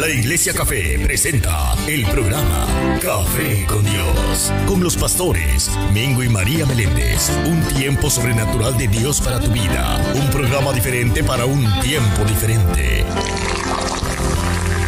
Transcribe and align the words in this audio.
La 0.00 0.08
Iglesia 0.08 0.54
Café 0.54 0.98
presenta 0.98 1.74
el 1.86 2.06
programa 2.06 2.66
Café 3.02 3.66
con 3.66 3.84
Dios, 3.84 4.50
con 4.66 4.82
los 4.82 4.96
pastores 4.96 5.70
Mingo 5.92 6.22
y 6.22 6.28
María 6.30 6.64
Meléndez. 6.64 7.30
Un 7.44 7.60
tiempo 7.74 8.08
sobrenatural 8.08 8.78
de 8.78 8.88
Dios 8.88 9.20
para 9.20 9.38
tu 9.38 9.50
vida. 9.50 10.00
Un 10.14 10.30
programa 10.30 10.72
diferente 10.72 11.22
para 11.22 11.44
un 11.44 11.62
tiempo 11.82 12.24
diferente. 12.24 13.04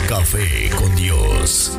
Café 0.09 0.71
con 0.79 0.97
Dios. 0.97 1.77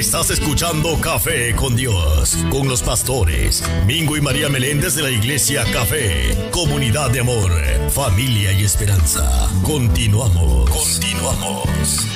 Estás 0.00 0.30
escuchando 0.30 0.98
Café 0.98 1.54
con 1.54 1.76
Dios, 1.76 2.34
con 2.50 2.66
los 2.66 2.82
pastores 2.82 3.62
Mingo 3.86 4.16
y 4.16 4.22
María 4.22 4.48
Meléndez 4.48 4.94
de 4.94 5.02
la 5.02 5.10
Iglesia 5.10 5.62
Café, 5.74 6.48
comunidad 6.50 7.10
de 7.10 7.20
amor, 7.20 7.52
familia 7.90 8.50
y 8.50 8.64
esperanza. 8.64 9.50
Continuamos, 9.62 10.70
continuamos. 10.70 12.06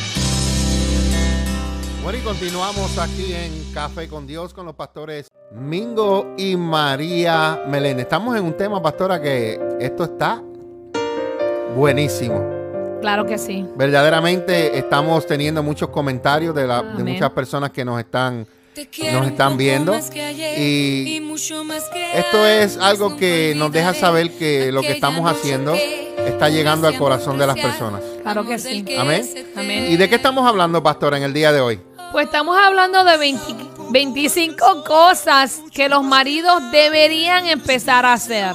Bueno, 2.02 2.18
y 2.18 2.22
continuamos 2.22 2.96
aquí 2.96 3.34
en 3.34 3.70
Café 3.74 4.08
con 4.08 4.26
Dios 4.26 4.54
con 4.54 4.64
los 4.64 4.74
pastores 4.74 5.28
Mingo 5.54 6.34
y 6.38 6.56
María 6.56 7.64
Meléndez. 7.68 8.04
Estamos 8.04 8.34
en 8.34 8.44
un 8.44 8.56
tema, 8.56 8.80
pastora, 8.80 9.20
que 9.20 9.60
esto 9.78 10.04
está 10.04 10.42
buenísimo. 11.76 12.53
Claro 13.04 13.26
que 13.26 13.36
sí. 13.36 13.66
Verdaderamente 13.76 14.78
estamos 14.78 15.26
teniendo 15.26 15.62
muchos 15.62 15.90
comentarios 15.90 16.54
de, 16.54 16.66
la, 16.66 16.82
de 16.82 16.88
Amén. 16.88 17.12
muchas 17.12 17.28
personas 17.32 17.70
que 17.70 17.84
nos 17.84 18.00
están, 18.00 18.46
nos 19.12 19.26
están 19.26 19.58
viendo. 19.58 19.94
Y 20.56 21.20
esto 22.14 22.46
es 22.46 22.78
algo 22.78 23.14
que 23.18 23.52
nos 23.56 23.70
deja 23.72 23.92
saber 23.92 24.30
que 24.38 24.72
lo 24.72 24.80
que 24.80 24.92
estamos 24.92 25.30
haciendo 25.30 25.74
está 25.74 26.48
llegando 26.48 26.88
al 26.88 26.96
corazón 26.96 27.36
de 27.36 27.46
las 27.46 27.58
personas. 27.58 28.00
Claro 28.22 28.46
que 28.46 28.58
sí. 28.58 28.82
Amén. 28.98 29.28
Amén. 29.54 29.92
¿Y 29.92 29.98
de 29.98 30.08
qué 30.08 30.14
estamos 30.14 30.48
hablando, 30.48 30.82
pastora, 30.82 31.18
en 31.18 31.24
el 31.24 31.34
día 31.34 31.52
de 31.52 31.60
hoy? 31.60 31.80
Pues 32.10 32.24
estamos 32.24 32.56
hablando 32.56 33.04
de 33.04 33.18
20 33.18 33.42
25 33.94 34.82
cosas 34.82 35.62
que 35.72 35.88
los 35.88 36.02
maridos 36.02 36.60
deberían 36.72 37.46
empezar 37.46 38.04
a 38.04 38.14
hacer. 38.14 38.52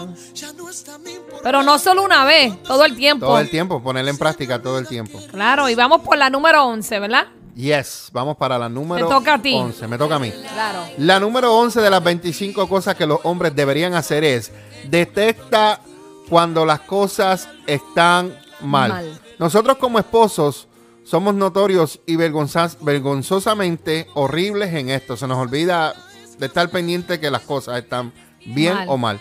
Pero 1.41 1.63
no 1.63 1.79
solo 1.79 2.03
una 2.03 2.25
vez, 2.25 2.61
todo 2.63 2.83
el 2.83 2.93
tiempo. 2.97 3.25
Todo 3.25 3.39
el 3.39 3.49
tiempo, 3.49 3.81
ponerla 3.81 4.11
en 4.11 4.17
práctica 4.17 4.61
todo 4.61 4.77
el 4.77 4.85
tiempo. 4.85 5.17
Claro, 5.31 5.69
y 5.69 5.75
vamos 5.75 6.01
por 6.01 6.17
la 6.17 6.29
número 6.29 6.65
11, 6.65 6.99
¿verdad? 6.99 7.27
Yes, 7.55 8.09
vamos 8.11 8.35
para 8.35 8.59
la 8.59 8.67
número 8.67 9.07
Te 9.07 9.13
toca 9.13 9.35
a 9.35 9.41
ti. 9.41 9.53
11. 9.55 9.87
Me 9.87 9.97
toca 9.97 10.15
a 10.15 10.19
mí. 10.19 10.29
Claro. 10.29 10.85
La 10.97 11.21
número 11.21 11.55
11 11.55 11.79
de 11.79 11.89
las 11.89 12.03
25 12.03 12.67
cosas 12.67 12.95
que 12.95 13.05
los 13.05 13.21
hombres 13.23 13.55
deberían 13.55 13.93
hacer 13.93 14.25
es 14.25 14.51
detecta 14.89 15.79
cuando 16.27 16.65
las 16.65 16.81
cosas 16.81 17.47
están 17.65 18.37
mal. 18.59 18.89
Mal. 18.89 19.21
Nosotros 19.37 19.77
como 19.77 19.99
esposos 19.99 20.67
somos 21.09 21.33
notorios 21.33 21.99
y 22.05 22.15
vergonzosamente 22.17 24.07
horribles 24.13 24.73
en 24.73 24.89
esto. 24.89 25.17
Se 25.17 25.27
nos 25.27 25.37
olvida 25.37 25.95
de 26.37 26.45
estar 26.45 26.69
pendiente 26.69 27.19
que 27.19 27.31
las 27.31 27.41
cosas 27.41 27.79
están 27.79 28.13
bien 28.45 28.73
Mal. 28.75 28.89
o 28.89 28.97
mal. 28.97 29.19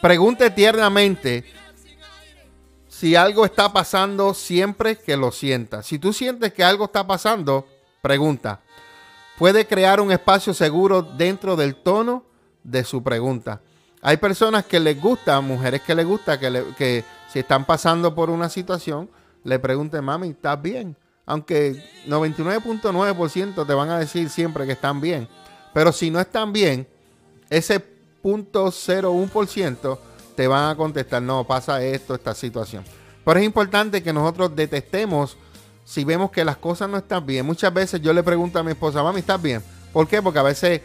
Pregunte 0.00 0.50
tiernamente 0.50 1.44
si 2.88 3.14
algo 3.16 3.44
está 3.44 3.72
pasando 3.72 4.32
siempre 4.34 4.96
que 4.96 5.16
lo 5.16 5.32
sienta. 5.32 5.82
Si 5.82 5.98
tú 5.98 6.12
sientes 6.12 6.52
que 6.52 6.64
algo 6.64 6.86
está 6.86 7.06
pasando, 7.06 7.66
pregunta. 8.00 8.60
Puede 9.38 9.66
crear 9.66 10.00
un 10.00 10.12
espacio 10.12 10.54
seguro 10.54 11.02
dentro 11.02 11.56
del 11.56 11.74
tono 11.76 12.24
de 12.62 12.84
su 12.84 13.02
pregunta. 13.02 13.60
Hay 14.02 14.16
personas 14.16 14.64
que 14.64 14.80
les 14.80 15.00
gusta, 15.00 15.40
mujeres 15.40 15.82
que 15.82 15.94
les 15.94 16.06
gusta, 16.06 16.38
que, 16.38 16.50
le- 16.50 16.74
que 16.76 17.04
si 17.32 17.38
están 17.40 17.64
pasando 17.64 18.14
por 18.14 18.30
una 18.30 18.48
situación, 18.48 19.08
le 19.44 19.58
pregunten, 19.58 20.04
mami, 20.04 20.30
¿estás 20.30 20.60
bien? 20.60 20.96
Aunque 21.26 21.82
99.9% 22.06 23.66
te 23.66 23.74
van 23.74 23.90
a 23.90 23.98
decir 23.98 24.28
siempre 24.28 24.66
que 24.66 24.72
están 24.72 25.00
bien. 25.00 25.28
Pero 25.72 25.92
si 25.92 26.10
no 26.10 26.20
están 26.20 26.52
bien, 26.52 26.86
ese 27.48 27.84
0.01% 28.22 29.98
te 30.34 30.46
van 30.46 30.70
a 30.70 30.76
contestar, 30.76 31.22
no, 31.22 31.44
pasa 31.44 31.82
esto, 31.82 32.14
esta 32.14 32.34
situación. 32.34 32.84
Pero 33.24 33.38
es 33.38 33.46
importante 33.46 34.02
que 34.02 34.12
nosotros 34.12 34.54
detestemos 34.56 35.36
si 35.84 36.04
vemos 36.04 36.30
que 36.30 36.44
las 36.44 36.56
cosas 36.56 36.88
no 36.88 36.96
están 36.96 37.24
bien. 37.26 37.44
Muchas 37.44 37.72
veces 37.72 38.00
yo 38.00 38.12
le 38.12 38.22
pregunto 38.22 38.58
a 38.58 38.62
mi 38.62 38.72
esposa, 38.72 39.02
mami, 39.02 39.20
¿estás 39.20 39.40
bien? 39.40 39.62
¿Por 39.92 40.08
qué? 40.08 40.22
Porque 40.22 40.38
a 40.38 40.42
veces 40.42 40.80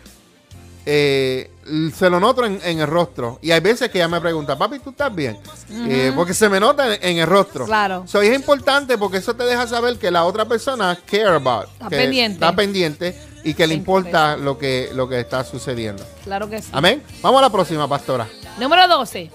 eh, 0.90 1.52
se 1.94 2.10
lo 2.10 2.18
noto 2.18 2.46
en, 2.46 2.62
en 2.64 2.80
el 2.80 2.88
rostro. 2.88 3.40
Y 3.42 3.52
hay 3.52 3.60
veces 3.60 3.90
que 3.90 3.98
ella 3.98 4.08
me 4.08 4.22
pregunta, 4.22 4.58
papi, 4.58 4.80
¿tú 4.80 4.92
estás 4.92 5.14
bien? 5.14 5.38
Eh, 5.70 6.14
porque 6.16 6.34
se 6.34 6.48
me 6.48 6.62
nota 6.62 6.96
en, 6.96 7.00
en 7.04 7.18
el 7.18 7.28
rostro. 7.28 7.66
Claro. 7.66 8.06
So, 8.08 8.22
es 8.22 8.34
importante 8.34 8.98
porque 8.98 9.18
eso 9.18 9.36
te 9.36 9.44
deja 9.44 9.68
saber 9.68 9.98
que 9.98 10.10
la 10.10 10.24
otra 10.24 10.46
persona 10.46 10.98
care 11.06 11.28
about. 11.28 11.66
Está 11.74 11.90
que 11.90 11.98
pendiente. 11.98 12.34
Está 12.36 12.56
pendiente 12.56 13.22
y 13.44 13.54
que 13.54 13.64
le 13.64 13.74
Le 13.74 13.76
importa 13.76 14.38
lo 14.38 14.58
que, 14.58 14.90
lo 14.94 15.10
que 15.10 15.20
está 15.20 15.44
sucediendo. 15.44 16.06
Claro 16.24 16.50
que 16.50 16.62
sí. 16.62 16.70
Amén. 16.72 17.04
Vamos 17.22 17.40
a 17.40 17.42
la 17.42 17.50
próxima, 17.50 17.86
pastora. 17.86 18.26
Número 18.58 18.88
12. 18.88 19.30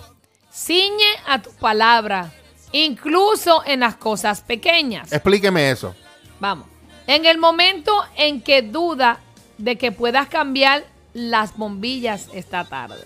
Ciñe 0.51 1.19
a 1.27 1.43
tu 1.43 1.51
palabra, 1.53 2.33
incluso 2.73 3.63
en 3.67 3.81
las 3.81 3.97
cosas 3.97 4.41
pequeñas. 4.41 5.13
Explíqueme 5.13 5.71
eso. 5.71 5.95
Vamos. 6.41 6.67
En 7.07 7.27
el 7.27 7.37
momento 7.37 7.93
en 8.17 8.41
que 8.41 8.63
duda 8.63 9.21
de 9.59 9.77
que 9.77 9.93
puedas 9.93 10.29
cambiar 10.29 10.85
las 11.15 11.57
bombillas 11.57 12.29
esta 12.33 12.65
tarde. 12.65 13.05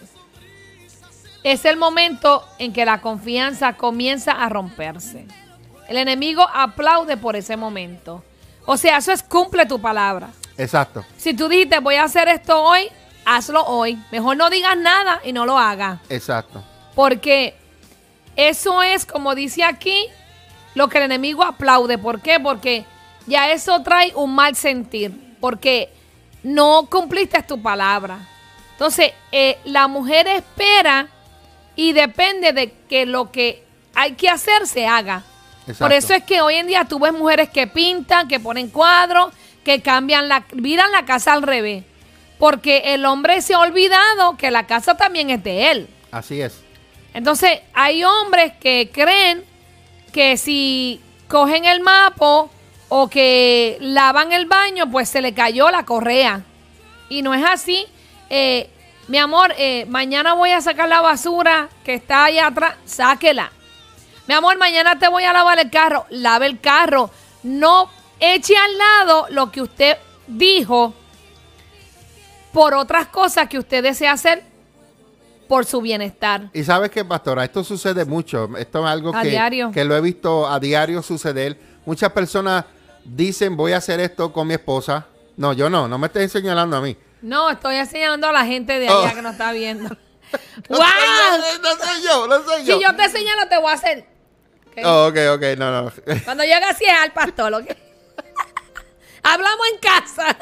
Es 1.43 1.65
el 1.65 1.77
momento 1.77 2.45
en 2.59 2.73
que 2.73 2.85
la 2.85 3.01
confianza 3.01 3.75
comienza 3.75 4.33
a 4.33 4.49
romperse. 4.49 5.27
El 5.89 5.97
enemigo 5.97 6.47
aplaude 6.53 7.17
por 7.17 7.37
ese 7.37 7.57
momento. 7.57 8.25
O 8.65 8.77
sea, 8.77 8.99
eso 8.99 9.13
es 9.13 9.23
cumple 9.23 9.67
tu 9.67 9.81
palabra. 9.81 10.31
Exacto. 10.59 11.05
Si 11.17 11.35
tú 11.35 11.49
dijiste 11.49 11.79
voy 11.79 11.95
a 11.97 12.05
hacer 12.05 12.29
esto 12.29 12.61
hoy, 12.61 12.89
hazlo 13.25 13.63
hoy. 13.65 13.99
Mejor 14.11 14.37
no 14.37 14.51
digas 14.51 14.77
nada 14.77 15.21
y 15.25 15.33
no 15.33 15.47
lo 15.47 15.59
hagas. 15.59 16.01
Exacto. 16.09 16.65
Porque 16.95 17.55
eso 18.35 18.83
es, 18.83 19.07
como 19.07 19.35
dice 19.35 19.63
aquí, 19.63 20.07
lo 20.75 20.89
que 20.89 20.99
el 20.99 21.05
enemigo 21.05 21.45
aplaude. 21.45 21.99
¿Por 21.99 22.21
qué? 22.21 22.41
Porque 22.41 22.85
ya 23.27 23.53
eso 23.53 23.83
trae 23.83 24.13
un 24.15 24.35
mal 24.35 24.57
sentir. 24.57 25.37
Porque 25.41 25.93
no 26.47 26.87
cumpliste 26.89 27.43
tu 27.43 27.61
palabra. 27.61 28.21
Entonces, 28.73 29.13
eh, 29.33 29.59
la 29.65 29.89
mujer 29.89 30.29
espera 30.29 31.09
y 31.75 31.93
depende 31.93 32.53
de 32.53 32.73
que 32.89 33.05
lo 33.05 33.33
que 33.33 33.65
hay 33.95 34.13
que 34.13 34.29
hacer 34.29 34.67
se 34.69 34.87
haga. 34.87 35.25
Exacto. 35.63 35.85
Por 35.85 35.93
eso 35.93 36.15
es 36.15 36.23
que 36.23 36.41
hoy 36.41 36.55
en 36.55 36.69
día 36.69 36.85
tú 36.85 37.01
ves 37.01 37.13
mujeres 37.13 37.51
que 37.51 37.67
pintan, 37.67 38.29
que 38.29 38.39
ponen 38.39 38.69
cuadros, 38.69 39.35
que 39.65 39.83
cambian 39.83 40.29
la, 40.29 40.47
viran 40.53 40.93
la 40.93 41.05
casa 41.05 41.33
al 41.33 41.43
revés. 41.43 41.83
Porque 42.39 42.95
el 42.95 43.05
hombre 43.07 43.43
se 43.43 43.55
ha 43.55 43.59
olvidado 43.59 44.37
que 44.37 44.53
la 44.53 44.69
casa 44.69 44.97
también 44.97 45.31
es 45.31 45.43
de 45.43 45.73
él. 45.73 45.89
Así 46.13 46.41
es. 46.41 46.61
Entonces, 47.13 47.59
hay 47.75 48.05
hombres 48.05 48.53
que 48.61 48.91
creen 48.93 49.43
que 50.13 50.37
si 50.37 51.01
cogen 51.27 51.65
el 51.65 51.81
mapo 51.81 52.51
o 52.89 53.09
que 53.09 53.79
lavan 53.81 54.33
el 54.33 54.47
baño, 54.47 54.91
pues 54.91 55.09
se 55.09 55.21
le 55.21 55.35
cayó 55.35 55.71
la 55.71 55.85
correa. 55.85 56.43
Y 57.09 57.23
no 57.23 57.35
es 57.35 57.45
así. 57.45 57.87
Eh, 58.31 58.71
mi 59.09 59.19
amor, 59.19 59.53
eh, 59.57 59.87
mañana 59.89 60.35
voy 60.35 60.51
a 60.51 60.61
sacar 60.61 60.89
la 60.89 61.01
basura 61.01 61.69
que 61.85 61.95
está 61.95 62.25
allá 62.25 62.49
atrás, 62.49 62.75
sáquela. 62.85 63.53
Mi 64.27 64.35
amor, 64.35 64.59
mañana 64.59 64.99
te 64.99 65.09
voy 65.09 65.25
a 65.25 65.33
lavar 65.33 65.59
el 65.59 65.71
carro, 65.71 66.07
lave 66.11 66.47
el 66.47 66.61
carro. 66.61 67.11
No 67.45 67.89
eche 68.19 68.57
al 68.57 68.79
lado 68.79 69.27
lo 69.31 69.51
que 69.53 69.63
usted 69.63 69.97
dijo 70.27 70.93
por 72.53 72.75
otras 72.75 73.07
cosas 73.09 73.49
que 73.49 73.59
usted 73.59 73.83
desea 73.83 74.13
hacer 74.13 74.43
por 75.47 75.65
su 75.65 75.81
bienestar. 75.81 76.49
Y 76.53 76.65
sabes 76.65 76.91
qué, 76.91 77.05
pastora, 77.05 77.45
esto 77.45 77.63
sucede 77.63 78.05
mucho. 78.05 78.49
Esto 78.57 78.81
es 78.85 78.91
algo 78.91 79.15
A 79.15 79.23
que, 79.23 79.29
diario. 79.29 79.71
que 79.71 79.85
lo 79.85 79.95
he 79.97 80.01
visto 80.01 80.49
a 80.49 80.59
diario 80.59 81.03
suceder. 81.03 81.57
Muchas 81.85 82.11
personas 82.11 82.65
dicen, 83.09 83.57
voy 83.57 83.73
a 83.73 83.79
hacer 83.79 84.01
esto 84.01 84.33
con 84.33 84.47
mi 84.47 84.55
esposa. 84.55 85.07
No, 85.37 85.53
yo 85.53 85.69
no, 85.71 85.87
no 85.89 85.99
me 85.99 86.07
estés 86.07 86.33
señalando 86.33 86.77
a 86.77 86.81
mí. 86.81 86.97
No, 87.23 87.51
estoy 87.51 87.77
enseñando 87.77 88.29
a 88.29 88.33
la 88.33 88.45
gente 88.47 88.79
de 88.79 88.89
allá 88.89 89.11
Oh. 89.13 89.15
que 89.15 89.23
nos 89.23 89.33
está 89.33 89.53
viendo. 89.53 89.89
No 90.69 90.77
¡Wow! 90.79 90.87
soy 90.87 91.47
yo, 91.55 91.59
no 91.63 91.77
soy 91.77 92.03
yo, 92.05 92.27
no 92.27 92.43
soy 92.45 92.65
yo. 92.65 92.77
Si 92.79 92.83
yo 92.83 92.97
te 92.97 93.09
señalo, 93.09 93.49
te 93.49 93.59
voy 93.59 93.71
a 93.71 93.75
hacer. 93.75 94.07
¿ok? 94.73 94.79
Oh, 94.85 95.07
ok, 95.09 95.17
ok, 95.37 95.43
no, 95.59 95.83
no. 95.83 95.93
Cuando 96.25 96.43
llegue 96.43 96.65
así 96.65 96.85
es 96.85 96.93
al 97.01 97.13
pastor, 97.13 97.55
¿ok? 97.55 97.67
Hablamos 99.23 99.67
en 99.73 99.79
casa. 99.81 100.37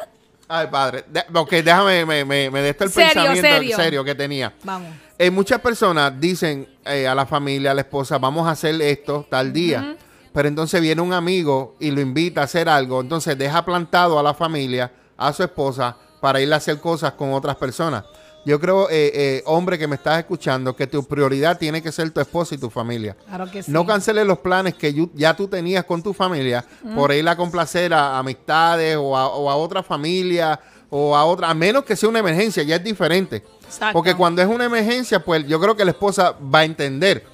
Ay, 0.48 0.66
padre. 0.70 1.04
De- 1.08 1.24
ok, 1.34 1.50
déjame, 1.50 2.04
me, 2.04 2.24
me, 2.24 2.50
me 2.50 2.60
de 2.60 2.68
esto 2.70 2.84
el 2.84 2.90
Serio, 2.90 3.24
pensamiento 3.32 3.76
serio. 3.76 4.04
que 4.04 4.14
tenía. 4.14 4.52
Vamos. 4.62 4.94
Eh, 5.18 5.30
muchas 5.30 5.60
personas 5.60 6.12
dicen 6.20 6.68
eh, 6.84 7.06
a 7.06 7.14
la 7.14 7.24
familia, 7.24 7.70
a 7.70 7.74
la 7.74 7.80
esposa, 7.80 8.18
vamos 8.18 8.46
a 8.46 8.50
hacer 8.50 8.80
esto 8.82 9.26
tal 9.30 9.52
día. 9.52 9.96
Pero 10.34 10.48
entonces 10.48 10.80
viene 10.82 11.00
un 11.00 11.12
amigo 11.14 11.76
y 11.80 11.90
lo 11.92 12.00
invita 12.02 12.42
a 12.42 12.44
hacer 12.44 12.68
algo. 12.68 13.00
Entonces 13.00 13.38
deja 13.38 13.64
plantado 13.64 14.18
a 14.18 14.22
la 14.22 14.34
familia, 14.34 14.92
a 15.16 15.32
su 15.32 15.42
esposa, 15.44 15.96
para 16.20 16.40
ir 16.40 16.52
a 16.52 16.56
hacer 16.56 16.80
cosas 16.80 17.12
con 17.12 17.32
otras 17.32 17.56
personas. 17.56 18.04
Yo 18.46 18.60
creo, 18.60 18.90
eh, 18.90 19.10
eh, 19.14 19.42
hombre 19.46 19.78
que 19.78 19.86
me 19.86 19.94
estás 19.94 20.18
escuchando, 20.18 20.76
que 20.76 20.86
tu 20.86 21.02
prioridad 21.04 21.56
tiene 21.56 21.80
que 21.82 21.90
ser 21.92 22.10
tu 22.10 22.20
esposa 22.20 22.54
y 22.54 22.58
tu 22.58 22.68
familia. 22.68 23.16
Claro 23.26 23.50
que 23.50 23.62
sí. 23.62 23.70
No 23.70 23.86
canceles 23.86 24.26
los 24.26 24.38
planes 24.38 24.74
que 24.74 24.92
you- 24.92 25.10
ya 25.14 25.34
tú 25.34 25.48
tenías 25.48 25.84
con 25.84 26.02
tu 26.02 26.12
familia 26.12 26.62
por 26.94 27.10
ir 27.14 27.26
a 27.26 27.36
complacer 27.36 27.94
a 27.94 28.18
amistades 28.18 28.96
o 29.00 29.16
a, 29.16 29.28
o 29.28 29.48
a 29.50 29.56
otra 29.56 29.82
familia 29.82 30.60
o 30.90 31.16
a 31.16 31.24
otra, 31.24 31.48
a 31.48 31.54
menos 31.54 31.84
que 31.84 31.96
sea 31.96 32.08
una 32.08 32.18
emergencia, 32.18 32.62
ya 32.64 32.76
es 32.76 32.84
diferente. 32.84 33.44
Exacto. 33.64 33.92
Porque 33.94 34.14
cuando 34.14 34.42
es 34.42 34.48
una 34.48 34.66
emergencia, 34.66 35.24
pues 35.24 35.46
yo 35.46 35.58
creo 35.58 35.74
que 35.74 35.84
la 35.84 35.92
esposa 35.92 36.34
va 36.54 36.58
a 36.60 36.64
entender. 36.64 37.24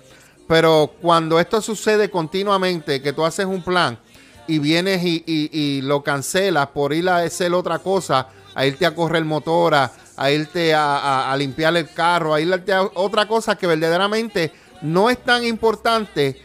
Pero 0.51 0.91
cuando 1.01 1.39
esto 1.39 1.63
sucede 1.63 2.11
continuamente, 2.11 3.01
que 3.01 3.13
tú 3.13 3.25
haces 3.25 3.47
un 3.47 3.63
plan 3.63 3.97
y 4.49 4.59
vienes 4.59 5.05
y, 5.05 5.23
y- 5.25 5.49
y 5.57 5.81
lo 5.83 6.03
cancelas 6.03 6.67
por 6.71 6.93
ir 6.93 7.09
a 7.09 7.19
hacer 7.19 7.55
otra 7.55 7.79
cosa, 7.79 8.27
a 8.57 8.67
irte 8.67 8.85
a 8.85 8.93
correr 8.93 9.25
motora, 9.25 9.93
a 10.17 10.31
irte 10.33 10.75
a, 10.75 10.97
a- 10.99 11.33
a 11.33 11.37
limpiar 11.37 11.77
el 11.77 11.89
carro, 11.95 12.35
a 12.35 12.41
irte 12.41 12.73
a 12.73 12.83
otra 12.83 13.29
cosa 13.29 13.55
que 13.57 13.69
verdaderamente 13.69 14.53
no 14.83 15.09
es 15.09 15.23
tan 15.23 15.45
importante 15.45 16.43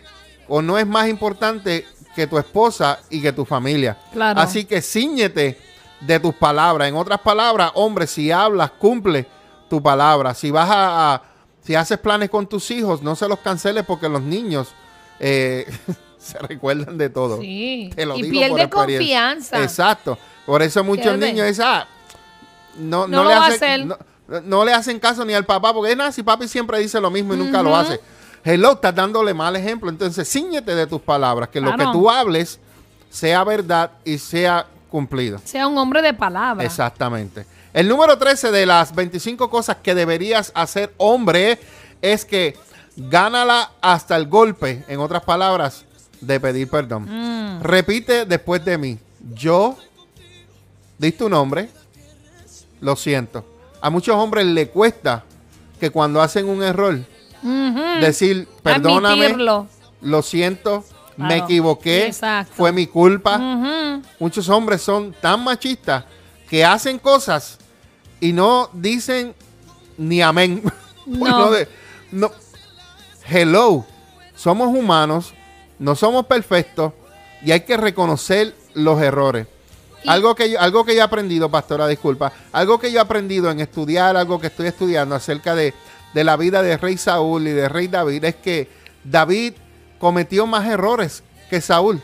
o 0.47 0.61
no 0.61 0.77
es 0.77 0.85
más 0.85 1.07
importante 1.09 1.87
que 2.15 2.27
tu 2.27 2.37
esposa 2.37 2.99
y 3.09 3.23
que 3.23 3.31
tu 3.33 3.43
familia. 3.43 3.97
Claro. 4.13 4.39
Así 4.39 4.65
que 4.65 4.83
ciñete 4.83 5.57
de 6.01 6.19
tus 6.19 6.35
palabras. 6.35 6.87
En 6.89 6.95
otras 6.95 7.21
palabras, 7.21 7.71
hombre, 7.73 8.05
si 8.05 8.31
hablas, 8.31 8.69
cumple 8.69 9.25
tu 9.67 9.81
palabra. 9.81 10.35
Si 10.35 10.51
vas 10.51 10.69
a, 10.69 11.15
a- 11.15 11.21
si 11.65 11.73
haces 11.73 11.97
planes 11.97 12.29
con 12.29 12.47
tus 12.47 12.69
hijos, 12.69 13.01
no 13.01 13.15
se 13.15 13.27
los 13.27 13.39
canceles 13.39 13.83
porque 13.85 14.07
los 14.07 14.21
niños 14.21 14.73
eh, 15.19 15.65
se 16.19 16.37
recuerdan 16.39 16.97
de 16.97 17.09
todo. 17.09 17.41
Sí. 17.41 17.89
Te 17.95 18.05
lo 18.05 18.15
y 18.15 18.23
digo 18.23 18.31
pierde 18.33 18.67
por 18.67 18.85
confianza. 18.85 19.61
Exacto. 19.61 20.17
Por 20.45 20.61
eso 20.61 20.83
muchos 20.83 21.17
niños 21.17 21.47
dicen, 21.47 21.65
ah, 21.67 21.87
no, 22.77 23.07
No 23.07 23.23
le 23.23 23.33
hacen, 23.33 23.87
no, 23.87 23.97
no 24.43 24.63
le 24.63 24.73
hacen 24.73 24.99
caso 24.99 25.25
ni 25.25 25.33
al 25.33 25.45
papá, 25.45 25.73
porque 25.73 25.91
es 25.91 25.97
nada, 25.97 26.11
si 26.11 26.21
papi 26.21 26.47
siempre 26.47 26.77
dice 26.77 27.01
lo 27.01 27.09
mismo 27.09 27.33
y 27.33 27.37
nunca 27.37 27.63
lo 27.63 27.75
hace. 27.75 27.99
Hello, 28.43 28.73
estás 28.73 28.93
dándole 28.93 29.33
mal 29.33 29.55
ejemplo. 29.55 29.89
Entonces, 29.89 30.31
ciñete 30.31 30.75
de 30.75 30.85
tus 30.85 31.01
palabras, 31.01 31.49
que 31.49 31.59
lo 31.59 31.75
que 31.75 31.83
tú 31.85 32.11
hables 32.11 32.59
sea 33.09 33.43
verdad 33.43 33.89
y 34.03 34.19
sea 34.19 34.67
cumplido. 34.91 35.39
Sea 35.43 35.67
un 35.67 35.79
hombre 35.79 36.03
de 36.03 36.13
palabra. 36.13 36.63
Exactamente. 36.63 37.47
El 37.75 37.89
número 37.89 38.17
13 38.17 38.51
de 38.51 38.65
las 38.65 38.95
25 38.95 39.49
cosas 39.49 39.75
que 39.83 39.93
deberías 39.93 40.49
hacer, 40.55 40.93
hombre, 40.95 41.59
es 42.01 42.23
que 42.23 42.55
gánala 42.95 43.69
hasta 43.81 44.15
el 44.15 44.29
golpe. 44.29 44.85
En 44.87 45.01
otras 45.01 45.23
palabras, 45.23 45.83
de 46.21 46.39
pedir 46.39 46.69
perdón. 46.69 47.03
Mm. 47.03 47.61
Repite 47.61 48.25
después 48.25 48.63
de 48.63 48.77
mí. 48.77 48.97
Yo, 49.33 49.75
di 50.97 51.11
tu 51.11 51.27
nombre, 51.27 51.69
lo 52.79 52.95
siento. 52.95 53.43
A 53.81 53.89
muchos 53.89 54.15
hombres 54.15 54.45
le 54.45 54.69
cuesta 54.69 55.25
que 55.77 55.89
cuando 55.89 56.21
hacen 56.21 56.47
un 56.47 56.63
error, 56.63 56.97
decir, 57.99 58.47
perdóname, 58.63 59.25
Admitirlo. 59.25 59.67
lo 59.99 60.21
siento, 60.21 60.85
me 61.17 61.39
equivoqué, 61.39 62.07
Exacto. 62.07 62.53
fue 62.55 62.71
mi 62.71 62.87
culpa. 62.87 63.37
Muchos 64.17 64.47
hombres 64.47 64.81
son 64.81 65.11
tan 65.11 65.43
machistas 65.43 66.05
que 66.49 66.63
hacen 66.63 66.99
cosas 66.99 67.57
y 68.25 68.33
no 68.33 68.69
dicen 68.73 69.33
ni 69.97 70.21
amén. 70.21 70.61
No. 71.05 71.51
de- 71.51 71.67
no. 72.11 72.31
Hello, 73.27 73.85
somos 74.35 74.67
humanos, 74.69 75.33
no 75.79 75.95
somos 75.95 76.25
perfectos 76.25 76.93
y 77.43 77.51
hay 77.51 77.61
que 77.61 77.77
reconocer 77.77 78.55
los 78.73 78.99
errores. 79.01 79.47
Y- 80.03 80.09
Algo 80.09 80.33
que, 80.35 80.49
yo, 80.51 80.59
algo 80.59 80.83
que 80.83 80.93
yo 80.95 81.01
he 81.01 81.03
aprendido, 81.03 81.49
pastora, 81.49 81.87
disculpa, 81.87 82.31
algo 82.51 82.79
que 82.79 82.91
yo 82.91 82.97
he 82.99 83.01
aprendido 83.01 83.51
en 83.51 83.59
estudiar, 83.59 84.17
algo 84.17 84.39
que 84.39 84.47
estoy 84.47 84.67
estudiando 84.67 85.13
acerca 85.15 85.53
de, 85.55 85.73
de 86.13 86.23
la 86.23 86.37
vida 86.37 86.61
de 86.63 86.77
rey 86.77 86.97
Saúl 86.97 87.47
y 87.47 87.51
de 87.51 87.69
rey 87.69 87.87
David, 87.87 88.23
es 88.23 88.35
que 88.35 88.67
David 89.03 89.53
cometió 89.99 90.47
más 90.47 90.65
errores 90.67 91.23
que 91.49 91.61
Saúl. 91.61 92.01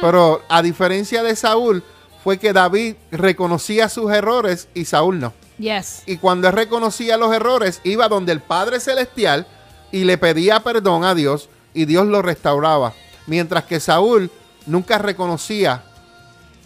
Pero 0.00 0.42
a 0.48 0.62
diferencia 0.62 1.22
de 1.22 1.36
Saúl, 1.36 1.84
fue 2.22 2.38
que 2.38 2.52
David 2.52 2.96
reconocía 3.10 3.88
sus 3.88 4.12
errores 4.12 4.68
y 4.74 4.84
Saúl 4.84 5.20
no. 5.20 5.32
Yes. 5.58 6.02
Y 6.06 6.16
cuando 6.16 6.48
él 6.48 6.54
reconocía 6.54 7.16
los 7.16 7.34
errores, 7.34 7.80
iba 7.84 8.08
donde 8.08 8.32
el 8.32 8.40
Padre 8.40 8.80
Celestial 8.80 9.46
y 9.92 10.04
le 10.04 10.18
pedía 10.18 10.60
perdón 10.60 11.04
a 11.04 11.14
Dios 11.14 11.48
y 11.74 11.84
Dios 11.84 12.06
lo 12.06 12.22
restauraba. 12.22 12.94
Mientras 13.26 13.64
que 13.64 13.80
Saúl 13.80 14.30
nunca 14.66 14.98
reconocía 14.98 15.84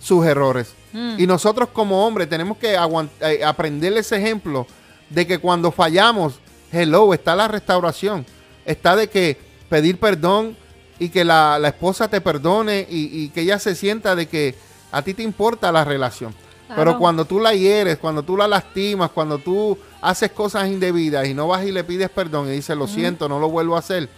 sus 0.01 0.25
errores. 0.27 0.75
Y 1.19 1.27
nosotros 1.27 1.71
como 1.73 2.07
hombres 2.07 2.29
tenemos 2.29 2.57
que 2.57 2.75
eh, 2.75 3.45
aprender 3.45 3.93
ese 3.95 4.17
ejemplo 4.17 4.65
de 5.11 5.27
que 5.27 5.39
cuando 5.39 5.73
fallamos, 5.73 6.35
hello, 6.71 7.13
está 7.13 7.35
la 7.35 7.49
restauración. 7.49 8.25
Está 8.65 8.95
de 8.95 9.09
que 9.09 9.37
pedir 9.69 9.99
perdón 9.99 10.57
y 11.01 11.09
que 11.09 11.25
la, 11.25 11.59
la 11.59 11.69
esposa 11.69 12.07
te 12.07 12.21
perdone 12.21 12.87
y, 12.89 13.25
y 13.25 13.29
que 13.31 13.41
ella 13.41 13.59
se 13.59 13.75
sienta 13.75 14.15
de 14.15 14.29
que 14.29 14.55
a 14.97 15.03
ti 15.03 15.15
te 15.15 15.23
importa 15.23 15.71
la 15.73 15.85
relación. 15.85 16.33
Claro. 16.67 16.81
Pero 16.83 16.99
cuando 16.99 17.25
tú 17.25 17.41
la 17.41 17.53
hieres, 17.55 17.99
cuando 17.99 18.23
tú 18.23 18.37
la 18.37 18.49
lastimas, 18.49 19.11
cuando 19.11 19.39
tú 19.39 19.77
haces 20.01 20.31
cosas 20.33 20.67
indebidas 20.69 21.27
y 21.29 21.35
no 21.35 21.47
vas 21.49 21.65
y 21.65 21.73
le 21.73 21.85
pides 21.85 22.09
perdón 22.11 22.49
y 22.49 22.53
dices, 22.53 22.77
lo 22.77 22.87
siento, 22.87 23.29
no 23.29 23.39
lo 23.39 23.51
vuelvo 23.51 23.77
a 23.77 23.81
hacer, 23.81 24.09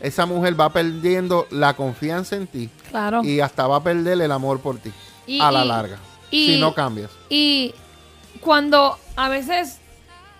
esa 0.00 0.26
mujer 0.26 0.58
va 0.60 0.68
perdiendo 0.70 1.46
la 1.50 1.74
confianza 1.74 2.36
en 2.36 2.46
ti 2.46 2.68
Claro. 2.90 3.24
y 3.24 3.40
hasta 3.40 3.66
va 3.66 3.76
a 3.76 3.82
perder 3.82 4.20
el 4.20 4.30
amor 4.30 4.60
por 4.60 4.76
ti 4.78 4.92
Y- 5.26 5.40
a 5.40 5.50
la 5.50 5.64
y- 5.64 5.68
larga. 5.68 5.98
y- 6.30 6.46
si 6.54 6.60
no 6.60 6.74
cambias. 6.74 7.10
Y 7.30 7.74
cuando 8.40 8.98
a 9.16 9.28
veces 9.30 9.78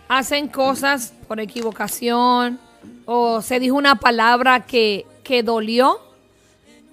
hacen 0.09 0.49
cosas 0.49 1.15
por 1.27 1.41
equivocación 1.41 2.61
o 3.06 3.41
se 3.43 3.59
dijo 3.61 3.77
una 3.77 3.97
palabra 3.97 4.67
que, 4.67 5.06
que 5.25 5.43
dolió, 5.43 6.00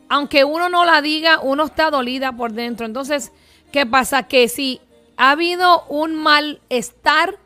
aunque 0.09 0.43
uno 0.43 0.69
no 0.69 0.85
la 0.85 1.01
diga, 1.01 1.39
uno 1.41 1.65
está 1.65 1.89
dolida 1.89 2.31
por 2.33 2.53
dentro. 2.53 2.85
Entonces, 2.85 3.31
¿qué 3.71 3.85
pasa? 3.85 4.23
Que 4.23 4.47
si 4.47 4.81
ha 5.17 5.31
habido 5.31 5.85
un 5.85 6.15
malestar 6.15 7.37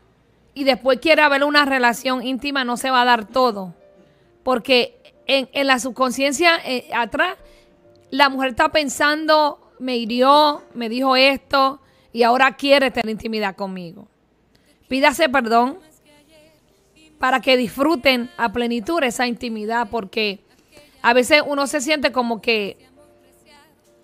y 0.54 0.64
después 0.64 0.98
quiere 1.00 1.22
haber 1.22 1.44
una 1.44 1.64
relación 1.64 2.26
íntima, 2.26 2.64
no 2.64 2.76
se 2.76 2.90
va 2.90 3.02
a 3.02 3.04
dar 3.04 3.26
todo. 3.26 3.74
Porque 4.42 4.98
en, 5.26 5.66
la 5.66 5.78
subconsciencia 5.78 6.58
eh, 6.64 6.88
atrás, 6.94 7.36
la 8.10 8.28
mujer 8.28 8.50
está 8.50 8.70
pensando, 8.70 9.72
me 9.78 9.96
hirió, 9.96 10.62
me 10.74 10.88
dijo 10.88 11.16
esto 11.16 11.80
y 12.12 12.22
ahora 12.22 12.56
quiere 12.56 12.90
tener 12.90 13.10
intimidad 13.10 13.54
conmigo. 13.54 14.08
Pídase 14.88 15.28
perdón 15.28 15.78
para 17.18 17.40
que 17.40 17.56
disfruten 17.56 18.30
a 18.36 18.52
plenitud 18.52 19.02
esa 19.02 19.26
intimidad 19.26 19.88
porque 19.90 20.40
a 21.02 21.12
veces 21.12 21.42
uno 21.46 21.66
se 21.66 21.80
siente 21.80 22.12
como 22.12 22.40
que, 22.40 22.76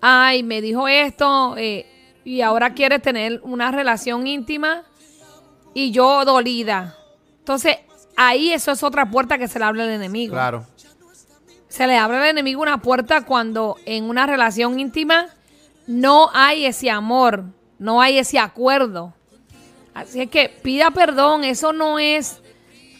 ay, 0.01 0.43
me 0.43 0.61
dijo 0.61 0.87
esto 0.87 1.55
eh, 1.57 1.85
y 2.23 2.41
ahora 2.41 2.73
quiere 2.73 2.99
tener 2.99 3.41
una 3.43 3.71
relación 3.71 4.27
íntima 4.27 4.83
y 5.73 5.91
yo 5.91 6.25
dolida. 6.25 6.95
Entonces, 7.39 7.77
ahí 8.15 8.51
eso 8.51 8.71
es 8.71 8.81
otra 8.83 9.09
puerta 9.09 9.37
que 9.37 9.47
se 9.47 9.59
le 9.59 9.65
abre 9.65 9.83
al 9.83 9.89
enemigo. 9.89 10.33
Claro. 10.33 10.65
Se 11.67 11.85
le 11.87 11.97
abre 11.97 12.17
al 12.17 12.25
enemigo 12.25 12.61
una 12.61 12.81
puerta 12.81 13.25
cuando 13.25 13.77
en 13.85 14.09
una 14.09 14.25
relación 14.25 14.79
íntima 14.79 15.27
no 15.87 16.29
hay 16.33 16.65
ese 16.65 16.89
amor, 16.89 17.43
no 17.77 18.01
hay 18.01 18.17
ese 18.17 18.39
acuerdo. 18.39 19.13
Así 19.93 20.21
es 20.21 20.29
que 20.29 20.49
pida 20.49 20.91
perdón, 20.91 21.43
eso 21.43 21.73
no 21.73 21.99
es 21.99 22.41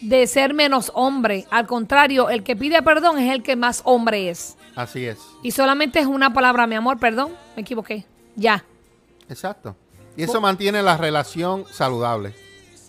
de 0.00 0.26
ser 0.26 0.54
menos 0.54 0.90
hombre. 0.94 1.46
Al 1.50 1.66
contrario, 1.66 2.28
el 2.28 2.42
que 2.42 2.56
pide 2.56 2.82
perdón 2.82 3.18
es 3.18 3.32
el 3.32 3.42
que 3.42 3.56
más 3.56 3.82
hombre 3.84 4.30
es. 4.30 4.56
Así 4.74 5.06
es. 5.06 5.18
Y 5.42 5.52
solamente 5.52 5.98
es 5.98 6.06
una 6.06 6.32
palabra, 6.32 6.66
mi 6.66 6.74
amor, 6.74 6.98
perdón, 6.98 7.32
me 7.54 7.62
equivoqué. 7.62 8.06
Ya. 8.34 8.64
Exacto. 9.28 9.74
Y 10.16 10.22
eso 10.22 10.40
mantiene 10.40 10.82
la 10.82 10.96
relación 10.96 11.64
saludable. 11.70 12.34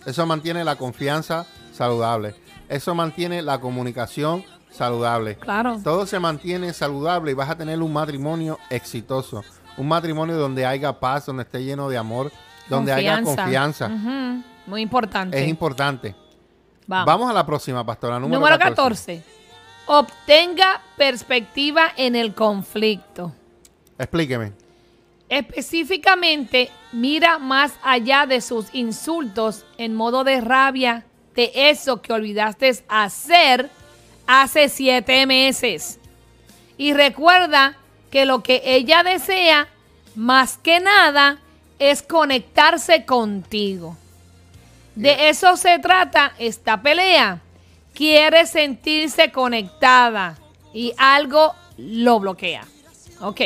Eso 0.06 0.24
mantiene 0.26 0.64
la 0.64 0.76
confianza 0.76 1.46
saludable. 1.72 2.34
Eso 2.68 2.94
mantiene 2.94 3.42
la 3.42 3.60
comunicación 3.60 4.44
saludable. 4.70 5.36
Claro. 5.36 5.80
Todo 5.82 6.06
se 6.06 6.18
mantiene 6.18 6.72
saludable 6.72 7.32
y 7.32 7.34
vas 7.34 7.50
a 7.50 7.56
tener 7.56 7.82
un 7.82 7.92
matrimonio 7.92 8.58
exitoso. 8.70 9.42
Un 9.76 9.88
matrimonio 9.88 10.36
donde 10.36 10.66
haya 10.66 10.98
paz, 10.98 11.26
donde 11.26 11.42
esté 11.44 11.64
lleno 11.64 11.88
de 11.88 11.96
amor, 11.96 12.32
donde 12.68 12.92
haya 12.92 13.22
confianza. 13.22 13.88
Muy 14.66 14.82
importante. 14.82 15.40
Es 15.42 15.48
importante. 15.48 16.14
Vamos. 16.88 17.06
Vamos 17.06 17.30
a 17.30 17.34
la 17.34 17.46
próxima, 17.46 17.84
pastora. 17.84 18.18
Número, 18.18 18.40
Número 18.40 18.58
14. 18.58 19.18
14. 19.18 19.22
Obtenga 19.86 20.80
perspectiva 20.96 21.92
en 21.96 22.16
el 22.16 22.34
conflicto. 22.34 23.32
Explíqueme. 23.98 24.52
Específicamente, 25.28 26.70
mira 26.92 27.38
más 27.38 27.74
allá 27.82 28.24
de 28.24 28.40
sus 28.40 28.74
insultos 28.74 29.66
en 29.76 29.94
modo 29.94 30.24
de 30.24 30.40
rabia 30.40 31.04
de 31.34 31.52
eso 31.54 32.00
que 32.00 32.12
olvidaste 32.12 32.82
hacer 32.88 33.68
hace 34.26 34.70
siete 34.70 35.26
meses. 35.26 36.00
Y 36.78 36.94
recuerda 36.94 37.76
que 38.10 38.24
lo 38.24 38.42
que 38.42 38.62
ella 38.64 39.02
desea, 39.02 39.68
más 40.14 40.56
que 40.56 40.80
nada, 40.80 41.38
es 41.78 42.02
conectarse 42.02 43.04
contigo. 43.04 43.96
De 44.98 45.28
eso 45.28 45.56
se 45.56 45.78
trata 45.78 46.32
esta 46.40 46.82
pelea. 46.82 47.40
Quiere 47.94 48.46
sentirse 48.46 49.30
conectada 49.30 50.36
y 50.74 50.92
algo 50.98 51.54
lo 51.76 52.18
bloquea. 52.18 52.64
Ok. 53.20 53.42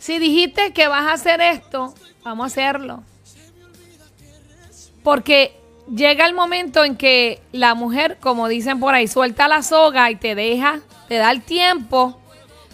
Si 0.00 0.18
dijiste 0.18 0.72
que 0.72 0.88
vas 0.88 1.06
a 1.06 1.12
hacer 1.12 1.40
esto, 1.40 1.94
vamos 2.24 2.42
a 2.42 2.46
hacerlo. 2.48 3.04
Porque 5.04 5.56
llega 5.94 6.26
el 6.26 6.34
momento 6.34 6.82
en 6.82 6.96
que 6.96 7.40
la 7.52 7.76
mujer, 7.76 8.18
como 8.20 8.48
dicen 8.48 8.80
por 8.80 8.94
ahí, 8.94 9.06
suelta 9.06 9.46
la 9.46 9.62
soga 9.62 10.10
y 10.10 10.16
te 10.16 10.34
deja, 10.34 10.80
te 11.06 11.18
da 11.18 11.30
el 11.30 11.42
tiempo. 11.42 12.20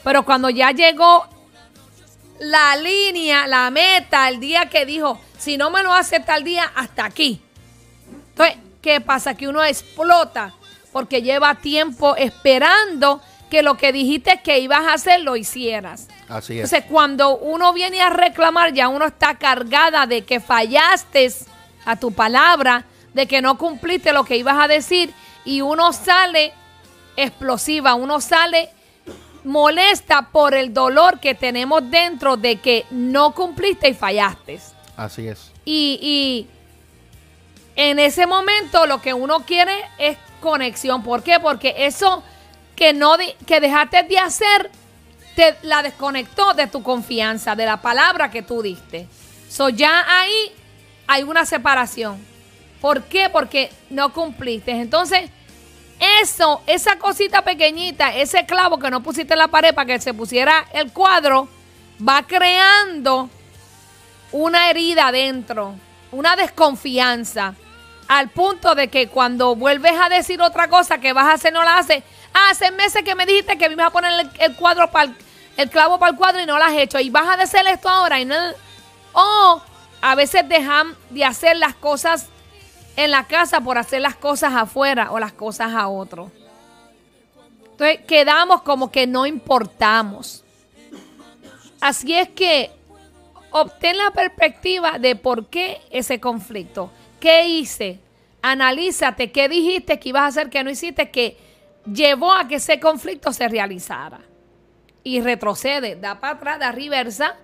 Pero 0.02 0.24
cuando 0.24 0.48
ya 0.48 0.70
llegó 0.70 1.26
la 2.38 2.76
línea, 2.76 3.46
la 3.46 3.70
meta, 3.70 4.26
el 4.30 4.40
día 4.40 4.70
que 4.70 4.86
dijo, 4.86 5.20
si 5.36 5.58
no 5.58 5.70
me 5.70 5.82
lo 5.82 5.92
hace 5.92 6.20
tal 6.20 6.44
día, 6.44 6.72
hasta 6.74 7.04
aquí. 7.04 7.42
Entonces, 8.40 8.64
¿qué 8.80 9.00
pasa? 9.00 9.34
Que 9.34 9.48
uno 9.48 9.62
explota 9.62 10.54
porque 10.92 11.22
lleva 11.22 11.56
tiempo 11.56 12.16
esperando 12.16 13.20
que 13.50 13.62
lo 13.62 13.76
que 13.76 13.92
dijiste 13.92 14.40
que 14.42 14.60
ibas 14.60 14.86
a 14.86 14.94
hacer 14.94 15.20
lo 15.20 15.36
hicieras. 15.36 16.08
Así 16.28 16.54
es. 16.54 16.64
Entonces, 16.72 16.84
cuando 16.90 17.36
uno 17.36 17.72
viene 17.72 18.00
a 18.00 18.10
reclamar, 18.10 18.72
ya 18.72 18.88
uno 18.88 19.06
está 19.06 19.36
cargada 19.36 20.06
de 20.06 20.22
que 20.22 20.40
fallaste 20.40 21.32
a 21.84 21.96
tu 21.96 22.12
palabra, 22.12 22.84
de 23.12 23.26
que 23.26 23.42
no 23.42 23.58
cumpliste 23.58 24.12
lo 24.12 24.24
que 24.24 24.36
ibas 24.36 24.56
a 24.58 24.68
decir 24.68 25.12
y 25.44 25.60
uno 25.60 25.92
sale 25.92 26.52
explosiva, 27.16 27.94
uno 27.94 28.20
sale 28.20 28.70
molesta 29.44 30.28
por 30.30 30.54
el 30.54 30.72
dolor 30.72 31.18
que 31.18 31.34
tenemos 31.34 31.90
dentro 31.90 32.36
de 32.36 32.56
que 32.56 32.86
no 32.90 33.34
cumpliste 33.34 33.88
y 33.88 33.94
fallaste. 33.94 34.60
Así 34.96 35.26
es. 35.26 35.50
Y, 35.64 35.98
y 36.02 36.59
en 37.76 37.98
ese 37.98 38.26
momento 38.26 38.86
lo 38.86 39.00
que 39.00 39.14
uno 39.14 39.40
quiere 39.46 39.74
es 39.98 40.16
conexión. 40.40 41.02
¿Por 41.02 41.22
qué? 41.22 41.38
Porque 41.40 41.74
eso 41.78 42.22
que 42.76 42.92
no 42.92 43.16
que 43.46 43.60
dejaste 43.60 44.02
de 44.04 44.18
hacer 44.18 44.70
te 45.36 45.56
la 45.62 45.82
desconectó 45.82 46.54
de 46.54 46.66
tu 46.66 46.82
confianza, 46.82 47.54
de 47.54 47.66
la 47.66 47.80
palabra 47.80 48.30
que 48.30 48.42
tú 48.42 48.62
diste. 48.62 49.06
So 49.48 49.68
ya 49.68 50.04
ahí 50.08 50.52
hay 51.06 51.22
una 51.22 51.44
separación. 51.44 52.24
¿Por 52.80 53.02
qué? 53.04 53.28
Porque 53.28 53.70
no 53.90 54.12
cumpliste. 54.12 54.72
Entonces, 54.72 55.30
eso, 56.22 56.62
esa 56.66 56.98
cosita 56.98 57.42
pequeñita, 57.42 58.14
ese 58.14 58.46
clavo 58.46 58.78
que 58.78 58.90
no 58.90 59.02
pusiste 59.02 59.34
en 59.34 59.38
la 59.40 59.48
pared 59.48 59.74
para 59.74 59.86
que 59.86 60.00
se 60.00 60.14
pusiera 60.14 60.66
el 60.72 60.92
cuadro, 60.92 61.48
va 62.06 62.22
creando 62.26 63.28
una 64.32 64.70
herida 64.70 65.08
adentro, 65.08 65.74
una 66.12 66.36
desconfianza, 66.36 67.54
al 68.08 68.28
punto 68.30 68.74
de 68.74 68.88
que 68.88 69.08
cuando 69.08 69.54
vuelves 69.54 69.92
a 70.00 70.08
decir 70.08 70.42
otra 70.42 70.68
cosa 70.68 70.98
que 70.98 71.12
vas 71.12 71.26
a 71.26 71.34
hacer, 71.34 71.52
no 71.52 71.62
la 71.62 71.78
haces. 71.78 72.02
Ah, 72.34 72.48
hace 72.50 72.72
meses 72.72 73.04
que 73.04 73.14
me 73.14 73.24
dijiste 73.24 73.56
que 73.56 73.68
me 73.68 73.74
ibas 73.74 73.86
a 73.86 73.90
poner 73.90 74.28
el, 74.40 74.56
cuadro 74.56 74.90
para 74.90 75.12
el, 75.56 75.70
clavo 75.70 75.98
para 75.98 76.10
el 76.10 76.18
cuadro 76.18 76.40
y 76.40 76.46
no 76.46 76.58
lo 76.58 76.64
has 76.64 76.76
hecho. 76.76 76.98
Y 76.98 77.10
vas 77.10 77.26
a 77.26 77.40
hacer 77.40 77.66
esto 77.68 77.88
ahora 77.88 78.18
y 78.18 78.24
no. 78.24 78.34
O 79.12 79.62
a 80.00 80.14
veces 80.16 80.48
dejan 80.48 80.96
de 81.10 81.24
hacer 81.24 81.56
las 81.56 81.74
cosas 81.76 82.26
en 82.96 83.12
la 83.12 83.28
casa 83.28 83.60
por 83.60 83.78
hacer 83.78 84.00
las 84.00 84.16
cosas 84.16 84.54
afuera 84.54 85.12
o 85.12 85.20
las 85.20 85.32
cosas 85.32 85.72
a 85.72 85.86
otro. 85.86 86.32
Entonces 87.70 88.00
quedamos 88.06 88.62
como 88.62 88.90
que 88.90 89.06
no 89.06 89.24
importamos. 89.24 90.44
Así 91.80 92.12
es 92.12 92.28
que 92.28 92.72
obtén 93.50 93.96
la 93.96 94.10
perspectiva 94.10 94.98
de 94.98 95.16
por 95.16 95.48
qué 95.48 95.80
ese 95.90 96.20
conflicto. 96.20 96.90
¿Qué 97.18 97.46
hice? 97.48 98.00
Analízate 98.42 99.30
qué 99.30 99.48
dijiste 99.48 99.98
que 99.98 100.08
ibas 100.08 100.22
a 100.22 100.26
hacer 100.26 100.50
que 100.50 100.64
no 100.64 100.70
hiciste 100.70 101.10
que 101.10 101.36
llevó 101.84 102.32
a 102.32 102.48
que 102.48 102.56
ese 102.56 102.80
conflicto 102.80 103.32
se 103.32 103.48
realizara. 103.48 104.20
Y 105.02 105.20
retrocede, 105.20 105.96
da 105.96 106.20
para 106.20 106.34
atrás, 106.34 106.58
da 106.58 106.72
reversa. 106.72 107.36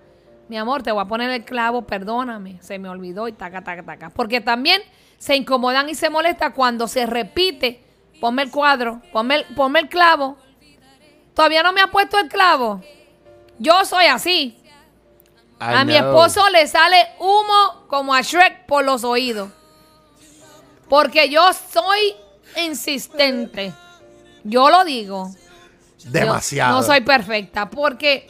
Mi 0.47 0.57
amor, 0.57 0.83
te 0.83 0.91
voy 0.91 1.01
a 1.01 1.07
poner 1.07 1.29
el 1.29 1.43
clavo, 1.43 1.83
perdóname, 1.83 2.61
se 2.61 2.79
me 2.79 2.87
olvidó 2.87 3.27
y 3.27 3.33
taca, 3.33 3.63
taca, 3.63 3.83
taca. 3.83 4.09
Porque 4.09 4.41
también 4.41 4.81
se 5.17 5.35
incomodan 5.35 5.89
y 5.89 5.95
se 5.95 6.09
molesta 6.09 6.53
cuando 6.53 6.87
se 6.87 7.05
repite. 7.05 7.83
Ponme 8.21 8.43
el 8.43 8.51
cuadro, 8.51 9.01
ponme 9.11 9.43
ponme 9.55 9.79
el 9.79 9.89
clavo. 9.89 10.37
Todavía 11.33 11.61
no 11.61 11.73
me 11.73 11.81
ha 11.81 11.87
puesto 11.87 12.17
el 12.17 12.29
clavo. 12.29 12.81
Yo 13.59 13.85
soy 13.85 14.05
así. 14.05 14.57
A 15.59 15.83
mi 15.85 15.95
esposo 15.95 16.47
le 16.49 16.67
sale 16.67 17.07
humo 17.19 17.85
como 17.87 18.13
a 18.13 18.21
Shrek 18.21 18.65
por 18.65 18.85
los 18.85 19.03
oídos. 19.03 19.49
Porque 20.87 21.29
yo 21.29 21.41
soy 21.53 22.15
insistente. 22.55 23.73
Yo 24.43 24.69
lo 24.69 24.85
digo. 24.85 25.31
Yo 25.99 26.11
Demasiado. 26.11 26.77
no 26.77 26.83
soy 26.83 27.01
perfecta 27.01 27.69
porque 27.69 28.27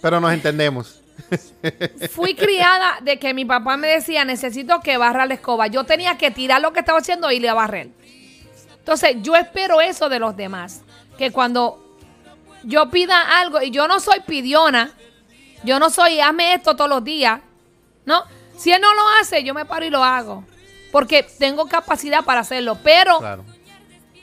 Pero 0.00 0.20
nos 0.20 0.32
entendemos. 0.32 1.02
fui 2.10 2.34
criada 2.34 2.98
de 3.02 3.18
que 3.18 3.34
mi 3.34 3.44
papá 3.44 3.76
me 3.76 3.88
decía, 3.88 4.24
necesito 4.24 4.80
que 4.80 4.96
barra 4.96 5.26
la 5.26 5.34
escoba. 5.34 5.66
Yo 5.66 5.84
tenía 5.84 6.16
que 6.16 6.30
tirar 6.30 6.60
lo 6.60 6.72
que 6.72 6.80
estaba 6.80 6.98
haciendo 6.98 7.30
y 7.30 7.46
a 7.46 7.54
barrer. 7.54 7.90
Entonces, 8.78 9.16
yo 9.20 9.36
espero 9.36 9.80
eso 9.80 10.08
de 10.08 10.18
los 10.18 10.36
demás. 10.36 10.82
Que 11.18 11.30
cuando 11.30 11.98
yo 12.62 12.88
pida 12.90 13.38
algo, 13.40 13.60
y 13.60 13.70
yo 13.70 13.86
no 13.86 14.00
soy 14.00 14.20
pidiona, 14.20 14.92
yo 15.64 15.78
no 15.78 15.90
soy, 15.90 16.20
hazme 16.20 16.54
esto 16.54 16.74
todos 16.76 16.90
los 16.90 17.04
días, 17.04 17.40
¿no? 18.04 18.22
Si 18.56 18.72
él 18.72 18.80
no 18.80 18.92
lo 18.94 19.02
hace, 19.20 19.42
yo 19.44 19.54
me 19.54 19.64
paro 19.64 19.84
y 19.84 19.90
lo 19.90 20.02
hago. 20.02 20.44
Porque 20.90 21.22
tengo 21.22 21.66
capacidad 21.68 22.24
para 22.24 22.40
hacerlo. 22.40 22.78
Pero 22.82 23.18
Claro. 23.18 23.44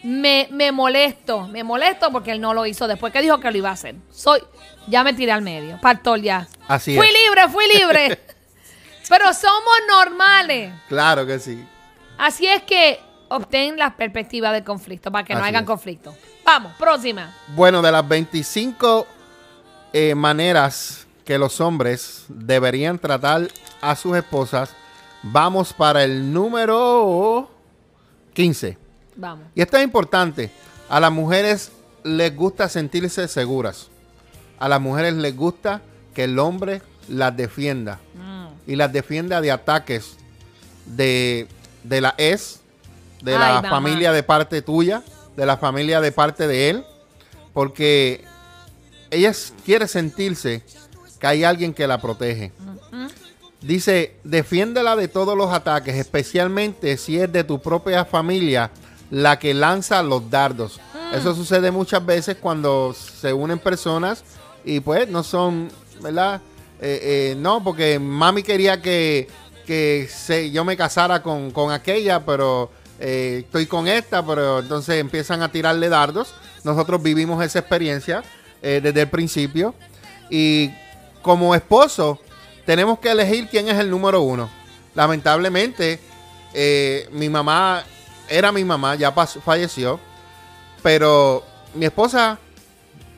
me, 0.03 0.47
me 0.51 0.71
molesto, 0.71 1.47
me 1.47 1.63
molesto 1.63 2.11
porque 2.11 2.31
él 2.31 2.41
no 2.41 2.53
lo 2.53 2.65
hizo 2.65 2.87
después 2.87 3.13
que 3.13 3.21
dijo 3.21 3.39
que 3.39 3.51
lo 3.51 3.57
iba 3.57 3.69
a 3.69 3.73
hacer. 3.73 3.95
Soy, 4.11 4.41
ya 4.87 5.03
me 5.03 5.13
tiré 5.13 5.31
al 5.31 5.41
medio, 5.41 5.79
pastor 5.79 6.19
ya. 6.21 6.47
Así 6.67 6.95
fui 6.97 7.07
es. 7.07 7.13
libre, 7.13 7.49
fui 7.49 7.65
libre. 7.67 8.19
Pero 9.09 9.33
somos 9.33 9.73
normales. 9.87 10.73
Claro 10.89 11.25
que 11.25 11.37
sí. 11.39 11.63
Así 12.17 12.47
es 12.47 12.63
que 12.63 12.99
obtén 13.27 13.77
la 13.77 13.95
perspectiva 13.95 14.51
del 14.51 14.63
conflicto 14.63 15.11
para 15.11 15.23
que 15.23 15.33
no 15.35 15.43
hagan 15.43 15.63
es. 15.63 15.67
conflicto. 15.67 16.15
Vamos, 16.43 16.73
próxima. 16.77 17.33
Bueno, 17.49 17.81
de 17.81 17.91
las 17.91 18.07
25 18.07 19.07
eh, 19.93 20.15
maneras 20.15 21.04
que 21.25 21.38
los 21.38 21.60
hombres 21.60 22.25
deberían 22.29 23.00
tratar 23.00 23.48
a 23.82 23.96
sus 23.96 24.15
esposas, 24.15 24.70
vamos 25.24 25.74
para 25.74 26.03
el 26.03 26.32
número 26.32 27.50
15. 28.34 28.77
Vamos. 29.15 29.48
Y 29.55 29.62
esto 29.62 29.77
es 29.77 29.84
importante. 29.84 30.51
A 30.88 31.00
las 31.00 31.12
mujeres 31.12 31.72
les 32.03 32.36
gusta 32.36 32.70
sentirse 32.70 33.27
seguras. 33.27 33.88
A 34.60 34.70
las 34.70 34.79
mujeres 34.79 35.15
les 35.15 35.36
gusta 35.36 35.82
que 36.13 36.25
el 36.25 36.38
hombre 36.39 36.82
las 37.10 37.36
defienda. 37.36 38.00
Y 38.67 38.75
las 38.75 38.91
defienda 38.91 39.41
de 39.41 39.51
ataques 39.51 40.17
de, 40.86 41.48
de 41.84 42.01
la 42.01 42.15
ex, 42.17 42.62
de 43.22 43.34
Ay, 43.34 43.39
la 43.39 43.53
mamá. 43.62 43.70
familia 43.70 44.12
de 44.12 44.24
parte 44.24 44.62
tuya, 44.62 45.03
de 45.36 45.46
la 45.46 45.58
familia 45.58 46.01
de 46.01 46.12
parte 46.12 46.48
de 46.48 46.70
él. 46.70 46.84
Porque 47.53 48.24
ella 49.12 49.32
quiere 49.65 49.88
sentirse 49.88 50.63
que 51.25 51.29
hay 51.29 51.44
alguien 51.44 51.74
que 51.74 51.88
la 51.88 52.00
protege. 52.00 52.51
Dice, 53.62 54.15
defiéndela 54.24 54.96
de 54.96 55.08
todos 55.08 55.36
los 55.36 55.51
ataques, 55.51 55.96
especialmente 55.96 56.98
si 56.98 57.20
es 57.20 57.32
de 57.32 57.44
tu 57.44 57.60
propia 57.60 58.05
familia 58.05 58.70
la 59.10 59.39
que 59.39 59.55
lanza 59.55 60.03
los 60.03 60.29
dardos. 60.29 60.79
Eso 61.15 61.34
sucede 61.34 61.72
muchas 61.72 62.05
veces 62.05 62.38
cuando 62.39 62.94
se 62.94 63.34
unen 63.34 63.58
personas 63.58 64.24
y 64.63 64.82
pues 64.82 65.10
no 65.10 65.24
son, 65.24 65.70
¿verdad? 66.01 66.41
Eh, 66.79 67.32
eh, 67.32 67.36
no, 67.39 67.63
porque 67.63 67.98
mami 67.98 68.44
quería 68.44 68.82
que, 68.82 69.27
que 69.65 70.08
se- 70.13 70.51
yo 70.51 70.63
me 70.63 70.77
casara 70.77 71.24
con, 71.24 71.50
con 71.51 71.72
aquella, 71.72 72.24
pero 72.24 72.70
eh, 73.00 73.41
estoy 73.46 73.65
con 73.65 73.88
esta, 73.88 74.24
pero 74.24 74.60
entonces 74.60 75.00
empiezan 75.00 75.41
a 75.41 75.51
tirarle 75.51 75.89
dardos. 75.89 76.36
Nosotros 76.63 77.01
vivimos 77.01 77.44
esa 77.44 77.60
experiencia 77.60 78.24
desde 78.62 79.01
el 79.01 79.10
principio. 79.10 79.75
Y 80.32 80.72
como 81.25 81.55
esposo, 81.55 82.20
tenemos 82.67 83.00
que 83.00 83.10
elegir 83.10 83.50
quién 83.50 83.67
es 83.67 83.79
el 83.79 83.89
número 83.89 84.22
uno. 84.22 84.48
Lamentablemente, 84.94 86.00
eh, 86.53 87.10
mi 87.12 87.29
mamá 87.29 87.84
era 88.29 88.51
mi 88.51 88.63
mamá, 88.63 88.94
ya 88.94 89.12
falleció, 89.12 90.00
pero 90.84 91.44
mi 91.74 91.86
esposa 91.88 92.38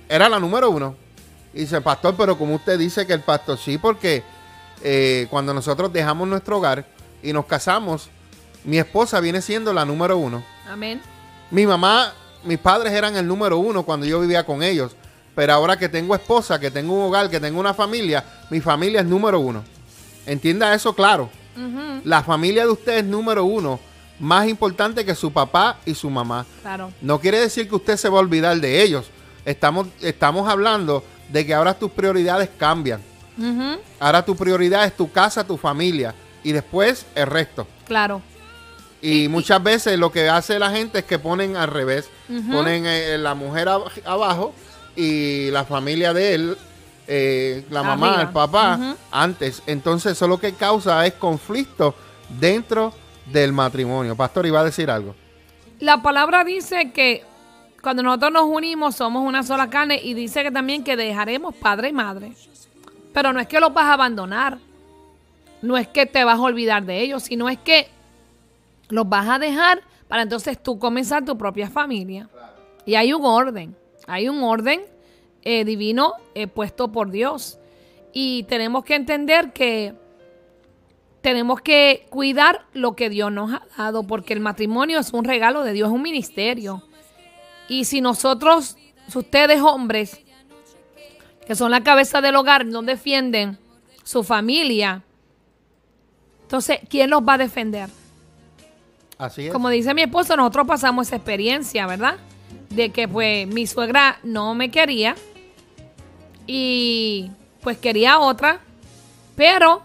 era 0.07 0.29
la 0.29 0.39
número 0.39 0.69
uno. 0.69 0.95
Y 1.53 1.59
dice, 1.59 1.81
pastor, 1.81 2.15
pero 2.17 2.37
como 2.37 2.55
usted 2.55 2.79
dice 2.79 3.05
que 3.05 3.11
el 3.11 3.19
pastor 3.19 3.57
sí, 3.57 3.77
porque 3.77 4.23
eh, 4.81 5.27
cuando 5.29 5.53
nosotros 5.53 5.91
dejamos 5.91 6.29
nuestro 6.29 6.59
hogar 6.59 6.85
y 7.21 7.33
nos 7.33 7.45
casamos, 7.45 8.07
mi 8.63 8.77
esposa 8.77 9.19
viene 9.19 9.41
siendo 9.41 9.73
la 9.73 9.83
número 9.83 10.17
uno. 10.17 10.45
Amén. 10.65 11.01
Mi 11.51 11.67
mamá, 11.67 12.13
mis 12.45 12.57
padres 12.57 12.93
eran 12.93 13.17
el 13.17 13.27
número 13.27 13.57
uno 13.57 13.83
cuando 13.83 14.05
yo 14.05 14.21
vivía 14.21 14.45
con 14.45 14.63
ellos. 14.63 14.95
Pero 15.37 15.53
ahora 15.53 15.77
que 15.77 15.87
tengo 15.87 16.15
esposa, 16.15 16.59
que 16.59 16.71
tengo 16.71 16.95
un 16.95 17.03
hogar, 17.03 17.29
que 17.29 17.39
tengo 17.39 17.59
una 17.59 17.71
familia, 17.75 18.25
mi 18.49 18.59
familia 18.59 19.01
es 19.01 19.05
número 19.05 19.39
uno. 19.39 19.63
Entienda 20.25 20.73
eso 20.73 20.95
claro. 20.95 21.29
La 22.03 22.23
familia 22.23 22.63
de 22.65 22.71
usted 22.71 22.97
es 22.97 23.03
número 23.03 23.45
uno, 23.45 23.79
más 24.19 24.47
importante 24.47 25.05
que 25.05 25.13
su 25.13 25.31
papá 25.31 25.77
y 25.85 25.93
su 25.93 26.09
mamá. 26.09 26.43
Claro. 26.63 26.91
No 27.01 27.19
quiere 27.19 27.39
decir 27.39 27.69
que 27.69 27.75
usted 27.75 27.97
se 27.97 28.09
va 28.09 28.17
a 28.17 28.21
olvidar 28.21 28.57
de 28.59 28.81
ellos. 28.81 29.05
Estamos, 29.45 29.85
estamos 30.01 30.49
hablando 30.49 31.03
de 31.29 31.45
que 31.45 31.53
ahora 31.53 31.75
tus 31.75 31.91
prioridades 31.91 32.49
cambian. 32.57 32.99
Ahora 33.99 34.25
tu 34.25 34.35
prioridad 34.35 34.85
es 34.85 34.97
tu 34.97 35.11
casa, 35.11 35.45
tu 35.45 35.55
familia 35.57 36.15
y 36.43 36.51
después 36.51 37.05
el 37.13 37.27
resto. 37.27 37.67
Claro. 37.85 38.23
Y 39.03 39.27
muchas 39.27 39.61
veces 39.61 39.99
lo 39.99 40.11
que 40.11 40.29
hace 40.29 40.57
la 40.57 40.71
gente 40.71 40.97
es 40.99 41.05
que 41.05 41.19
ponen 41.19 41.55
al 41.55 41.67
revés. 41.67 42.09
Ponen 42.51 42.85
eh, 42.87 43.19
la 43.19 43.35
mujer 43.35 43.67
ab- 43.67 43.91
abajo 44.03 44.55
y 44.97 45.51
la 45.51 45.63
familia 45.63 46.11
de 46.11 46.33
él, 46.33 46.57
eh, 47.07 47.63
la 47.69 47.83
mamá, 47.83 48.23
el 48.23 48.29
papá, 48.29 48.95
antes. 49.11 49.61
Entonces 49.67 50.13
eso 50.13 50.27
lo 50.27 50.39
que 50.39 50.53
causa 50.53 51.05
es 51.05 51.13
conflicto 51.13 51.93
dentro 52.39 52.91
del 53.31 53.53
matrimonio. 53.53 54.15
Pastor, 54.15 54.47
iba 54.47 54.59
a 54.59 54.63
decir 54.63 54.89
algo. 54.89 55.15
La 55.79 56.01
palabra 56.01 56.43
dice 56.43 56.91
que 56.91 57.23
cuando 57.83 58.01
nosotros 58.01 58.31
nos 58.33 58.45
unimos 58.45 58.95
somos 58.95 59.23
una 59.23 59.43
sola 59.43 59.69
carne 59.69 60.01
y 60.03 60.15
dice 60.15 60.41
que 60.41 60.51
también 60.51 60.83
que 60.83 60.97
dejaremos 60.97 61.55
padre 61.55 61.89
y 61.89 61.93
madre. 61.93 62.33
Pero 63.13 63.31
no 63.33 63.39
es 63.39 63.47
que 63.47 63.59
los 63.59 63.73
vas 63.73 63.85
a 63.85 63.93
abandonar, 63.93 64.57
no 65.61 65.77
es 65.77 65.87
que 65.87 66.07
te 66.07 66.23
vas 66.23 66.39
a 66.39 66.41
olvidar 66.41 66.83
de 66.83 67.01
ellos, 67.01 67.23
sino 67.23 67.49
es 67.49 67.59
que 67.59 67.87
los 68.89 69.07
vas 69.07 69.29
a 69.29 69.37
dejar 69.37 69.81
para 70.07 70.23
entonces 70.23 70.61
tú 70.61 70.79
comenzar 70.79 71.23
tu 71.23 71.37
propia 71.37 71.69
familia. 71.69 72.27
Y 72.85 72.95
hay 72.95 73.13
un 73.13 73.23
orden, 73.23 73.75
hay 74.07 74.29
un 74.29 74.41
orden 74.41 74.81
eh, 75.43 75.65
divino 75.65 76.13
eh, 76.33 76.47
puesto 76.47 76.91
por 76.91 77.11
Dios. 77.11 77.59
Y 78.13 78.43
tenemos 78.43 78.83
que 78.83 78.95
entender 78.95 79.53
que 79.53 79.93
tenemos 81.21 81.61
que 81.61 82.07
cuidar 82.09 82.65
lo 82.73 82.95
que 82.95 83.09
Dios 83.09 83.31
nos 83.31 83.51
ha 83.53 83.61
dado, 83.77 84.03
porque 84.03 84.33
el 84.33 84.39
matrimonio 84.39 84.99
es 84.99 85.13
un 85.13 85.25
regalo 85.25 85.63
de 85.63 85.73
Dios, 85.73 85.89
es 85.89 85.93
un 85.93 86.01
ministerio. 86.01 86.83
Y 87.67 87.85
si 87.85 88.01
nosotros, 88.01 88.77
si 89.07 89.17
ustedes 89.17 89.61
hombres, 89.61 90.21
que 91.45 91.55
son 91.55 91.69
la 91.71 91.83
cabeza 91.83 92.21
del 92.21 92.35
hogar, 92.37 92.65
no 92.65 92.81
defienden 92.81 93.57
su 94.03 94.23
familia, 94.23 95.03
entonces, 96.43 96.79
¿quién 96.89 97.09
los 97.09 97.21
va 97.21 97.33
a 97.33 97.37
defender? 97.37 97.89
Así 99.17 99.47
es. 99.47 99.53
Como 99.53 99.67
dice 99.69 99.93
mi 99.93 100.03
esposo, 100.03 100.37
nosotros 100.37 100.65
pasamos 100.65 101.07
esa 101.07 101.17
experiencia, 101.17 101.85
¿verdad? 101.87 102.15
De 102.69 102.91
que 102.91 103.07
pues 103.07 103.47
mi 103.47 103.65
suegra 103.67 104.19
no 104.23 104.53
me 104.55 104.69
quería 104.71 105.15
y 106.45 107.31
pues 107.61 107.77
quería 107.77 108.19
otra, 108.19 108.59
pero 109.35 109.81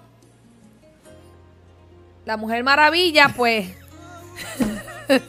la 2.25 2.37
Mujer 2.37 2.63
Maravilla 2.65 3.33
pues 3.37 3.69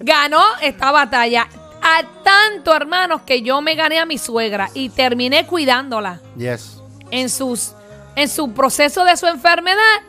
ganó 0.00 0.42
esta 0.62 0.90
batalla. 0.92 1.48
A 1.86 2.02
tanto, 2.22 2.74
hermanos, 2.74 3.22
que 3.22 3.42
yo 3.42 3.60
me 3.60 3.74
gané 3.74 3.98
a 3.98 4.06
mi 4.06 4.16
suegra 4.16 4.70
y 4.72 4.88
terminé 4.88 5.46
cuidándola 5.46 6.20
Yes. 6.36 6.80
en 7.10 7.28
sus 7.28 7.72
en 8.16 8.28
su 8.28 8.52
proceso 8.52 9.04
de 9.04 9.16
su 9.16 9.26
enfermedad, 9.26 10.00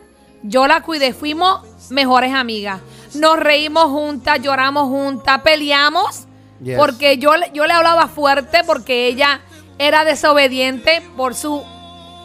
yo 0.44 0.68
la 0.68 0.82
cuidé, 0.82 1.12
fuimos 1.14 1.62
mejores 1.90 2.34
amigas. 2.34 2.80
Nos 3.16 3.40
reímos 3.40 3.86
juntas, 3.86 4.40
lloramos 4.42 4.84
juntas, 4.90 5.42
peleamos 5.42 6.26
Yes. 6.62 6.78
porque 6.78 7.18
yo 7.18 7.36
le- 7.36 7.52
yo 7.54 7.66
le 7.68 7.74
hablaba 7.74 8.08
fuerte 8.08 8.64
porque 8.66 9.08
ella 9.08 9.42
era 9.78 10.04
desobediente 10.06 11.02
por 11.18 11.36
su 11.36 11.64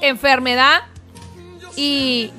enfermedad 0.01 0.83
y 1.77 2.31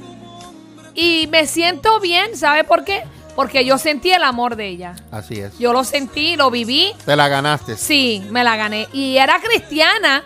y 0.94 1.28
me 1.32 1.48
siento 1.48 2.00
bien, 2.02 2.36
¿sabe 2.38 2.64
por 2.66 2.84
qué? 2.84 3.04
Porque 3.36 3.64
yo 3.64 3.78
sentí 3.78 4.12
el 4.12 4.24
amor 4.24 4.58
de 4.58 4.68
ella. 4.68 4.96
Así 5.10 5.40
es. 5.40 5.58
Yo 5.58 5.72
lo 5.72 5.86
sentí, 5.86 6.36
lo 6.36 6.52
viví 6.52 6.94
Te 7.06 7.16
la 7.16 7.30
ganaste. 7.30 7.78
Sí, 7.78 8.26
me 8.30 8.44
la 8.44 8.58
gané. 8.58 8.88
Y 8.92 9.16
era 9.18 9.40
cristiana. 9.40 10.22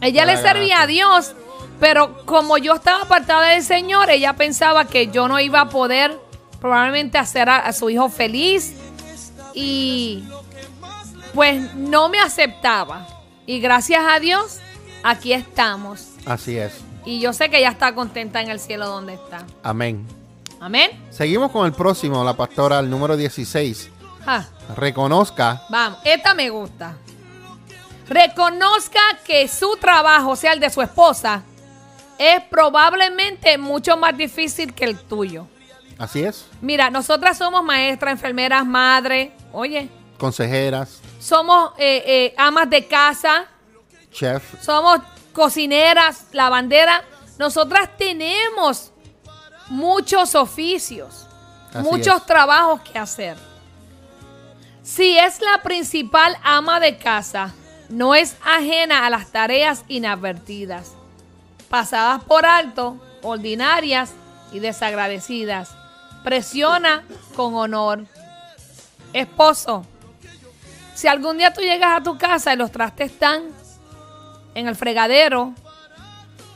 Ella 0.00 0.24
Te 0.24 0.32
le 0.32 0.38
servía 0.40 0.82
a. 0.82 0.86
Dios. 0.86 1.34
Pero 1.78 2.24
como 2.24 2.56
yo 2.56 2.74
estaba 2.74 3.02
apartada 3.02 3.48
del 3.50 3.62
Señor, 3.62 4.08
ella 4.08 4.32
pensaba 4.32 4.86
que 4.86 5.08
yo 5.08 5.28
no 5.28 5.38
iba 5.40 5.60
a 5.60 5.68
poder 5.68 6.18
probablemente 6.66 7.16
hacer 7.16 7.48
a, 7.48 7.58
a 7.58 7.72
su 7.72 7.88
hijo 7.90 8.08
feliz. 8.08 8.74
Y 9.54 10.24
pues 11.32 11.74
no 11.74 12.08
me 12.08 12.18
aceptaba. 12.18 13.06
Y 13.46 13.60
gracias 13.60 14.04
a 14.04 14.18
Dios, 14.18 14.58
aquí 15.04 15.32
estamos. 15.32 16.08
Así 16.24 16.58
es. 16.58 16.80
Y 17.04 17.20
yo 17.20 17.32
sé 17.32 17.48
que 17.50 17.58
ella 17.58 17.70
está 17.70 17.94
contenta 17.94 18.40
en 18.40 18.50
el 18.50 18.58
cielo 18.58 18.88
donde 18.88 19.14
está. 19.14 19.46
Amén. 19.62 20.04
Amén. 20.58 20.90
Seguimos 21.10 21.52
con 21.52 21.66
el 21.66 21.72
próximo, 21.72 22.24
la 22.24 22.36
pastora, 22.36 22.80
el 22.80 22.90
número 22.90 23.16
16. 23.16 23.90
Ah. 24.26 24.44
Reconozca 24.74 25.62
Vamos, 25.70 26.00
esta 26.04 26.34
me 26.34 26.50
gusta. 26.50 26.96
Reconozca 28.08 29.00
que 29.24 29.46
su 29.46 29.76
trabajo, 29.76 30.30
o 30.30 30.36
sea, 30.36 30.52
el 30.52 30.58
de 30.58 30.70
su 30.70 30.82
esposa, 30.82 31.44
es 32.18 32.42
probablemente 32.50 33.56
mucho 33.56 33.96
más 33.96 34.16
difícil 34.16 34.74
que 34.74 34.84
el 34.84 34.98
tuyo. 34.98 35.46
Así 35.98 36.22
es. 36.22 36.46
Mira, 36.60 36.90
nosotras 36.90 37.38
somos 37.38 37.62
maestras, 37.64 38.12
enfermeras, 38.12 38.66
madres, 38.66 39.30
oye, 39.52 39.88
Consejeras, 40.18 41.00
somos 41.20 41.72
eh, 41.78 42.02
eh, 42.06 42.34
amas 42.38 42.68
de 42.70 42.86
casa, 42.86 43.46
chef. 44.10 44.42
somos 44.62 45.00
cocineras, 45.32 46.26
lavanderas. 46.32 47.02
Nosotras 47.38 47.90
tenemos 47.98 48.92
muchos 49.68 50.34
oficios, 50.34 51.26
Así 51.72 51.82
muchos 51.86 52.16
es. 52.16 52.26
trabajos 52.26 52.80
que 52.80 52.98
hacer. 52.98 53.36
Si 54.82 55.18
es 55.18 55.40
la 55.42 55.62
principal 55.62 56.36
ama 56.42 56.80
de 56.80 56.96
casa, 56.96 57.52
no 57.90 58.14
es 58.14 58.36
ajena 58.44 59.04
a 59.04 59.10
las 59.10 59.30
tareas 59.32 59.84
inadvertidas, 59.88 60.92
pasadas 61.68 62.22
por 62.24 62.46
alto, 62.46 62.96
ordinarias 63.22 64.12
y 64.52 64.60
desagradecidas. 64.60 65.74
Presiona 66.26 67.04
con 67.36 67.54
honor. 67.54 68.04
Esposo, 69.12 69.86
si 70.92 71.06
algún 71.06 71.38
día 71.38 71.52
tú 71.52 71.60
llegas 71.60 72.00
a 72.00 72.02
tu 72.02 72.18
casa 72.18 72.52
y 72.52 72.56
los 72.56 72.72
trastes 72.72 73.12
están 73.12 73.44
en 74.56 74.66
el 74.66 74.74
fregadero, 74.74 75.54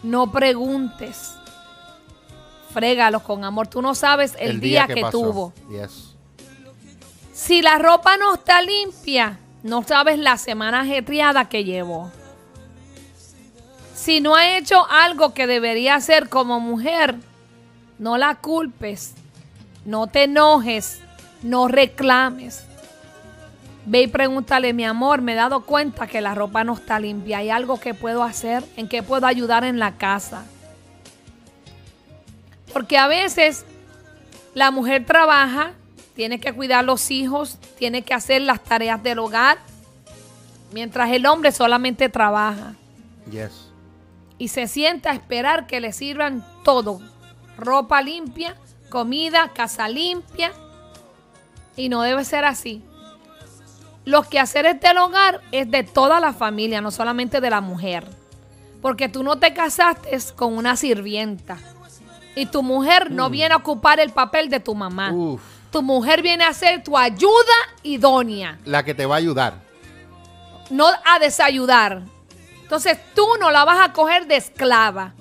no 0.03 0.33
preguntes. 0.33 1.37
Frégalos 2.75 3.23
con 3.23 3.45
amor. 3.45 3.69
Tú 3.69 3.81
no 3.81 3.95
sabes 3.95 4.35
el, 4.41 4.59
día, 4.59 4.89
que, 4.89 5.05
tuvo. 5.09 5.53
Yes. 5.71 6.17
Si 7.33 7.63
la 7.63 7.79
ropa 7.79 8.17
no 8.17 8.35
está 8.35 8.63
limpia, 8.63 9.39
no 9.63 9.85
sabes 9.85 10.19
la 10.19 10.37
semana 10.37 10.81
ajetreada 10.81 11.49
que 11.49 11.63
llevó. 11.63 12.11
Si 13.95 14.21
no 14.21 14.35
ha 14.35 14.57
hecho 14.59 14.85
algo 14.91 15.33
que 15.33 15.47
debería 15.47 15.95
hacer 15.95 16.29
como 16.29 16.59
mujer, 16.59 17.15
no 18.01 18.19
la 18.19 18.35
culpes, 18.35 19.15
no 19.85 20.07
te 20.07 20.25
enojes, 20.25 21.01
no 21.43 21.69
reclames. 21.69 22.65
Ve 23.87 24.03
y 24.03 24.07
pregúntale, 24.09 24.73
mi 24.73 24.85
amor, 24.85 25.23
me 25.23 25.33
he 25.33 25.37
dado 25.37 25.63
cuenta 25.65 26.07
que 26.07 26.21
la 26.21 26.35
ropa 26.35 26.65
no 26.65 26.75
está 26.75 27.01
limpia. 27.01 27.39
¿Hay 27.39 27.51
algo 27.51 27.81
que 27.81 27.95
puedo 27.95 28.23
hacer? 28.23 28.63
¿En 28.77 28.89
qué 28.89 29.03
puedo 29.03 29.27
ayudar 29.27 29.65
en 29.65 29.79
la 29.79 29.97
casa? 29.97 30.45
Porque 32.73 32.99
a 32.99 33.09
veces 33.09 33.65
la 34.55 34.71
mujer 34.71 35.07
trabaja, 35.07 35.73
tiene 36.15 36.39
que 36.41 36.53
cuidar 36.53 36.85
los 36.85 37.11
hijos, 37.11 37.59
tiene 37.79 38.03
que 38.03 38.15
hacer 38.15 38.43
las 38.43 38.63
tareas 38.63 39.03
del 39.03 39.19
hogar, 39.19 39.59
mientras 40.73 41.11
el 41.11 41.27
hombre 41.27 41.51
solamente 41.53 42.09
trabaja 42.09 42.75
Yes. 43.31 43.71
y 44.39 44.49
se 44.49 44.69
sienta 44.69 45.11
a 45.11 45.15
esperar 45.15 45.67
que 45.67 45.81
le 45.81 45.93
sirvan 45.93 46.45
todo. 46.65 47.01
Ropa 47.57 48.03
limpia, 48.03 48.57
comida, 48.91 49.49
casa 49.55 49.89
limpia. 49.89 50.53
Y 51.77 51.89
no 51.89 52.03
debe 52.03 52.25
ser 52.27 52.45
así. 52.45 52.83
Los 54.05 54.27
quehaceres 54.27 54.81
del 54.81 54.99
hogar 54.99 55.41
es 55.53 55.71
de 55.71 55.85
toda 55.85 56.21
la 56.21 56.33
familia, 56.35 56.81
no 56.83 56.91
solamente 56.91 57.41
de 57.41 57.49
la 57.49 57.61
mujer. 57.63 58.07
Porque 58.83 59.09
tú 59.09 59.23
no 59.23 59.39
te 59.39 59.55
casaste 59.55 60.19
con 60.37 60.57
una 60.57 60.77
sirvienta. 60.77 61.59
Y 62.35 62.47
tu 62.47 62.63
mujer 62.63 63.11
no 63.11 63.31
viene 63.31 63.55
a 63.55 63.59
ocupar 63.59 64.01
el 64.01 64.11
papel 64.11 64.51
de 64.51 64.61
tu 64.61 64.75
mamá. 64.75 65.13
Uf. 65.13 65.41
Tu 65.71 65.83
mujer 65.83 66.23
viene 66.23 66.45
a 66.45 66.53
ser 66.53 66.83
tu 66.83 66.99
ayuda 66.99 67.31
idónea 67.85 68.59
La 68.65 68.83
que 68.85 68.93
te 68.95 69.07
va 69.07 69.15
a 69.15 69.19
ayudar. 69.19 69.55
no 70.71 70.87
a 71.05 71.19
desayudar. 71.19 72.03
Entonces 72.63 72.99
tú 73.15 73.27
no 73.41 73.51
la 73.51 73.65
vas 73.65 73.89
a 73.89 73.93
coger 73.93 74.27
de 74.27 74.37
esclava. 74.37 75.15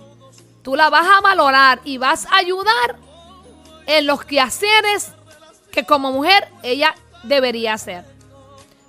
Tú 0.63 0.75
la 0.75 0.89
vas 0.89 1.07
a 1.07 1.21
valorar 1.21 1.81
y 1.83 1.97
vas 1.97 2.25
a 2.27 2.37
ayudar 2.37 2.97
en 3.89 4.05
los 4.05 4.23
quehaceres 4.23 5.13
que 5.71 5.83
como 5.83 6.11
mujer 6.11 6.47
ella 6.61 6.93
debería 7.23 7.73
hacer. 7.73 8.05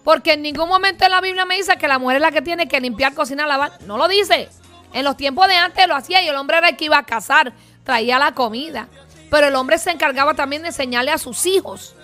Porque 0.04 0.34
en 0.34 0.42
ningún 0.42 0.68
momento 0.68 1.04
en 1.04 1.10
la 1.10 1.22
Biblia 1.22 1.46
me 1.46 1.56
dice 1.56 1.76
que 1.78 1.88
la 1.88 1.98
mujer 1.98 2.16
es 2.16 2.22
la 2.22 2.30
que 2.30 2.42
tiene 2.42 2.68
que 2.68 2.80
limpiar, 2.80 3.14
cocinar, 3.14 3.48
lavar. 3.48 3.72
No 3.86 3.96
lo 3.96 4.08
dice. 4.08 4.50
En 4.92 5.04
los 5.04 5.16
tiempos 5.16 5.48
de 5.48 5.56
antes 5.56 5.88
lo 5.88 5.96
hacía 5.96 6.22
y 6.22 6.28
el 6.28 6.36
hombre 6.36 6.58
era 6.58 6.68
el 6.68 6.76
que 6.76 6.84
iba 6.84 6.98
a 6.98 7.06
cazar. 7.06 7.54
traía 7.82 8.18
la 8.18 8.34
comida. 8.34 8.88
Pero 9.30 9.46
el 9.46 9.54
hombre 9.54 9.78
se 9.78 9.90
encargaba 9.90 10.34
también 10.34 10.62
de 10.62 10.68
enseñarle 10.68 11.12
a 11.12 11.18
sus 11.18 11.46
hijos 11.46 11.94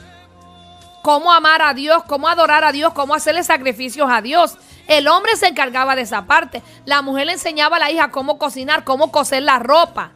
cómo 1.03 1.33
amar 1.33 1.61
a 1.63 1.75
Dios, 1.75 2.03
cómo 2.05 2.29
adorar 2.29 2.65
a 2.65 2.73
Dios, 2.73 2.95
cómo 2.95 3.15
hacerle 3.15 3.45
sacrificios 3.45 4.09
a 4.11 4.23
Dios. 4.23 4.57
El 4.89 5.07
hombre 5.07 5.37
se 5.37 5.49
encargaba 5.49 5.97
de 5.97 6.03
esa 6.03 6.25
parte. 6.25 6.63
La 6.87 7.03
mujer 7.03 7.27
le 7.27 7.35
enseñaba 7.35 7.77
a 7.77 7.81
la 7.81 7.91
hija 7.91 8.11
cómo 8.11 8.39
cocinar, 8.39 8.85
cómo 8.85 9.13
coser 9.13 9.43
la 9.43 9.59
ropa. 9.59 10.13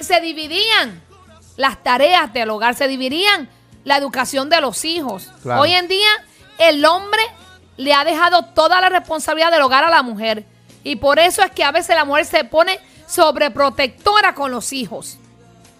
se 0.00 0.20
dividían 0.20 1.07
las 1.58 1.82
tareas 1.82 2.32
del 2.32 2.48
hogar, 2.50 2.76
se 2.76 2.86
dividían 2.88 3.50
la 3.84 3.96
educación 3.98 4.48
de 4.48 4.60
los 4.60 4.84
hijos. 4.84 5.28
Hoy 5.44 5.72
en 5.72 5.88
día 5.88 6.08
el 6.58 6.84
hombre 6.84 7.20
le 7.76 7.92
ha 7.92 8.04
dejado 8.04 8.44
toda 8.44 8.80
la 8.80 8.88
responsabilidad 8.88 9.50
del 9.50 9.62
hogar 9.62 9.84
a 9.84 9.90
la 9.90 10.02
mujer. 10.02 10.44
Y 10.84 10.96
por 10.96 11.18
eso 11.18 11.42
es 11.42 11.50
que 11.50 11.64
a 11.64 11.72
veces 11.72 11.96
la 11.96 12.04
mujer 12.04 12.26
se 12.26 12.44
pone 12.44 12.78
sobreprotectora 13.08 14.36
con 14.36 14.52
los 14.52 14.72
hijos. 14.72 15.18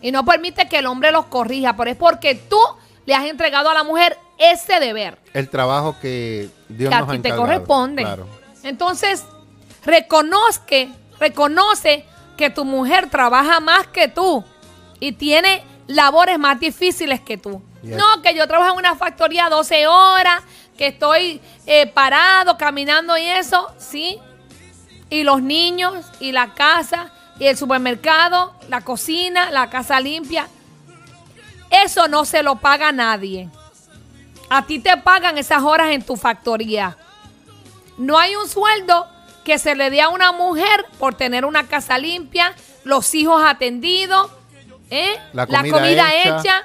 Y 0.02 0.10
no 0.10 0.24
permite 0.24 0.68
que 0.68 0.78
el 0.78 0.86
hombre 0.86 1.12
los 1.12 1.26
corrija. 1.26 1.76
Pero 1.76 1.90
es 1.90 1.96
porque 1.96 2.34
tú 2.34 2.60
le 3.06 3.14
has 3.14 3.26
entregado 3.26 3.70
a 3.70 3.74
la 3.74 3.84
mujer 3.84 4.18
ese 4.36 4.80
deber. 4.80 5.16
El 5.32 5.48
trabajo 5.48 5.96
que 6.00 6.50
Dios 6.68 6.90
que 6.90 6.96
a 6.96 7.06
ti 7.06 7.18
te 7.20 7.36
corresponde. 7.36 8.04
Entonces, 8.64 9.24
reconozca, 9.84 10.88
reconoce 11.20 12.04
que 12.36 12.50
tu 12.50 12.64
mujer 12.64 13.08
trabaja 13.10 13.60
más 13.60 13.86
que 13.86 14.08
tú 14.08 14.44
y 15.00 15.12
tiene 15.12 15.62
labores 15.86 16.38
más 16.38 16.60
difíciles 16.60 17.20
que 17.20 17.36
tú. 17.36 17.62
No, 17.82 18.22
que 18.22 18.34
yo 18.34 18.46
trabajo 18.46 18.72
en 18.72 18.78
una 18.78 18.96
factoría 18.96 19.48
12 19.48 19.86
horas, 19.86 20.42
que 20.76 20.88
estoy 20.88 21.40
eh, 21.66 21.86
parado, 21.86 22.56
caminando 22.58 23.16
y 23.16 23.26
eso, 23.26 23.72
sí. 23.78 24.18
Y 25.10 25.22
los 25.22 25.42
niños, 25.42 26.06
y 26.20 26.32
la 26.32 26.54
casa, 26.54 27.12
y 27.38 27.46
el 27.46 27.56
supermercado, 27.56 28.54
la 28.68 28.82
cocina, 28.82 29.50
la 29.50 29.70
casa 29.70 30.00
limpia. 30.00 30.48
Eso 31.70 32.08
no 32.08 32.24
se 32.24 32.42
lo 32.42 32.56
paga 32.56 32.92
nadie. 32.92 33.48
A 34.50 34.66
ti 34.66 34.78
te 34.78 34.96
pagan 34.96 35.38
esas 35.38 35.62
horas 35.62 35.90
en 35.90 36.02
tu 36.02 36.16
factoría. 36.16 36.96
No 37.96 38.18
hay 38.18 38.34
un 38.36 38.48
sueldo 38.48 39.06
que 39.44 39.58
se 39.58 39.74
le 39.74 39.90
dé 39.90 40.00
a 40.00 40.08
una 40.08 40.32
mujer 40.32 40.86
por 40.98 41.14
tener 41.14 41.44
una 41.44 41.66
casa 41.66 41.98
limpia, 41.98 42.54
los 42.84 43.14
hijos 43.14 43.42
atendidos, 43.44 44.30
¿eh? 44.90 45.16
la 45.32 45.46
comida, 45.46 46.10
hecha, 46.24 46.62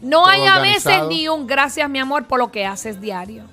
No 0.00 0.26
hay 0.26 0.46
a 0.46 0.58
veces 0.58 1.02
ni 1.08 1.28
un 1.28 1.46
gracias, 1.46 1.88
mi 1.88 1.98
amor, 1.98 2.26
por 2.26 2.38
lo 2.38 2.50
que 2.50 2.66
haces 2.66 3.00
diario. 3.00 3.44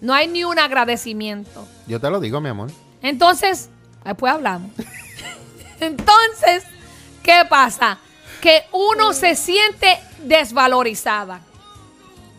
No 0.00 0.14
hay 0.14 0.28
ni 0.28 0.44
un 0.44 0.58
agradecimiento. 0.58 1.66
Yo 1.86 2.00
te 2.00 2.10
lo 2.10 2.20
digo, 2.20 2.40
mi 2.40 2.48
amor. 2.48 2.70
Entonces, 3.02 3.68
después 4.04 4.32
hablamos. 4.32 4.70
Entonces, 5.80 6.64
¿qué 7.22 7.42
pasa? 7.48 7.98
Que 8.40 8.64
uno 8.72 9.12
se 9.12 9.34
siente 9.34 9.98
desvalorizada. 10.22 11.40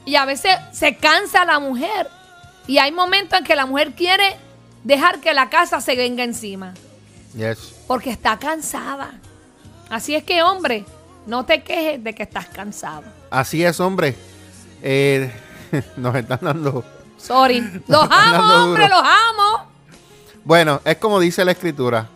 Y 0.05 0.15
a 0.15 0.25
veces 0.25 0.55
se 0.71 0.95
cansa 0.95 1.45
la 1.45 1.59
mujer. 1.59 2.07
Y 2.67 2.77
hay 2.77 2.91
momentos 2.91 3.39
en 3.39 3.45
que 3.45 3.55
la 3.55 3.65
mujer 3.65 3.93
quiere 3.93 4.37
dejar 4.83 5.19
que 5.19 5.33
la 5.33 5.49
casa 5.49 5.81
se 5.81 5.95
venga 5.95 6.23
encima. 6.23 6.73
Porque 7.87 8.09
está 8.09 8.37
cansada. 8.37 9.11
Así 9.89 10.15
es 10.15 10.23
que, 10.23 10.41
hombre, 10.43 10.85
no 11.25 11.45
te 11.45 11.63
quejes 11.63 12.03
de 12.03 12.13
que 12.13 12.23
estás 12.23 12.47
cansado. 12.47 13.03
Así 13.29 13.63
es, 13.63 13.79
hombre. 13.79 14.15
Eh, 14.81 15.31
nos 15.97 16.15
están 16.15 16.39
dando. 16.41 16.83
Sorry. 17.17 17.61
Los 17.87 18.07
amo, 18.09 18.65
hombre, 18.65 18.89
los 18.89 18.99
amo. 18.99 19.71
Bueno, 20.43 20.81
es 20.83 20.97
como 20.97 21.19
dice 21.19 21.45
la 21.45 21.51
escritura. 21.51 22.07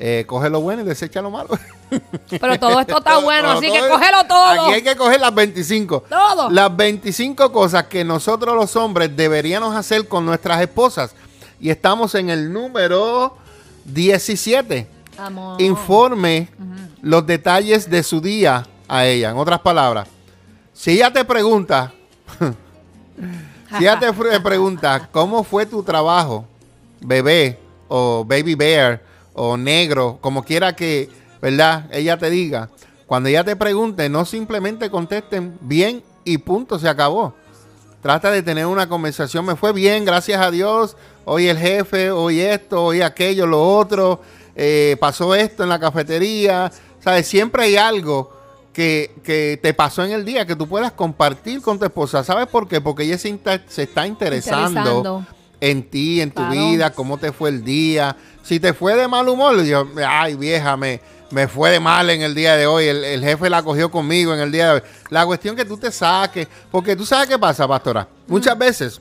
Eh, 0.00 0.24
coge 0.26 0.48
lo 0.48 0.60
bueno 0.60 0.82
y 0.82 0.84
desecha 0.84 1.22
lo 1.22 1.30
malo. 1.30 1.58
Pero 2.30 2.58
todo 2.58 2.80
esto 2.80 2.98
está 2.98 3.18
bueno, 3.18 3.52
así 3.52 3.70
que 3.70 3.80
cógelo 3.80 4.24
todo. 4.26 4.66
Aquí 4.66 4.74
hay 4.74 4.82
que 4.82 4.96
coger 4.96 5.20
las 5.20 5.34
25. 5.34 6.04
Todo. 6.08 6.50
Las 6.50 6.76
25 6.76 7.50
cosas 7.52 7.84
que 7.84 8.04
nosotros 8.04 8.54
los 8.54 8.76
hombres 8.76 9.16
deberíamos 9.16 9.74
hacer 9.74 10.06
con 10.06 10.26
nuestras 10.26 10.60
esposas. 10.60 11.14
Y 11.60 11.70
estamos 11.70 12.14
en 12.14 12.30
el 12.30 12.52
número 12.52 13.36
17. 13.86 14.86
Informe 15.58 16.48
los 17.02 17.26
detalles 17.26 17.90
de 17.90 18.02
su 18.02 18.20
día 18.20 18.66
a 18.86 19.04
ella. 19.04 19.30
En 19.30 19.36
otras 19.36 19.60
palabras, 19.60 20.08
si 20.72 20.92
ella 20.92 21.12
te 21.12 21.24
pregunta, 21.24 21.92
si 23.78 23.84
ella 23.84 23.98
te 23.98 24.40
pregunta 24.40 25.08
cómo 25.10 25.42
fue 25.42 25.66
tu 25.66 25.82
trabajo, 25.82 26.46
bebé 27.00 27.58
o 27.88 28.24
baby 28.24 28.54
bear, 28.54 29.02
o 29.38 29.56
negro, 29.56 30.18
como 30.20 30.42
quiera 30.42 30.74
que, 30.74 31.08
¿verdad? 31.40 31.86
Ella 31.92 32.18
te 32.18 32.28
diga. 32.28 32.68
Cuando 33.06 33.28
ella 33.28 33.44
te 33.44 33.56
pregunte, 33.56 34.08
no 34.08 34.24
simplemente 34.24 34.90
contesten 34.90 35.56
bien 35.60 36.02
y 36.24 36.38
punto, 36.38 36.78
se 36.78 36.88
acabó. 36.88 37.34
Trata 38.02 38.30
de 38.30 38.42
tener 38.42 38.66
una 38.66 38.88
conversación. 38.88 39.44
Me 39.46 39.56
fue 39.56 39.72
bien, 39.72 40.04
gracias 40.04 40.40
a 40.40 40.50
Dios. 40.50 40.96
Hoy 41.24 41.48
el 41.48 41.58
jefe, 41.58 42.10
hoy 42.10 42.40
esto, 42.40 42.84
hoy 42.84 43.00
aquello, 43.00 43.46
lo 43.46 43.76
otro. 43.76 44.20
Eh, 44.60 44.96
pasó 44.98 45.36
esto 45.36 45.62
en 45.62 45.68
la 45.68 45.78
cafetería. 45.78 46.70
¿Sabes? 46.98 47.28
Siempre 47.28 47.62
hay 47.62 47.76
algo 47.76 48.32
que, 48.72 49.14
que, 49.22 49.58
te 49.62 49.72
pasó 49.72 50.04
en 50.04 50.10
el 50.10 50.24
día 50.24 50.46
que 50.46 50.56
tú 50.56 50.68
puedas 50.68 50.92
compartir 50.92 51.62
con 51.62 51.78
tu 51.78 51.84
esposa. 51.84 52.24
¿Sabes 52.24 52.48
por 52.48 52.66
qué? 52.66 52.80
Porque 52.80 53.04
ella 53.04 53.16
se, 53.16 53.38
está 53.82 54.06
interesando, 54.06 55.24
en 55.60 55.88
ti, 55.88 56.20
en 56.20 56.32
tu 56.32 56.44
vida, 56.48 56.92
cómo 56.92 57.18
te 57.18 57.32
fue 57.32 57.50
el 57.50 57.64
día. 57.64 58.16
Si 58.42 58.58
te 58.58 58.74
fue 58.74 58.96
de 58.96 59.06
mal 59.06 59.28
humor, 59.28 59.62
yo, 59.62 59.86
ay 60.04 60.34
vieja, 60.34 60.76
me, 60.76 61.00
me 61.30 61.46
fue 61.46 61.70
de 61.70 61.80
mal 61.80 62.10
en 62.10 62.22
el 62.22 62.34
día 62.34 62.56
de 62.56 62.66
hoy, 62.66 62.86
el, 62.86 63.22
jefe 63.22 63.50
la 63.50 63.62
cogió 63.62 63.90
conmigo 63.90 64.34
en 64.34 64.40
el 64.40 64.50
día 64.50 64.66
de 64.66 64.72
hoy. 64.74 64.82
La 65.10 65.26
cuestión 65.26 65.54
que 65.54 65.64
tú 65.64 65.76
te 65.76 65.92
saques, 65.92 66.48
porque 66.70 66.96
tú 66.96 67.04
sabes 67.04 67.28
qué 67.28 67.38
pasa, 67.38 67.68
pastora. 67.68 68.08
Muchas 68.26 68.56
mm. 68.56 68.58
veces, 68.58 69.00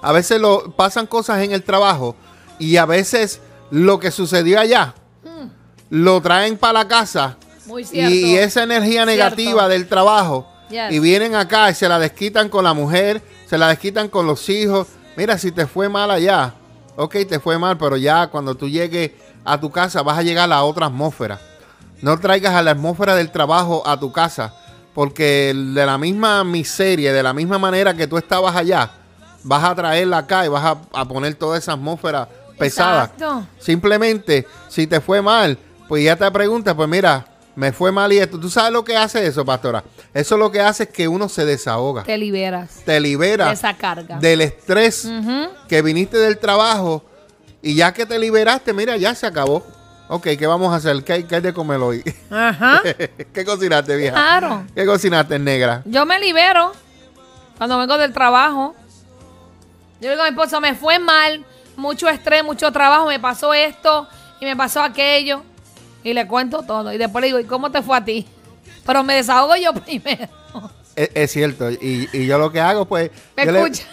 a 0.00 0.12
veces 0.12 0.40
lo, 0.40 0.72
pasan 0.72 1.06
cosas 1.06 1.42
en 1.42 1.52
el 1.52 1.62
trabajo 1.62 2.16
y 2.58 2.76
a 2.76 2.86
veces 2.86 3.40
lo 3.70 3.98
que 3.98 4.10
sucedió 4.10 4.60
allá 4.60 4.94
mm. 5.24 5.46
lo 5.90 6.20
traen 6.20 6.56
para 6.56 6.80
la 6.80 6.88
casa. 6.88 7.36
Muy 7.66 7.84
cierto. 7.84 8.14
Y, 8.14 8.36
esa 8.36 8.62
energía 8.62 9.04
negativa 9.04 9.68
del 9.68 9.88
trabajo. 9.88 10.46
Y 10.90 10.98
vienen 10.98 11.34
acá 11.36 11.70
y 11.70 11.74
se 11.74 11.88
la 11.88 11.98
desquitan 11.98 12.48
con 12.48 12.64
la 12.64 12.74
mujer, 12.74 13.22
se 13.48 13.56
la 13.56 13.68
desquitan 13.68 14.08
con 14.08 14.26
los 14.26 14.48
hijos. 14.48 14.88
Mira, 15.16 15.38
si 15.38 15.52
te 15.52 15.66
fue 15.66 15.88
mal 15.88 16.10
allá, 16.10 16.54
ok, 16.96 17.16
te 17.28 17.38
fue 17.38 17.56
mal, 17.56 17.78
pero 17.78 17.96
ya 17.96 18.26
cuando 18.26 18.54
tú 18.54 18.68
llegues 18.68 19.12
a 19.44 19.60
tu 19.60 19.70
casa 19.70 20.02
vas 20.02 20.18
a 20.18 20.22
llegar 20.22 20.44
a 20.44 20.48
la 20.48 20.64
otra 20.64 20.86
atmósfera. 20.86 21.40
No 22.02 22.18
traigas 22.18 22.54
a 22.54 22.62
la 22.62 22.72
atmósfera 22.72 23.14
del 23.14 23.30
trabajo 23.30 23.82
a 23.86 23.98
tu 23.98 24.12
casa, 24.12 24.54
porque 24.92 25.54
de 25.54 25.86
la 25.86 25.98
misma 25.98 26.42
miseria, 26.44 27.12
de 27.12 27.22
la 27.22 27.32
misma 27.32 27.58
manera 27.58 27.94
que 27.94 28.06
tú 28.06 28.18
estabas 28.18 28.54
allá, 28.56 28.90
vas 29.44 29.64
a 29.64 29.74
traerla 29.74 30.18
acá 30.18 30.44
y 30.44 30.48
vas 30.48 30.76
a, 30.92 31.04
poner 31.04 31.34
toda 31.36 31.56
esa 31.56 31.72
atmósfera 31.72 32.28
pesada. 32.58 33.12
Simplemente, 33.58 34.46
si 34.68 34.86
te 34.86 35.00
fue 35.00 35.22
mal, 35.22 35.58
pues 35.88 36.04
ya 36.04 36.16
te 36.16 36.30
preguntas, 36.30 36.74
pues 36.74 36.88
mira, 36.88 37.26
me 37.54 37.72
fue 37.72 37.90
mal 37.90 38.12
y 38.12 38.18
esto. 38.18 38.38
¿Tú 38.38 38.50
sabes 38.50 38.72
lo 38.72 38.84
que 38.84 38.96
hace 38.96 39.26
eso, 39.26 39.44
pastora? 39.44 39.82
Eso 40.12 40.36
lo 40.36 40.52
que 40.52 40.60
hace 40.60 40.84
es 40.84 40.88
que 40.90 41.08
uno 41.08 41.28
se 41.28 41.44
desahoga. 41.44 42.04
Te 42.04 42.18
liberas. 42.18 42.82
Te 42.84 43.00
liberas. 43.00 43.48
De 43.48 43.54
esa 43.54 43.76
carga. 43.76 44.18
Del 44.18 44.42
estrés 44.42 45.08
que 45.68 45.82
viniste 45.82 46.18
del 46.18 46.38
trabajo 46.38 47.02
y 47.62 47.74
ya 47.74 47.92
que 47.92 48.06
te 48.06 48.18
liberaste, 48.18 48.72
mira, 48.72 48.96
ya 48.96 49.14
se 49.14 49.26
acabó. 49.26 49.64
Ok, 50.08 50.28
¿qué 50.38 50.46
vamos 50.46 50.72
a 50.72 50.76
hacer? 50.76 51.02
¿Qué 51.02 51.12
hay, 51.14 51.22
de 51.24 51.52
comer 51.52 51.80
hoy? 51.80 52.04
Ajá. 52.30 52.80
¿Qué 53.32 53.44
cocinaste, 53.44 53.96
vieja? 53.96 54.14
Claro. 54.14 54.64
¿Qué 54.74 54.86
cocinaste, 54.86 55.38
negra? 55.38 55.82
Yo 55.84 56.06
me 56.06 56.20
libero 56.20 56.72
cuando 57.58 57.78
vengo 57.78 57.98
del 57.98 58.12
trabajo. 58.12 58.76
Yo 60.00 60.10
digo 60.10 60.22
a 60.22 60.26
mi 60.26 60.30
esposo, 60.30 60.60
me 60.60 60.74
fue 60.74 60.98
mal, 60.98 61.44
mucho 61.76 62.08
estrés, 62.08 62.42
mucho 62.44 62.70
trabajo, 62.72 63.06
me 63.06 63.20
pasó 63.20 63.54
esto 63.54 64.08
y 64.40 64.44
me 64.44 64.56
pasó 64.56 64.82
aquello 64.82 65.42
y 66.02 66.12
le 66.12 66.26
cuento 66.26 66.62
todo. 66.62 66.92
Y 66.92 66.98
después 66.98 67.20
le 67.20 67.26
digo, 67.26 67.38
¿y 67.40 67.44
cómo 67.44 67.70
te 67.70 67.82
fue 67.82 67.96
a 67.96 68.04
ti? 68.04 68.26
Pero 68.84 69.02
me 69.02 69.14
desahogo 69.14 69.56
yo 69.56 69.72
primero. 69.84 70.28
Es, 70.94 71.30
cierto, 71.30 71.70
y, 71.70 72.26
yo 72.26 72.38
lo 72.38 72.50
que 72.50 72.58
hago, 72.58 72.86
pues, 72.86 73.10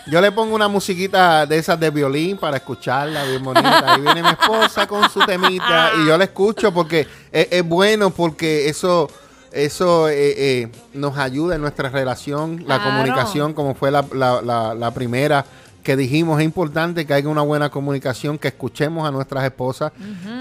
yo 0.08 0.22
le, 0.22 0.32
pongo 0.32 0.56
una 0.56 0.70
musiquita 0.70 1.46
de 1.46 1.58
esas 1.58 1.78
de 1.78 1.90
violín 1.90 2.38
para 2.38 2.56
escucharla, 2.56 3.26
bien 3.26 3.44
bonita. 3.44 3.94
Ahí 3.94 4.00
viene 4.00 4.24
mi 4.24 4.30
esposa 4.30 4.88
con 4.88 5.10
su 5.10 5.20
temita 5.20 5.92
y 5.98 6.08
yo 6.08 6.18
la 6.18 6.24
escucho 6.24 6.74
porque 6.74 7.06
es, 7.30 7.68
bueno, 7.68 8.10
porque 8.12 8.70
eso 8.70 9.10
eso 9.52 10.08
eh, 10.08 10.34
eh, 10.38 10.72
nos 10.94 11.18
ayuda 11.18 11.56
en 11.56 11.62
nuestra 11.62 11.90
relación, 11.90 12.64
la 12.66 12.82
comunicación, 12.82 13.54
como 13.54 13.76
fue 13.76 13.92
la, 13.92 14.06
la, 14.14 14.74
la 14.74 14.92
primera 14.94 15.46
que 15.84 15.96
dijimos, 15.96 16.40
es 16.40 16.46
importante 16.46 17.06
que 17.06 17.14
haya 17.14 17.28
una 17.28 17.42
buena 17.42 17.70
comunicación, 17.70 18.38
que 18.38 18.48
escuchemos 18.48 19.08
a 19.08 19.12
nuestras 19.12 19.44
esposas. 19.44 19.92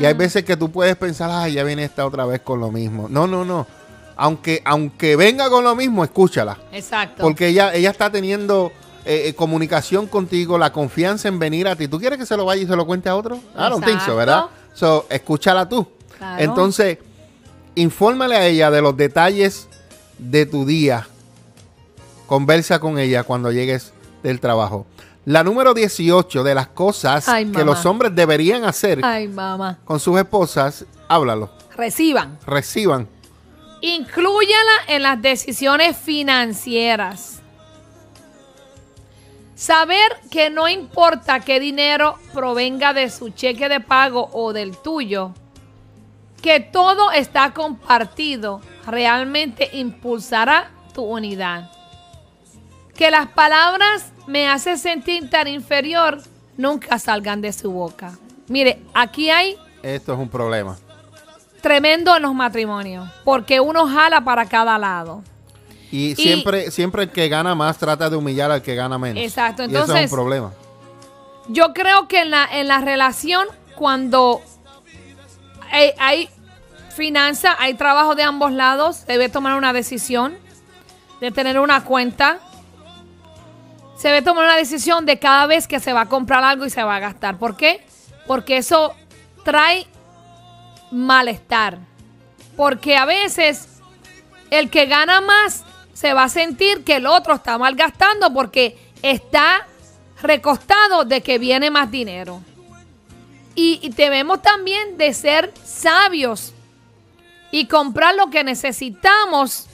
Y 0.00 0.04
hay 0.04 0.14
veces 0.14 0.44
que 0.44 0.56
tú 0.56 0.70
puedes 0.70 0.96
pensar, 0.96 1.30
ay, 1.32 1.54
ya 1.54 1.64
viene 1.64 1.84
esta 1.84 2.06
otra 2.06 2.24
vez 2.24 2.40
con 2.40 2.60
lo 2.60 2.70
mismo. 2.70 3.08
No, 3.08 3.26
no, 3.26 3.44
no. 3.44 3.66
Aunque, 4.16 4.62
aunque 4.64 5.16
venga 5.16 5.50
con 5.50 5.64
lo 5.64 5.74
mismo, 5.74 6.04
escúchala. 6.04 6.58
Exacto. 6.72 7.22
Porque 7.22 7.48
ella, 7.48 7.74
ella 7.74 7.90
está 7.90 8.10
teniendo 8.10 8.72
eh, 9.04 9.24
eh, 9.26 9.34
comunicación 9.34 10.06
contigo, 10.06 10.58
la 10.58 10.72
confianza 10.72 11.28
en 11.28 11.38
venir 11.38 11.66
a 11.66 11.76
ti. 11.76 11.88
¿Tú 11.88 11.98
quieres 11.98 12.18
que 12.18 12.26
se 12.26 12.36
lo 12.36 12.44
vaya 12.44 12.62
y 12.62 12.66
se 12.66 12.76
lo 12.76 12.86
cuente 12.86 13.08
a 13.08 13.16
otro? 13.16 13.40
Ah, 13.56 13.68
no 13.68 13.80
pienso, 13.80 14.14
¿verdad? 14.14 14.46
So, 14.74 15.06
escúchala 15.10 15.68
tú. 15.68 15.86
Entonces, 16.38 16.98
Infórmale 17.74 18.36
a 18.36 18.46
ella 18.46 18.70
de 18.70 18.82
los 18.82 18.96
detalles 18.96 19.66
de 20.18 20.44
tu 20.44 20.66
día. 20.66 21.06
Conversa 22.26 22.80
con 22.80 22.98
ella 22.98 23.24
cuando 23.24 23.50
llegues 23.50 23.92
del 24.22 24.40
trabajo. 24.40 24.86
La 25.24 25.44
número 25.44 25.72
18 25.72 26.42
de 26.42 26.54
las 26.54 26.68
cosas 26.68 27.28
Ay, 27.28 27.46
que 27.52 27.64
los 27.64 27.86
hombres 27.86 28.14
deberían 28.14 28.64
hacer 28.64 29.00
Ay, 29.04 29.28
mamá. 29.28 29.78
con 29.84 30.00
sus 30.00 30.18
esposas, 30.18 30.84
háblalo, 31.08 31.50
Reciban. 31.76 32.38
reciban. 32.46 33.08
Inclúyala 33.80 34.72
en 34.88 35.02
las 35.02 35.20
decisiones 35.22 35.96
financieras. 35.96 37.40
Saber 39.54 40.16
que 40.30 40.50
no 40.50 40.68
importa 40.68 41.40
qué 41.40 41.60
dinero 41.60 42.16
provenga 42.34 42.92
de 42.92 43.08
su 43.10 43.30
cheque 43.30 43.68
de 43.68 43.78
pago 43.80 44.28
o 44.32 44.52
del 44.52 44.76
tuyo, 44.76 45.32
que 46.42 46.58
todo 46.58 47.12
está 47.12 47.52
compartido, 47.54 48.60
realmente 48.86 49.70
impulsará 49.72 50.72
tu 50.92 51.04
unidad. 51.04 51.70
Que 52.96 53.10
las 53.12 53.28
palabras 53.28 54.11
me 54.26 54.48
hacen 54.48 54.78
sentir 54.78 55.28
tan 55.30 55.48
inferior 55.48 56.20
nunca 56.56 56.98
salgan 56.98 57.40
de 57.40 57.52
su 57.52 57.70
boca. 57.70 58.12
Mire, 58.48 58.80
aquí 58.94 59.30
hay 59.30 59.56
Esto 59.82 60.12
es 60.14 60.18
un 60.18 60.28
problema. 60.28 60.76
tremendo 61.60 62.16
en 62.16 62.22
los 62.22 62.34
matrimonios, 62.34 63.08
porque 63.24 63.60
uno 63.60 63.86
jala 63.86 64.22
para 64.22 64.46
cada 64.46 64.78
lado. 64.78 65.22
Y, 65.90 66.14
siempre, 66.16 66.70
siempre 66.70 67.02
el 67.04 67.10
que 67.10 67.28
gana 67.28 67.54
más 67.54 67.76
trata 67.78 68.08
de 68.08 68.16
humillar 68.16 68.50
al 68.50 68.62
que 68.62 68.74
gana 68.74 68.96
menos. 68.98 69.22
Exacto, 69.22 69.62
Y 69.62 69.66
eso 69.66 69.74
es 69.76 69.80
entonces- 69.82 70.10
un 70.10 70.16
problema. 70.16 70.52
Yo 71.48 71.74
creo 71.74 72.08
que 72.08 72.20
en 72.22 72.30
la, 72.30 72.46
en 72.50 72.68
la 72.68 72.80
relación, 72.80 73.46
cuando 73.74 74.40
hay, 75.70 75.90
hay 75.98 76.30
finanzas, 76.94 77.56
hay 77.58 77.74
trabajo 77.74 78.14
de 78.14 78.22
ambos 78.22 78.52
lados, 78.52 79.04
debe 79.06 79.28
tomar 79.28 79.56
una 79.56 79.72
decisión 79.72 80.34
de 81.20 81.30
tener 81.30 81.58
una 81.58 81.84
cuenta. 81.84 82.38
Se 84.02 84.08
debe 84.08 84.22
tomar 84.22 84.46
una 84.46 84.56
decisión 84.56 85.06
de 85.06 85.20
cada 85.20 85.46
vez 85.46 85.68
que 85.68 85.78
se 85.78 85.92
va 85.92 86.00
a 86.00 86.08
comprar 86.08 86.42
algo 86.42 86.66
y 86.66 86.70
se 86.70 86.82
va 86.82 86.96
a 86.96 86.98
gastar. 86.98 87.38
¿Por 87.38 87.56
qué? 87.56 87.86
Porque 88.26 88.56
eso 88.56 88.96
trae 89.44 89.86
malestar. 90.90 91.78
Porque 92.56 92.96
a 92.96 93.04
veces 93.04 93.68
el 94.50 94.70
que 94.70 94.86
gana 94.86 95.20
más 95.20 95.62
se 95.94 96.14
va 96.14 96.24
a 96.24 96.28
sentir 96.28 96.82
que 96.82 96.96
el 96.96 97.06
otro 97.06 97.34
está 97.34 97.56
malgastando 97.58 98.34
porque 98.34 98.76
está 99.02 99.68
recostado 100.20 101.04
de 101.04 101.20
que 101.20 101.38
viene 101.38 101.70
más 101.70 101.88
dinero. 101.88 102.42
Y, 103.54 103.78
y 103.84 103.90
debemos 103.90 104.42
también 104.42 104.98
de 104.98 105.14
ser 105.14 105.54
sabios 105.64 106.52
y 107.52 107.68
comprar 107.68 108.16
lo 108.16 108.30
que 108.30 108.42
necesitamos. 108.42 109.68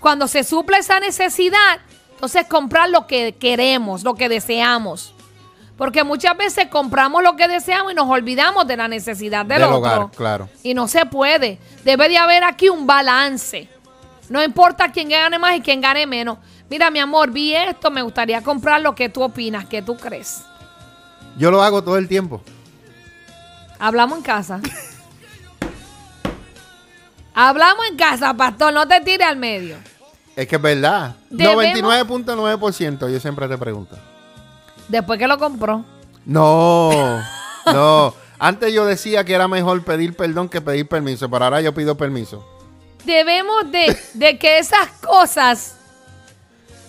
Cuando 0.00 0.28
se 0.28 0.44
suple 0.44 0.76
esa 0.76 1.00
necesidad, 1.00 1.80
entonces 2.20 2.46
comprar 2.48 2.90
lo 2.90 3.06
que 3.06 3.34
queremos, 3.36 4.04
lo 4.04 4.12
que 4.12 4.28
deseamos. 4.28 5.14
Porque 5.78 6.04
muchas 6.04 6.36
veces 6.36 6.66
compramos 6.66 7.22
lo 7.22 7.34
que 7.34 7.48
deseamos 7.48 7.92
y 7.92 7.94
nos 7.94 8.06
olvidamos 8.10 8.66
de 8.66 8.76
la 8.76 8.88
necesidad 8.88 9.46
del, 9.46 9.60
Del 9.62 9.72
otro. 9.72 9.78
hogar, 9.78 10.10
claro. 10.14 10.48
Y 10.62 10.74
no 10.74 10.86
se 10.86 11.06
puede. 11.06 11.58
Debe 11.82 12.10
de 12.10 12.18
haber 12.18 12.44
aquí 12.44 12.68
un 12.68 12.86
balance. 12.86 13.70
No 14.28 14.44
importa 14.44 14.92
quién 14.92 15.08
gane 15.08 15.38
más 15.38 15.56
y 15.56 15.62
quién 15.62 15.80
gane 15.80 16.06
menos. 16.06 16.36
Mira, 16.68 16.90
mi 16.90 16.98
amor, 16.98 17.30
vi 17.30 17.54
esto, 17.54 17.90
me 17.90 18.02
gustaría 18.02 18.42
comprar 18.42 18.82
lo 18.82 18.94
que 18.94 19.08
tú 19.08 19.22
opinas, 19.22 19.64
que 19.64 19.80
tú 19.80 19.96
crees. 19.96 20.42
Yo 21.38 21.50
lo 21.50 21.62
hago 21.62 21.82
todo 21.82 21.96
el 21.96 22.06
tiempo. 22.06 22.42
Hablamos 23.78 24.18
en 24.18 24.24
casa. 24.24 24.60
Hablamos 27.34 27.86
en 27.90 27.96
casa, 27.96 28.34
pastor, 28.34 28.74
no 28.74 28.86
te 28.86 29.00
tires 29.00 29.26
al 29.26 29.36
medio. 29.36 29.78
Es 30.36 30.46
que 30.48 30.56
es 30.56 30.62
verdad. 30.62 31.16
Debemos- 31.30 31.64
99.9% 31.64 33.08
yo 33.12 33.20
siempre 33.20 33.48
te 33.48 33.58
pregunto. 33.58 33.96
Después 34.88 35.18
que 35.18 35.26
lo 35.26 35.38
compró. 35.38 35.84
No, 36.24 37.20
no. 37.66 38.14
Antes 38.38 38.72
yo 38.72 38.86
decía 38.86 39.24
que 39.24 39.34
era 39.34 39.48
mejor 39.48 39.84
pedir 39.84 40.16
perdón 40.16 40.48
que 40.48 40.60
pedir 40.60 40.88
permiso, 40.88 41.28
pero 41.30 41.44
ahora 41.44 41.60
yo 41.60 41.74
pido 41.74 41.96
permiso. 41.96 42.44
Debemos 43.04 43.70
de, 43.70 43.96
de 44.14 44.38
que 44.38 44.58
esas 44.58 44.88
cosas 45.06 45.76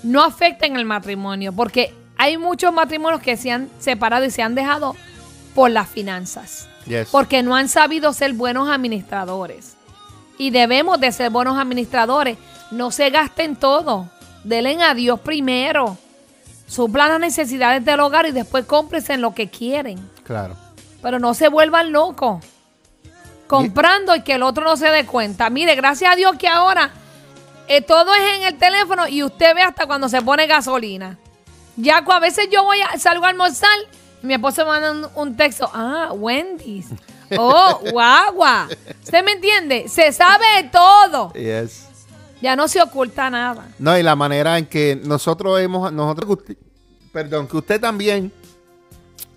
no 0.04 0.24
afecten 0.24 0.76
el 0.78 0.86
matrimonio, 0.86 1.52
porque 1.54 1.94
hay 2.18 2.38
muchos 2.38 2.74
matrimonios 2.74 3.22
que 3.22 3.38
se 3.38 3.52
han 3.52 3.70
separado 3.80 4.26
y 4.26 4.32
se 4.32 4.42
han 4.42 4.56
dejado 4.56 4.96
por 5.56 5.70
las 5.72 5.88
finanzas. 5.90 6.68
Yes. 6.88 7.10
porque 7.12 7.44
no 7.44 7.56
han 7.56 7.70
sabido 7.70 8.12
ser 8.12 8.34
buenos 8.34 8.68
administradores. 8.68 9.76
Y 10.40 10.50
debemos 10.50 11.00
de 11.00 11.12
ser 11.12 11.30
buenos 11.30 11.60
administradores. 11.60 12.38
No 12.72 12.92
se 12.92 13.10
gasten 13.10 13.56
todo. 13.56 14.10
Denle 14.44 14.82
a 14.84 14.94
Dios 14.94 15.20
primero. 15.20 15.98
Suplan 16.68 17.10
las 17.10 17.20
necesidades 17.20 17.84
del 17.84 18.00
hogar 18.00 18.26
y 18.26 18.32
después 18.32 18.66
cómprense 18.66 19.14
en 19.14 19.22
lo 19.22 19.34
que 19.36 19.50
quieren. 19.50 20.10
Claro. 20.24 20.56
Pero 21.02 21.20
no 21.20 21.34
se 21.34 21.50
vuelvan 21.50 21.92
locos. 21.92 22.44
Comprando 23.48 24.16
y 24.16 24.22
que 24.22 24.36
el 24.36 24.44
otro 24.44 24.64
no 24.64 24.78
se 24.78 24.90
dé 24.90 25.06
cuenta. 25.06 25.50
Mire, 25.50 25.76
gracias 25.76 26.14
a 26.14 26.16
Dios 26.16 26.38
que 26.38 26.48
ahora 26.48 26.92
eh, 27.68 27.82
todo 27.82 28.14
es 28.16 28.38
en 28.38 28.44
el 28.44 28.58
teléfono 28.58 29.08
y 29.08 29.24
usted 29.24 29.54
ve 29.54 29.62
hasta 29.62 29.86
cuando 29.86 30.08
se 30.08 30.22
pone 30.22 30.48
gasolina. 30.48 31.18
Ya 31.76 31.98
a 31.98 32.20
veces 32.20 32.48
yo 32.50 32.64
voy 32.64 32.80
a, 32.82 32.98
salgo 32.98 33.26
a 33.26 33.30
almorzar 33.30 33.78
y 34.24 34.26
mi 34.26 34.36
esposo 34.36 34.64
me 34.64 34.72
manda 34.72 34.92
un, 34.92 35.10
un 35.16 35.38
texto. 35.38 35.70
Ah, 35.74 36.12
Wendy's. 36.14 36.88
Oh, 37.38 37.80
guagua. 37.92 38.68
¿Usted 39.06 39.24
me 39.24 39.32
entiende? 39.32 39.88
Se 39.88 40.12
sabe 40.12 40.44
de 40.58 40.64
todo. 40.70 41.32
Yes. 41.32 41.88
Ya 42.42 42.56
no 42.56 42.68
se 42.68 42.82
oculta 42.82 43.30
nada. 43.30 43.68
No, 43.78 43.98
y 43.98 44.04
la 44.04 44.16
manera 44.16 44.58
en 44.58 44.66
que 44.66 45.00
nosotros 45.04 45.60
hemos, 45.60 45.92
nosotros, 45.94 46.40
perdón, 47.12 47.48
que 47.48 47.58
usted 47.58 47.80
también 47.80 48.32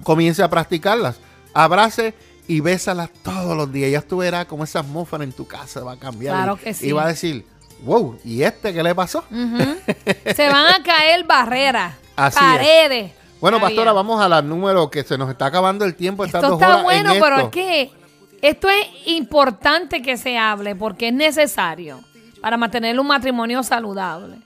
comience 0.02 0.42
a 0.42 0.48
practicarlas. 0.48 1.16
Abrace 1.52 2.14
y 2.46 2.60
bésalas 2.60 3.10
todos 3.22 3.56
los 3.56 3.72
días. 3.72 3.90
Ya 3.90 4.00
tú 4.00 4.18
verás 4.18 4.46
cómo 4.46 4.64
esa 4.64 4.80
atmósfera 4.80 5.24
en 5.24 5.32
tu 5.32 5.46
casa 5.46 5.82
va 5.82 5.92
a 5.92 5.96
cambiar. 5.98 6.34
Claro 6.34 6.56
que 6.56 6.74
sí. 6.74 6.88
Y 6.88 6.92
va 6.92 7.04
a 7.04 7.08
decir, 7.08 7.44
wow, 7.84 8.18
¿y 8.24 8.42
este 8.42 8.72
qué 8.72 8.82
le 8.82 8.94
pasó? 8.94 9.24
Se 9.30 10.48
van 10.48 10.74
a 10.74 10.82
caer 10.82 11.24
barreras, 11.24 11.94
Así 12.16 12.38
es. 12.38 12.44
paredes. 12.44 13.12
Bueno, 13.40 13.60
pastora, 13.60 13.92
vamos 13.92 14.22
a 14.22 14.28
la 14.28 14.40
número 14.40 14.90
que 14.90 15.04
se 15.04 15.18
nos 15.18 15.28
está 15.28 15.46
acabando 15.46 15.84
el 15.84 15.94
tiempo. 15.94 16.24
Esto 16.24 16.40
dos 16.40 16.52
está 16.54 16.68
horas 16.68 16.82
bueno, 16.82 17.12
en 17.12 17.20
pero 17.20 17.40
es 17.40 17.48
que 17.48 17.92
esto 18.40 18.70
es 18.70 18.86
importante 19.04 20.00
que 20.00 20.16
se 20.16 20.38
hable 20.38 20.74
porque 20.74 21.08
es 21.08 21.14
necesario 21.14 22.00
para 22.44 22.58
mantener 22.58 23.00
un 23.00 23.06
matrimonio 23.06 23.62
saludable. 23.62 24.36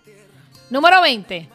Número 0.71 1.03
20. 1.03 1.49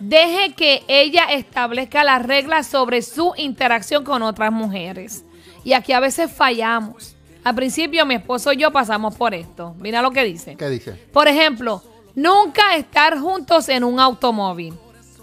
Deje 0.00 0.54
que 0.54 0.82
ella 0.88 1.24
establezca 1.24 2.02
las 2.04 2.24
reglas 2.24 2.66
sobre 2.66 3.02
su 3.02 3.34
interacción 3.36 4.02
con 4.02 4.22
otras 4.22 4.50
mujeres. 4.50 5.26
Y 5.62 5.74
aquí 5.74 5.92
a 5.92 6.00
veces 6.00 6.32
fallamos. 6.32 7.16
Al 7.44 7.54
principio 7.54 8.06
mi 8.06 8.14
esposo 8.14 8.50
y 8.54 8.56
yo 8.56 8.70
pasamos 8.70 9.14
por 9.14 9.34
esto. 9.34 9.74
Mira 9.78 10.00
lo 10.00 10.10
que 10.10 10.24
dice. 10.24 10.56
¿Qué 10.56 10.70
dice? 10.70 10.92
Por 11.12 11.28
ejemplo, 11.28 11.82
nunca 12.14 12.74
estar 12.74 13.18
juntos 13.18 13.68
en 13.68 13.84
un 13.84 14.00
automóvil. 14.00 14.72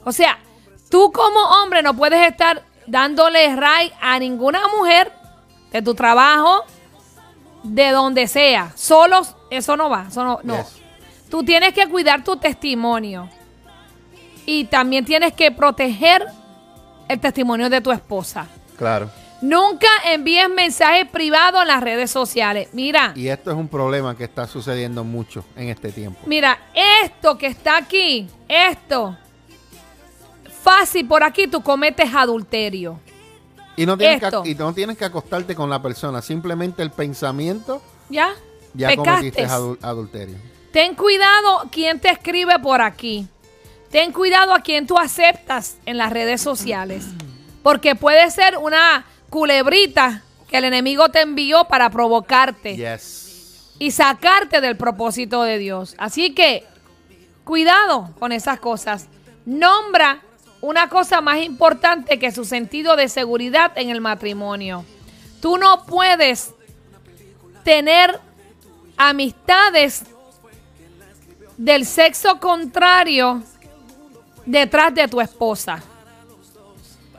O 0.04 0.12
sea, 0.12 0.38
tú 0.92 1.12
como 1.12 1.40
hombre 1.40 1.82
no 1.82 1.96
puedes 1.96 2.24
estar 2.28 2.62
dándole 2.86 3.56
ray 3.56 3.92
a 4.00 4.20
ninguna 4.20 4.62
mujer 4.78 5.12
de 5.72 5.82
tu 5.82 5.96
trabajo, 5.96 6.66
de 7.64 7.90
donde 7.90 8.28
sea. 8.28 8.74
Solos, 8.76 9.36
eso 9.58 9.78
no 9.78 9.90
va. 9.90 10.06
Eso 10.10 10.24
no, 10.24 10.40
no. 10.44 10.58
Yes. 10.58 10.76
Tú 11.30 11.44
tienes 11.44 11.74
que 11.74 11.88
cuidar 11.88 12.24
tu 12.24 12.38
testimonio. 12.38 13.30
Y 14.46 14.66
también 14.66 15.06
tienes 15.06 15.34
que 15.34 15.52
proteger 15.52 16.26
el 17.08 17.20
testimonio 17.20 17.70
de 17.70 17.82
tu 17.82 17.92
esposa. 17.92 18.48
Claro. 18.78 19.10
Nunca 19.42 19.88
envíes 20.06 20.50
mensajes 20.50 21.08
privados 21.10 21.62
en 21.62 21.68
las 21.68 21.84
redes 21.84 22.10
sociales. 22.10 22.70
Mira, 22.72 23.12
Y 23.16 23.28
esto 23.28 23.52
es 23.52 23.58
un 23.58 23.68
problema 23.68 24.16
que 24.16 24.24
está 24.24 24.48
sucediendo 24.48 25.04
mucho 25.04 25.44
en 25.56 25.68
este 25.68 25.92
tiempo. 25.92 26.20
Mira, 26.26 26.58
esto 27.04 27.38
que 27.38 27.48
está 27.48 27.78
aquí, 27.78 28.28
esto, 28.48 29.18
fácil 30.62 31.08
por 31.08 31.24
aquí 31.24 31.48
tú 31.48 31.62
cometes 31.62 32.14
adulterio. 32.14 33.00
Y 33.76 33.86
no, 33.86 33.98
tienes 33.98 34.22
Esto. 34.24 34.44
que, 34.44 34.52
y 34.52 34.56
no 34.56 34.74
tienes 34.74 34.98
que 34.98 35.06
acostarte 35.06 35.56
con 35.56 35.70
la 35.70 35.82
persona. 35.82 36.22
Simplemente 36.22 36.84
el 36.84 36.92
pensamiento 36.92 37.82
¿Ya? 38.10 38.34
Ya 38.74 38.88
Pecaste. 38.90 39.10
cometiste 39.32 39.48
adu- 39.48 39.78
adulterio. 39.82 40.36
Ten 40.72 40.96
cuidado 40.96 41.70
quién 41.72 42.00
te 42.00 42.10
escribe 42.10 42.58
por 42.60 42.82
aquí. 42.82 43.28
Ten 43.92 44.12
cuidado 44.12 44.54
a 44.54 44.62
quién 44.62 44.88
tú 44.88 44.98
aceptas 44.98 45.78
en 45.86 45.98
las 45.98 46.12
redes 46.12 46.42
sociales. 46.42 47.06
Porque 47.62 47.96
puede 47.96 48.30
ser 48.32 48.58
una 48.58 49.06
culebrita 49.30 50.24
que 50.48 50.58
el 50.58 50.64
enemigo 50.66 51.10
te 51.10 51.22
envió 51.22 51.66
para 51.66 51.90
provocarte. 51.90 52.76
Yes. 52.76 53.22
y 53.80 53.92
sacarte 53.92 54.62
del 54.62 54.78
propósito 54.78 55.44
de 55.44 55.58
Dios. 55.58 55.96
Así 55.98 56.34
que 56.34 56.64
cuidado 57.44 58.12
con 58.20 58.32
esas 58.32 58.60
cosas. 58.60 59.08
Nombra 59.46 60.22
una 60.62 60.88
cosa 60.90 61.20
más 61.22 61.40
importante 61.42 62.18
que 62.20 62.32
su 62.32 62.46
sentido 62.46 62.96
de 62.96 63.10
seguridad 63.10 63.72
en 63.76 63.90
el 63.90 64.00
matrimonio. 64.00 64.86
Tú 65.42 65.58
no 65.58 65.86
puedes 65.86 66.54
tener 67.64 68.20
amistades 68.98 70.04
del 71.58 71.86
sexo 71.86 72.40
contrario 72.40 73.44
detrás 74.46 74.94
de 74.94 75.08
tu 75.08 75.22
esposa. 75.22 75.82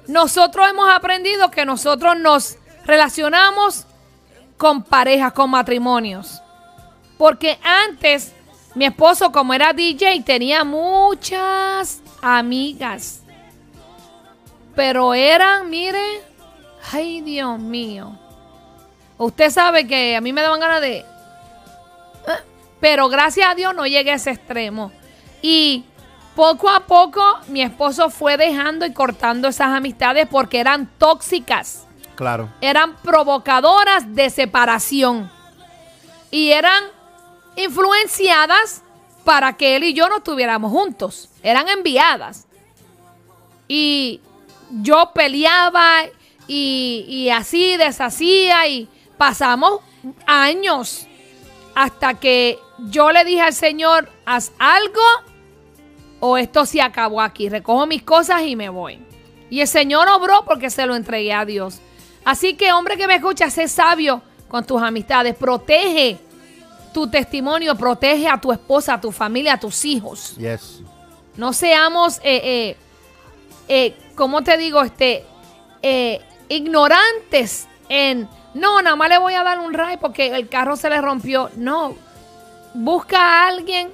Nosotros 0.07 0.69
hemos 0.69 0.89
aprendido 0.91 1.51
que 1.51 1.65
nosotros 1.65 2.19
nos 2.19 2.59
relacionamos 2.85 3.87
con 4.57 4.83
parejas, 4.83 5.33
con 5.33 5.51
matrimonios. 5.51 6.43
Porque 7.17 7.59
antes 7.63 8.33
mi 8.75 8.85
esposo, 8.85 9.31
como 9.33 9.55
era 9.55 9.73
DJ, 9.73 10.23
tenía 10.23 10.65
muchas 10.65 12.03
amigas. 12.21 13.23
Pero 14.75 15.15
eran, 15.15 15.71
mire, 15.71 16.23
ay 16.93 17.21
Dios 17.21 17.59
mío. 17.59 18.19
Usted 19.17 19.51
sabe 19.51 19.87
que 19.87 20.17
a 20.17 20.21
mí 20.21 20.33
me 20.33 20.43
daban 20.43 20.61
ganas 20.61 20.81
de... 20.81 21.05
Pero 22.85 23.09
gracias 23.09 23.49
a 23.49 23.55
Dios 23.55 23.75
no 23.75 23.87
llegué 23.87 24.11
a 24.11 24.17
ese 24.17 24.33
extremo. 24.33 24.93
Y 25.41 25.87
poco 26.37 26.69
a 26.69 26.81
poco 26.81 27.25
mi 27.47 27.63
esposo 27.63 28.11
fue 28.11 28.37
dejando 28.37 28.85
y 28.85 28.93
cortando 28.93 29.49
esas 29.49 29.69
amistades 29.69 30.29
porque 30.31 30.61
eran 30.61 30.91
tóxicas. 30.99 31.87
Claro. 32.15 32.51
Eran 32.61 32.95
provocadoras 32.97 34.15
de 34.15 34.29
separación. 34.29 35.31
Y 36.31 36.51
eran 36.51 36.85
influenciadas 37.57 38.83
para 39.25 39.55
que 39.55 39.77
él 39.77 39.85
y 39.85 39.95
yo 39.95 40.11
no 40.11 40.19
estuviéramos 40.19 40.71
juntos. 40.71 41.31
Eran 41.43 41.71
enviadas. 41.71 42.47
Y 43.67 44.21
yo 44.83 45.11
peleaba 45.15 46.03
y, 46.47 47.07
y 47.09 47.31
así 47.31 47.79
deshacía 47.79 48.69
y 48.69 48.91
pasamos 49.17 49.81
años 50.27 51.09
hasta 51.75 52.15
que 52.15 52.59
yo 52.89 53.13
le 53.13 53.25
dije 53.25 53.41
al 53.41 53.55
Señor, 53.55 54.09
haz 54.25 54.53
algo 54.59 55.03
o 56.21 56.37
esto 56.39 56.67
se 56.67 56.81
acabó 56.81 57.21
aquí. 57.21 57.49
Recojo 57.49 57.87
mis 57.87 58.03
cosas 58.03 58.43
y 58.43 58.57
me 58.57 58.69
voy. 58.69 58.99
Y 59.51 59.61
el 59.61 59.69
Señor 59.69 60.09
obró 60.09 60.45
porque 60.45 60.71
se 60.71 60.87
lo 60.87 60.95
entregué 60.95 61.33
a 61.33 61.45
Dios. 61.45 61.81
Así 62.25 62.55
que 62.55 62.73
hombre 62.73 62.97
que 62.97 63.07
me 63.07 63.17
escucha, 63.17 63.51
sé 63.51 63.69
sabio 63.69 64.23
con 64.49 64.65
tus 64.65 64.81
amistades. 64.81 65.35
Protege 65.37 66.19
tu 66.93 67.09
testimonio, 67.09 67.75
protege 67.75 68.29
a 68.29 68.41
tu 68.41 68.53
esposa, 68.53 68.95
a 68.95 69.01
tu 69.01 69.13
familia, 69.13 69.55
a 69.55 69.61
tus 69.61 69.85
hijos. 69.85 70.37
Yes. 70.37 70.81
No 71.37 71.53
seamos, 71.53 72.19
eh, 72.19 72.41
eh, 72.45 72.77
eh, 73.69 73.95
¿cómo 74.15 74.43
te 74.43 74.57
digo? 74.57 74.83
Este, 74.83 75.25
ignorantes 76.49 77.67
en, 77.89 78.29
no, 78.55 78.81
nada 78.83 78.97
más 78.97 79.09
le 79.09 79.19
voy 79.19 79.35
a 79.35 79.43
dar 79.43 79.59
un 79.59 79.73
ray 79.75 79.97
porque 79.99 80.35
el 80.35 80.49
carro 80.49 80.77
se 80.77 80.89
le 80.89 81.01
rompió. 81.01 81.51
No, 81.57 81.95
busca 82.75 83.19
a 83.19 83.49
alguien 83.49 83.91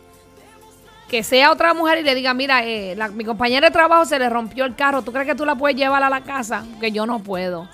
que 1.09 1.23
sea 1.25 1.51
otra 1.51 1.75
mujer 1.75 1.99
y 1.99 2.03
le 2.03 2.15
diga, 2.15 2.33
mira, 2.35 2.65
eh, 2.65 2.95
la- 2.97 3.09
mi 3.09 3.25
compañera 3.25 3.67
de 3.69 3.73
trabajo 3.73 4.05
se 4.05 4.19
le 4.19 4.29
rompió 4.31 4.65
el 4.65 4.77
carro, 4.77 5.03
¿tú 5.03 5.11
crees 5.13 5.27
que 5.27 5.35
tú 5.35 5.45
la 5.45 5.57
puedes 5.57 5.77
llevar 5.77 6.03
a 6.05 6.09
la 6.11 6.21
casa? 6.21 6.65
Porque 6.73 6.93
yo 6.93 7.05
no 7.07 7.19
puedo. 7.19 7.69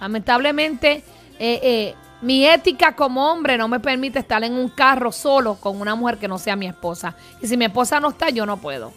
Lamentablemente, 0.00 1.02
eh, 1.38 1.60
eh, 1.62 1.94
mi 2.20 2.44
ética 2.46 2.94
como 2.94 3.32
hombre 3.32 3.56
no 3.56 3.66
me 3.66 3.80
permite 3.80 4.18
estar 4.18 4.44
en 4.44 4.52
un 4.52 4.68
carro 4.68 5.10
solo 5.10 5.54
con 5.56 5.80
una 5.80 5.94
mujer 5.94 6.18
que 6.18 6.28
no 6.28 6.38
sea 6.38 6.54
mi 6.54 6.66
esposa. 6.66 7.16
Y 7.40 7.46
si 7.46 7.56
mi 7.56 7.64
esposa 7.64 7.98
no 7.98 8.10
está, 8.10 8.28
yo 8.30 8.44
no 8.44 8.58
puedo. 8.58 8.92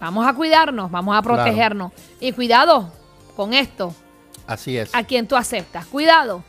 Vamos 0.00 0.26
a 0.26 0.32
cuidarnos, 0.32 0.90
vamos 0.90 1.16
a 1.16 1.20
Claro. 1.22 1.42
protegernos. 1.42 1.92
Y 2.20 2.30
cuidado 2.32 2.92
con 3.36 3.52
esto, 3.54 3.92
Así 4.48 4.76
es. 4.76 4.92
a 4.94 5.04
quien 5.04 5.28
tú 5.28 5.36
aceptas. 5.36 5.86
Cuidado. 5.86 6.42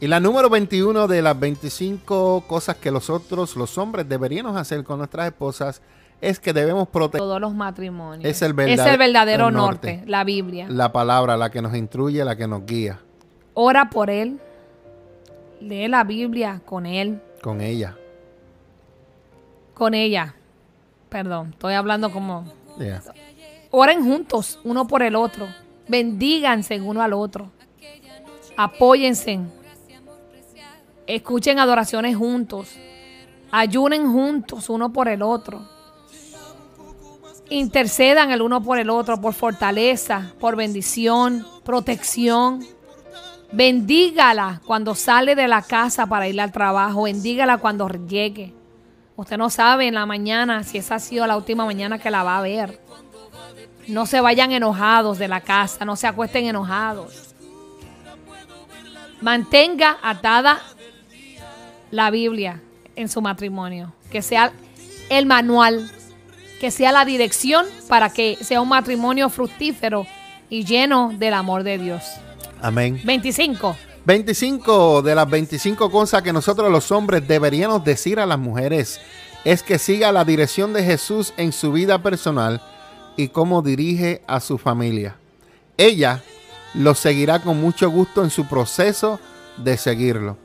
Y 0.00 0.06
la 0.06 0.20
número 0.20 0.48
21 0.48 1.08
de 1.08 1.22
las 1.22 1.38
25 1.40 2.44
cosas 2.46 2.76
que 2.76 2.92
nosotros, 2.92 3.56
los 3.56 3.76
hombres, 3.78 4.08
deberíamos 4.08 4.56
hacer 4.56 4.84
con 4.84 4.98
nuestras 4.98 5.26
esposas 5.26 5.82
es 6.20 6.38
que 6.38 6.52
debemos 6.52 6.86
proteger 6.88 7.20
Todos 7.20 7.40
los 7.40 7.52
matrimonios. 7.54 8.24
Es 8.30 8.42
el 8.42 8.52
verdad- 8.52 8.86
es 8.86 8.92
el 8.92 8.98
verdadero 8.98 9.50
norte, 9.50 9.96
norte. 9.96 10.10
la 10.10 10.22
Biblia. 10.22 10.66
la 10.68 10.92
palabra, 10.92 11.36
la 11.36 11.50
que 11.50 11.60
nos 11.62 11.74
instruye, 11.74 12.24
la 12.24 12.36
que 12.36 12.46
nos 12.46 12.64
guía 12.66 13.00
Ora 13.54 13.90
por 13.90 14.08
él. 14.10 14.38
Lee 15.60 15.88
la 15.88 16.04
Biblia 16.04 16.60
con 16.64 16.86
él, 16.86 17.20
con 17.42 17.60
ella. 17.60 17.96
con 19.74 19.94
ella. 19.94 20.34
Perdón, 21.08 21.50
estoy 21.52 21.74
hablando 21.74 22.12
como... 22.12 22.44
Yeah. 22.78 23.02
Oren 23.70 24.04
juntos, 24.04 24.60
uno 24.62 24.86
por 24.86 25.02
el 25.02 25.16
otro. 25.16 25.48
Bendíganse 25.88 26.80
uno 26.80 27.02
al 27.02 27.12
otro. 27.12 27.50
Apóyense. 28.56 29.40
Escuchen 31.06 31.58
adoraciones 31.58 32.16
juntos. 32.16 32.76
Ayunen 33.50 34.12
juntos 34.12 34.68
uno 34.68 34.92
por 34.92 35.08
el 35.08 35.22
otro. 35.22 35.66
Intercedan 37.50 38.30
el 38.30 38.42
uno 38.42 38.62
por 38.62 38.78
el 38.78 38.90
otro 38.90 39.18
por 39.20 39.32
fortaleza, 39.32 40.34
por 40.38 40.54
bendición, 40.54 41.46
protección. 41.64 42.62
Bendígala 43.52 44.60
cuando 44.66 44.94
sale 44.94 45.34
de 45.34 45.48
la 45.48 45.62
casa 45.62 46.06
para 46.06 46.28
ir 46.28 46.38
al 46.38 46.52
trabajo. 46.52 47.04
Bendígala 47.04 47.56
cuando 47.56 47.88
llegue. 47.88 48.52
Usted 49.16 49.38
no 49.38 49.48
sabe 49.48 49.88
en 49.88 49.94
la 49.94 50.04
mañana 50.04 50.62
si 50.62 50.78
esa 50.78 50.96
ha 50.96 50.98
sido 51.00 51.26
la 51.26 51.36
última 51.36 51.64
mañana 51.64 51.98
que 51.98 52.10
la 52.10 52.22
va 52.22 52.38
a 52.38 52.42
ver. 52.42 52.78
No 53.88 54.04
se 54.04 54.20
vayan 54.20 54.52
enojados 54.52 55.18
de 55.18 55.28
la 55.28 55.40
casa, 55.40 55.84
no 55.84 55.96
se 55.96 56.06
acuesten 56.06 56.46
enojados. 56.46 57.34
Mantenga 59.20 59.98
atada 60.02 60.60
la 61.90 62.10
Biblia 62.10 62.60
en 62.96 63.08
su 63.08 63.22
matrimonio, 63.22 63.92
que 64.10 64.22
sea 64.22 64.52
el 65.08 65.24
manual, 65.26 65.90
que 66.60 66.70
sea 66.70 66.92
la 66.92 67.04
dirección 67.04 67.64
para 67.88 68.10
que 68.10 68.36
sea 68.42 68.60
un 68.60 68.68
matrimonio 68.68 69.30
fructífero 69.30 70.06
y 70.50 70.64
lleno 70.64 71.12
del 71.16 71.34
amor 71.34 71.62
de 71.62 71.78
Dios. 71.78 72.02
Amén. 72.60 73.00
25. 73.04 73.74
25 74.04 75.02
de 75.02 75.14
las 75.14 75.28
25 75.28 75.90
cosas 75.90 76.22
que 76.22 76.32
nosotros 76.32 76.70
los 76.70 76.90
hombres 76.92 77.26
deberíamos 77.26 77.84
decir 77.84 78.20
a 78.20 78.26
las 78.26 78.38
mujeres 78.38 79.00
es 79.44 79.62
que 79.62 79.78
siga 79.78 80.12
la 80.12 80.24
dirección 80.24 80.72
de 80.72 80.84
Jesús 80.84 81.32
en 81.36 81.52
su 81.52 81.72
vida 81.72 82.02
personal 82.02 82.60
y 83.18 83.28
cómo 83.28 83.60
dirige 83.62 84.22
a 84.26 84.40
su 84.40 84.56
familia. 84.58 85.16
Ella 85.76 86.22
lo 86.74 86.94
seguirá 86.94 87.40
con 87.42 87.60
mucho 87.60 87.90
gusto 87.90 88.22
en 88.24 88.30
su 88.30 88.46
proceso 88.46 89.18
de 89.56 89.76
seguirlo. 89.76 90.36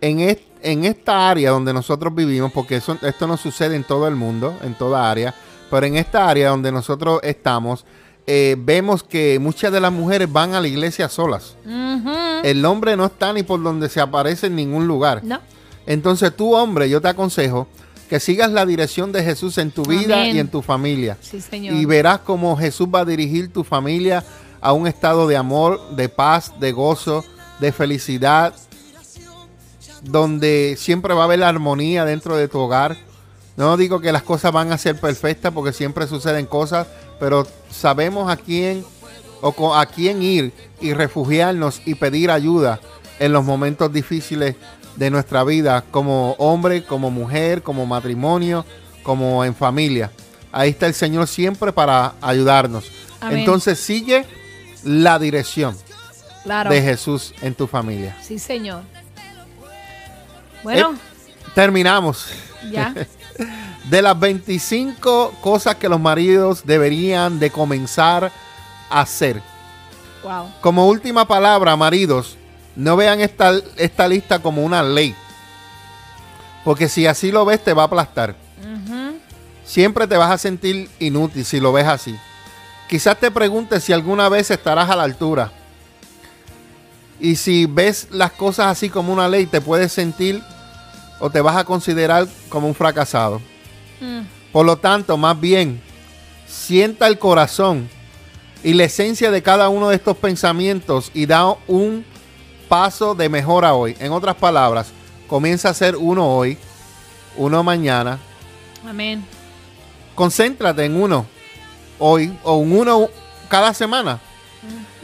En, 0.00 0.20
est- 0.20 0.42
en 0.62 0.84
esta 0.84 1.28
área 1.30 1.50
donde 1.50 1.72
nosotros 1.72 2.14
vivimos, 2.14 2.52
porque 2.52 2.76
eso- 2.76 2.98
esto 3.02 3.26
no 3.26 3.36
sucede 3.36 3.74
en 3.76 3.82
todo 3.84 4.06
el 4.06 4.14
mundo, 4.14 4.54
en 4.62 4.74
toda 4.74 5.10
área, 5.10 5.34
pero 5.70 5.86
en 5.86 5.96
esta 5.96 6.28
área 6.28 6.50
donde 6.50 6.70
nosotros 6.70 7.20
estamos, 7.22 7.84
eh, 8.26 8.56
vemos 8.58 9.02
que 9.02 9.38
muchas 9.40 9.72
de 9.72 9.80
las 9.80 9.90
mujeres 9.92 10.30
van 10.30 10.54
a 10.54 10.60
la 10.60 10.68
iglesia 10.68 11.08
solas. 11.08 11.56
El 12.44 12.62
hombre 12.66 12.94
no 12.96 13.06
está 13.06 13.32
ni 13.32 13.42
por 13.42 13.62
donde 13.62 13.88
se 13.88 14.00
aparece 14.02 14.48
en 14.48 14.56
ningún 14.56 14.86
lugar. 14.86 15.24
No. 15.24 15.40
Entonces 15.86 16.36
tú, 16.36 16.54
hombre, 16.54 16.90
yo 16.90 17.00
te 17.00 17.08
aconsejo 17.08 17.66
que 18.08 18.20
sigas 18.20 18.50
la 18.50 18.66
dirección 18.66 19.12
de 19.12 19.22
Jesús 19.22 19.58
en 19.58 19.70
tu 19.70 19.82
vida 19.84 20.16
Amén. 20.22 20.36
y 20.36 20.38
en 20.40 20.48
tu 20.48 20.62
familia. 20.62 21.16
Sí, 21.20 21.40
Señor. 21.40 21.76
Y 21.76 21.84
verás 21.84 22.20
cómo 22.20 22.56
Jesús 22.56 22.88
va 22.92 23.00
a 23.00 23.04
dirigir 23.04 23.52
tu 23.52 23.64
familia 23.64 24.24
a 24.60 24.72
un 24.72 24.86
estado 24.86 25.28
de 25.28 25.36
amor, 25.36 25.80
de 25.94 26.08
paz, 26.08 26.52
de 26.58 26.72
gozo, 26.72 27.24
de 27.60 27.72
felicidad, 27.72 28.54
donde 30.02 30.76
siempre 30.78 31.14
va 31.14 31.22
a 31.22 31.24
haber 31.24 31.42
armonía 31.42 32.04
dentro 32.04 32.36
de 32.36 32.48
tu 32.48 32.58
hogar. 32.58 32.96
No 33.56 33.76
digo 33.76 34.00
que 34.00 34.12
las 34.12 34.22
cosas 34.22 34.52
van 34.52 34.72
a 34.72 34.78
ser 34.78 34.98
perfectas 34.98 35.52
porque 35.52 35.72
siempre 35.72 36.06
suceden 36.06 36.46
cosas, 36.46 36.86
pero 37.20 37.46
sabemos 37.70 38.30
a 38.30 38.36
quién 38.36 38.84
o 39.40 39.74
a 39.74 39.86
quién 39.86 40.22
ir 40.22 40.52
y 40.80 40.94
refugiarnos 40.94 41.82
y 41.84 41.94
pedir 41.94 42.30
ayuda 42.30 42.80
en 43.18 43.32
los 43.32 43.44
momentos 43.44 43.92
difíciles 43.92 44.56
de 44.98 45.10
nuestra 45.10 45.44
vida, 45.44 45.84
como 45.90 46.32
hombre, 46.38 46.84
como 46.84 47.10
mujer, 47.10 47.62
como 47.62 47.86
matrimonio, 47.86 48.64
como 49.02 49.44
en 49.44 49.54
familia. 49.54 50.10
Ahí 50.50 50.70
está 50.70 50.86
el 50.86 50.94
Señor 50.94 51.28
siempre 51.28 51.72
para 51.72 52.14
ayudarnos. 52.20 52.90
Amén. 53.20 53.38
Entonces 53.40 53.78
sigue 53.78 54.24
la 54.82 55.18
dirección 55.18 55.76
Claro. 56.42 56.70
de 56.70 56.82
Jesús 56.82 57.32
en 57.42 57.54
tu 57.54 57.66
familia. 57.66 58.16
Sí, 58.22 58.38
Señor. 58.38 58.82
Bueno, 60.62 60.94
Terminamos. 61.54 62.26
ya. 62.70 62.94
De 63.84 64.02
las 64.02 64.18
25 64.18 65.34
cosas 65.40 65.76
que 65.76 65.88
los 65.88 65.98
maridos 66.00 66.66
deberían 66.66 67.38
de 67.38 67.50
comenzar 67.50 68.30
a 68.90 69.00
hacer. 69.00 69.40
Wow. 70.22 70.50
Como 70.60 70.86
última 70.88 71.26
palabra, 71.26 71.74
maridos, 71.76 72.36
no 72.78 72.96
vean 72.96 73.20
esta, 73.20 73.54
esta 73.76 74.06
lista 74.06 74.38
como 74.38 74.62
una 74.62 74.84
ley. 74.84 75.12
Porque 76.64 76.88
si 76.88 77.08
así 77.08 77.32
lo 77.32 77.44
ves, 77.44 77.62
te 77.62 77.72
va 77.72 77.82
a 77.82 77.86
aplastar. 77.86 78.36
Siempre 79.64 80.06
te 80.06 80.16
vas 80.16 80.30
a 80.30 80.38
sentir 80.38 80.88
inútil 81.00 81.44
si 81.44 81.58
lo 81.58 81.72
ves 81.72 81.88
así. 81.88 82.16
Quizás 82.88 83.18
te 83.18 83.32
preguntes 83.32 83.82
si 83.82 83.92
alguna 83.92 84.28
vez 84.28 84.52
estarás 84.52 84.88
a 84.88 84.94
la 84.94 85.02
altura. 85.02 85.50
Y 87.18 87.34
si 87.34 87.66
ves 87.66 88.06
las 88.12 88.30
cosas 88.30 88.66
así 88.66 88.88
como 88.88 89.12
una 89.12 89.26
ley, 89.26 89.46
te 89.46 89.60
puedes 89.60 89.92
sentir 89.92 90.40
o 91.18 91.30
te 91.30 91.40
vas 91.40 91.56
a 91.56 91.64
considerar 91.64 92.28
como 92.48 92.68
un 92.68 92.76
fracasado. 92.76 93.42
Mm. 94.00 94.20
Por 94.52 94.64
lo 94.64 94.76
tanto, 94.76 95.16
más 95.16 95.38
bien, 95.38 95.82
sienta 96.46 97.08
el 97.08 97.18
corazón 97.18 97.90
y 98.62 98.74
la 98.74 98.84
esencia 98.84 99.32
de 99.32 99.42
cada 99.42 99.68
uno 99.68 99.88
de 99.88 99.96
estos 99.96 100.16
pensamientos 100.16 101.10
y 101.12 101.26
da 101.26 101.56
un 101.66 102.04
paso 102.68 103.14
de 103.14 103.28
mejora 103.28 103.74
hoy. 103.74 103.96
En 103.98 104.12
otras 104.12 104.36
palabras, 104.36 104.88
comienza 105.26 105.70
a 105.70 105.74
ser 105.74 105.96
uno 105.96 106.26
hoy, 106.36 106.58
uno 107.36 107.62
mañana. 107.62 108.18
Amén. 108.86 109.24
Concéntrate 110.14 110.84
en 110.84 111.00
uno 111.00 111.26
hoy 111.98 112.36
o 112.42 112.62
en 112.62 112.76
uno 112.78 113.08
cada 113.48 113.72
semana. 113.74 114.20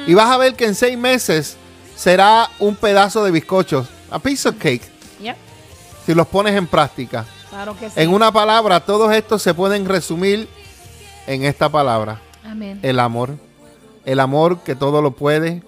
Y 0.06 0.14
vas 0.14 0.30
a 0.30 0.36
ver 0.36 0.54
que 0.54 0.66
en 0.66 0.74
seis 0.74 0.98
meses 0.98 1.56
será 1.96 2.50
un 2.58 2.74
pedazo 2.74 3.24
de 3.24 3.30
bizcocho, 3.30 3.86
a 4.10 4.18
piece 4.18 4.48
of 4.48 4.56
cake, 4.56 4.82
Yep. 5.22 5.36
si 6.04 6.14
los 6.14 6.26
pones 6.26 6.54
en 6.54 6.66
práctica. 6.66 7.24
Claro 7.48 7.76
que 7.78 7.88
sí. 7.88 8.00
En 8.00 8.12
una 8.12 8.32
palabra, 8.32 8.80
todos 8.80 9.12
estos 9.14 9.40
se 9.42 9.54
pueden 9.54 9.86
resumir 9.86 10.48
en 11.26 11.44
esta 11.44 11.68
palabra. 11.68 12.20
Amén. 12.44 12.80
El 12.82 12.98
amor. 12.98 13.36
El 14.04 14.20
amor 14.20 14.58
que 14.60 14.74
todo 14.74 15.00
lo 15.00 15.12
puede. 15.12 15.62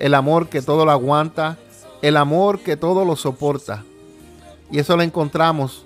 El 0.00 0.14
amor 0.14 0.48
que 0.48 0.62
todo 0.62 0.84
lo 0.84 0.90
aguanta. 0.90 1.56
El 2.02 2.16
amor 2.16 2.58
que 2.60 2.76
todo 2.76 3.04
lo 3.04 3.14
soporta. 3.14 3.84
Y 4.70 4.78
eso 4.78 4.96
lo 4.96 5.02
encontramos 5.02 5.84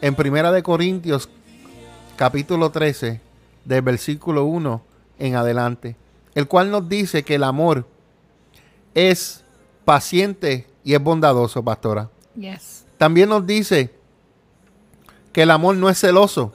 en 0.00 0.14
Primera 0.14 0.52
de 0.52 0.62
Corintios 0.62 1.28
capítulo 2.16 2.70
13 2.70 3.20
del 3.64 3.82
versículo 3.82 4.44
1 4.44 4.82
en 5.18 5.34
adelante. 5.36 5.96
El 6.34 6.46
cual 6.46 6.70
nos 6.70 6.88
dice 6.88 7.22
que 7.22 7.36
el 7.36 7.44
amor 7.44 7.86
es 8.94 9.42
paciente 9.84 10.66
y 10.84 10.94
es 10.94 11.02
bondadoso, 11.02 11.62
pastora. 11.62 12.10
Yes. 12.36 12.84
También 12.98 13.28
nos 13.30 13.46
dice 13.46 13.94
que 15.32 15.42
el 15.42 15.50
amor 15.50 15.76
no 15.76 15.88
es 15.88 15.98
celoso, 15.98 16.52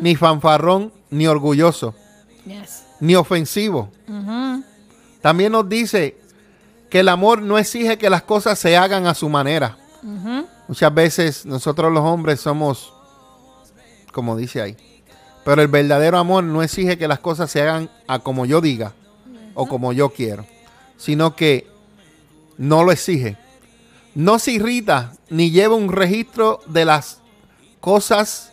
ni 0.00 0.16
fanfarrón, 0.16 0.92
ni 1.10 1.26
orgulloso, 1.26 1.94
Yes. 2.46 2.84
ni 3.00 3.14
ofensivo. 3.14 3.90
También 5.26 5.50
nos 5.50 5.68
dice 5.68 6.16
que 6.88 7.00
el 7.00 7.08
amor 7.08 7.42
no 7.42 7.58
exige 7.58 7.98
que 7.98 8.08
las 8.08 8.22
cosas 8.22 8.60
se 8.60 8.76
hagan 8.76 9.08
a 9.08 9.14
su 9.16 9.28
manera. 9.28 9.76
Muchas 10.68 10.94
veces 10.94 11.44
nosotros 11.44 11.92
los 11.92 12.04
hombres 12.04 12.40
somos, 12.40 12.92
como 14.12 14.36
dice 14.36 14.62
ahí, 14.62 14.76
pero 15.44 15.62
el 15.62 15.66
verdadero 15.66 16.16
amor 16.18 16.44
no 16.44 16.62
exige 16.62 16.96
que 16.96 17.08
las 17.08 17.18
cosas 17.18 17.50
se 17.50 17.60
hagan 17.60 17.90
a 18.06 18.20
como 18.20 18.46
yo 18.46 18.60
diga 18.60 18.92
o 19.54 19.66
como 19.66 19.92
yo 19.92 20.10
quiero, 20.10 20.46
sino 20.96 21.34
que 21.34 21.66
no 22.56 22.84
lo 22.84 22.92
exige. 22.92 23.36
No 24.14 24.38
se 24.38 24.52
irrita 24.52 25.14
ni 25.28 25.50
lleva 25.50 25.74
un 25.74 25.90
registro 25.90 26.60
de 26.68 26.84
las 26.84 27.18
cosas 27.80 28.52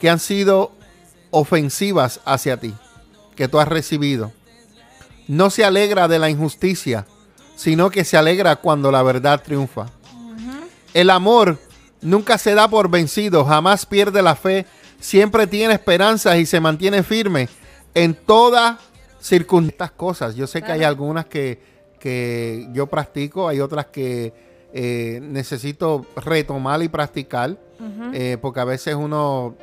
que 0.00 0.10
han 0.10 0.18
sido 0.18 0.72
ofensivas 1.30 2.20
hacia 2.24 2.56
ti, 2.56 2.74
que 3.36 3.46
tú 3.46 3.60
has 3.60 3.68
recibido. 3.68 4.32
No 5.28 5.50
se 5.50 5.64
alegra 5.64 6.08
de 6.08 6.18
la 6.18 6.30
injusticia, 6.30 7.06
sino 7.54 7.90
que 7.90 8.04
se 8.04 8.16
alegra 8.16 8.56
cuando 8.56 8.90
la 8.90 9.02
verdad 9.02 9.42
triunfa. 9.42 9.86
El 10.94 11.10
amor 11.10 11.58
nunca 12.00 12.38
se 12.38 12.54
da 12.54 12.68
por 12.68 12.90
vencido, 12.90 13.44
jamás 13.44 13.86
pierde 13.86 14.22
la 14.22 14.34
fe, 14.34 14.66
siempre 14.98 15.46
tiene 15.46 15.74
esperanzas 15.74 16.38
y 16.38 16.46
se 16.46 16.60
mantiene 16.60 17.02
firme 17.02 17.48
en 17.94 18.14
todas 18.14 18.78
circunstancias 19.20 19.90
cosas. 19.96 20.34
Yo 20.34 20.46
sé 20.46 20.62
que 20.62 20.72
hay 20.72 20.82
algunas 20.82 21.26
que, 21.26 21.60
que 22.00 22.68
yo 22.72 22.86
practico, 22.86 23.48
hay 23.48 23.60
otras 23.60 23.86
que 23.86 24.32
eh, 24.72 25.20
necesito 25.22 26.06
retomar 26.16 26.82
y 26.82 26.88
practicar, 26.88 27.56
eh, 28.12 28.36
porque 28.40 28.60
a 28.60 28.64
veces 28.64 28.94
uno 28.94 29.54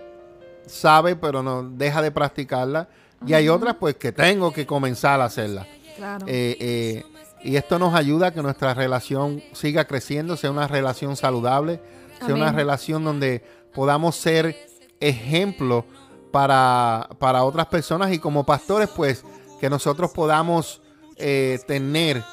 sabe 0.66 1.16
pero 1.16 1.44
no 1.44 1.64
deja 1.64 2.02
de 2.02 2.12
practicarla. 2.12 2.90
Y 3.26 3.34
hay 3.34 3.50
otras 3.50 3.76
pues 3.76 3.96
que 3.96 4.12
tengo 4.12 4.52
que 4.52 4.66
comenzar 4.66 5.22
a 5.22 5.26
hacerla. 5.26 5.68
Claro. 5.96 6.26
Eh, 6.28 6.58
eh, 6.60 7.04
y 7.44 7.58
esto 7.58 7.78
nos 7.78 7.94
ayuda 7.94 8.28
a 8.28 8.34
que 8.34 8.42
nuestra 8.42 8.74
relación 8.74 9.44
siga 9.54 9.86
creciendo, 9.86 10.36
sea 10.36 10.52
una 10.52 10.68
relación 10.68 11.16
saludable, 11.16 11.80
sea 12.26 12.34
una 12.34 12.52
relación 12.52 13.04
donde 13.04 13.44
podamos 13.74 14.16
ser 14.16 14.56
ejemplo 15.00 15.86
para, 16.32 17.10
para 17.20 17.44
otras 17.44 17.68
personas 17.68 18.12
y 18.12 18.20
como 18.20 18.46
pastores, 18.46 18.90
pues 18.90 19.24
que 19.60 19.70
nosotros 19.70 20.12
podamos 20.12 20.82
eh, 21.18 21.60
tener 21.68 22.18
eh, 22.18 22.24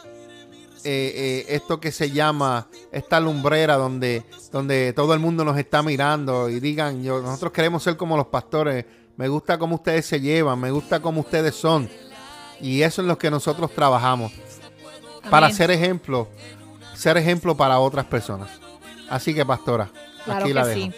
eh, 0.84 1.44
esto 1.50 1.78
que 1.78 1.92
se 1.92 2.10
llama 2.10 2.66
esta 2.90 3.20
lumbrera 3.20 3.76
donde, 3.76 4.24
donde 4.50 4.92
todo 4.92 5.14
el 5.14 5.20
mundo 5.20 5.44
nos 5.44 5.56
está 5.56 5.82
mirando 5.82 6.48
y 6.48 6.58
digan, 6.58 7.04
yo, 7.04 7.22
nosotros 7.22 7.52
queremos 7.52 7.84
ser 7.84 7.96
como 7.96 8.16
los 8.16 8.26
pastores, 8.26 8.84
me 9.22 9.28
gusta 9.28 9.56
cómo 9.56 9.76
ustedes 9.76 10.04
se 10.04 10.20
llevan, 10.20 10.58
me 10.58 10.72
gusta 10.72 10.98
cómo 10.98 11.20
ustedes 11.20 11.54
son. 11.54 11.88
Y 12.60 12.82
eso 12.82 13.02
es 13.02 13.06
lo 13.06 13.16
que 13.16 13.30
nosotros 13.30 13.72
trabajamos 13.72 14.32
para 15.30 15.48
ser 15.52 15.70
ejemplo, 15.70 16.26
ser 16.96 17.16
ejemplo 17.16 17.56
para 17.56 17.78
otras 17.78 18.04
personas. 18.04 18.50
Así 19.08 19.32
que, 19.32 19.46
pastora, 19.46 19.88
Claro 20.24 20.44
aquí 20.44 20.52
la 20.52 20.66
dejo. 20.66 20.80
sí. 20.80 20.92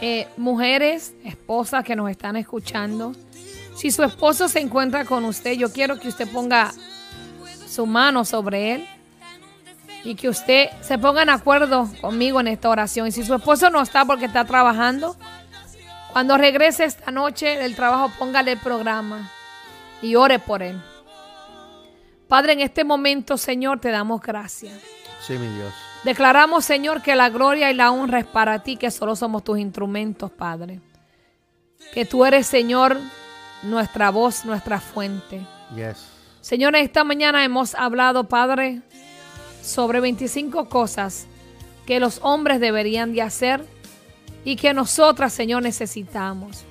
Eh, 0.00 0.28
mujeres, 0.36 1.14
esposas 1.24 1.82
que 1.82 1.96
nos 1.96 2.08
están 2.08 2.36
escuchando, 2.36 3.16
si 3.74 3.90
su 3.90 4.04
esposo 4.04 4.46
se 4.46 4.60
encuentra 4.60 5.04
con 5.04 5.24
usted, 5.24 5.54
yo 5.54 5.72
quiero 5.72 5.98
que 5.98 6.06
usted 6.06 6.30
ponga 6.30 6.72
su 7.68 7.84
mano 7.84 8.24
sobre 8.24 8.76
él 8.76 8.88
y 10.04 10.14
que 10.14 10.28
usted 10.28 10.68
se 10.82 10.98
ponga 10.98 11.22
en 11.22 11.30
acuerdo 11.30 11.90
conmigo 12.00 12.38
en 12.38 12.46
esta 12.46 12.68
oración. 12.68 13.08
Y 13.08 13.10
si 13.10 13.24
su 13.24 13.34
esposo 13.34 13.70
no 13.70 13.82
está 13.82 14.04
porque 14.04 14.26
está 14.26 14.44
trabajando, 14.44 15.16
cuando 16.16 16.38
regrese 16.38 16.86
esta 16.86 17.10
noche 17.10 17.58
del 17.58 17.76
trabajo, 17.76 18.10
póngale 18.18 18.52
el 18.52 18.58
programa 18.58 19.30
y 20.00 20.14
ore 20.14 20.38
por 20.38 20.62
él. 20.62 20.80
Padre, 22.26 22.54
en 22.54 22.60
este 22.60 22.84
momento, 22.84 23.36
Señor, 23.36 23.80
te 23.80 23.90
damos 23.90 24.22
gracias. 24.22 24.80
Sí, 25.20 25.34
mi 25.34 25.46
Dios. 25.46 25.74
Declaramos, 26.04 26.64
Señor, 26.64 27.02
que 27.02 27.14
la 27.16 27.28
gloria 27.28 27.70
y 27.70 27.74
la 27.74 27.90
honra 27.90 28.20
es 28.20 28.24
para 28.24 28.62
ti, 28.62 28.78
que 28.78 28.90
solo 28.90 29.14
somos 29.14 29.44
tus 29.44 29.58
instrumentos, 29.58 30.30
Padre. 30.30 30.80
Que 31.92 32.06
tú 32.06 32.24
eres, 32.24 32.46
Señor, 32.46 32.96
nuestra 33.62 34.08
voz, 34.08 34.46
nuestra 34.46 34.80
fuente. 34.80 35.46
Yes. 35.74 36.08
Señor, 36.40 36.76
esta 36.76 37.04
mañana 37.04 37.44
hemos 37.44 37.74
hablado, 37.74 38.24
Padre, 38.24 38.80
sobre 39.60 40.00
25 40.00 40.70
cosas 40.70 41.26
que 41.84 42.00
los 42.00 42.20
hombres 42.22 42.58
deberían 42.58 43.12
de 43.12 43.20
hacer 43.20 43.75
y 44.46 44.54
que 44.54 44.72
nosotras, 44.72 45.32
Señor, 45.32 45.64
necesitamos. 45.64 46.62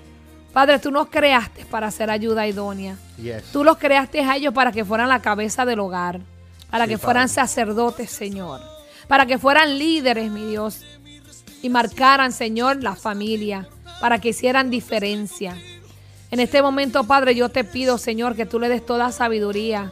Padre, 0.54 0.80
tú 0.80 0.92
nos 0.92 1.10
creaste 1.10 1.66
para 1.66 1.88
hacer 1.88 2.10
ayuda 2.10 2.48
idónea. 2.48 2.96
Yes. 3.22 3.44
Tú 3.52 3.66
los 3.66 3.78
creaste 3.78 4.22
a 4.22 4.38
ellos 4.38 4.54
para 4.54 4.72
que 4.72 4.86
fueran 4.86 5.10
la 5.10 5.22
cabeza 5.22 5.66
del 5.66 5.82
hogar, 5.82 6.22
para 6.72 6.86
Sí, 6.86 6.92
que 6.92 6.98
fueran 6.98 7.24
Padre. 7.24 7.34
sacerdotes, 7.34 8.10
Señor, 8.10 8.62
para 9.10 9.26
que 9.26 9.38
fueran 9.38 9.78
líderes, 9.78 10.32
mi 10.32 10.46
Dios, 10.46 10.84
y 11.62 11.68
marcaran, 11.68 12.32
Señor, 12.32 12.82
la 12.82 12.96
familia, 12.96 13.68
para 14.00 14.20
que 14.20 14.30
hicieran 14.30 14.70
diferencia. 14.70 15.58
En 16.32 16.40
este 16.40 16.62
momento, 16.62 17.04
Padre, 17.04 17.36
yo 17.36 17.50
te 17.50 17.66
pido, 17.66 17.98
Señor, 17.98 18.38
que 18.38 18.46
tú 18.46 18.58
le 18.58 18.70
des 18.70 18.86
toda 18.86 19.12
sabiduría, 19.12 19.92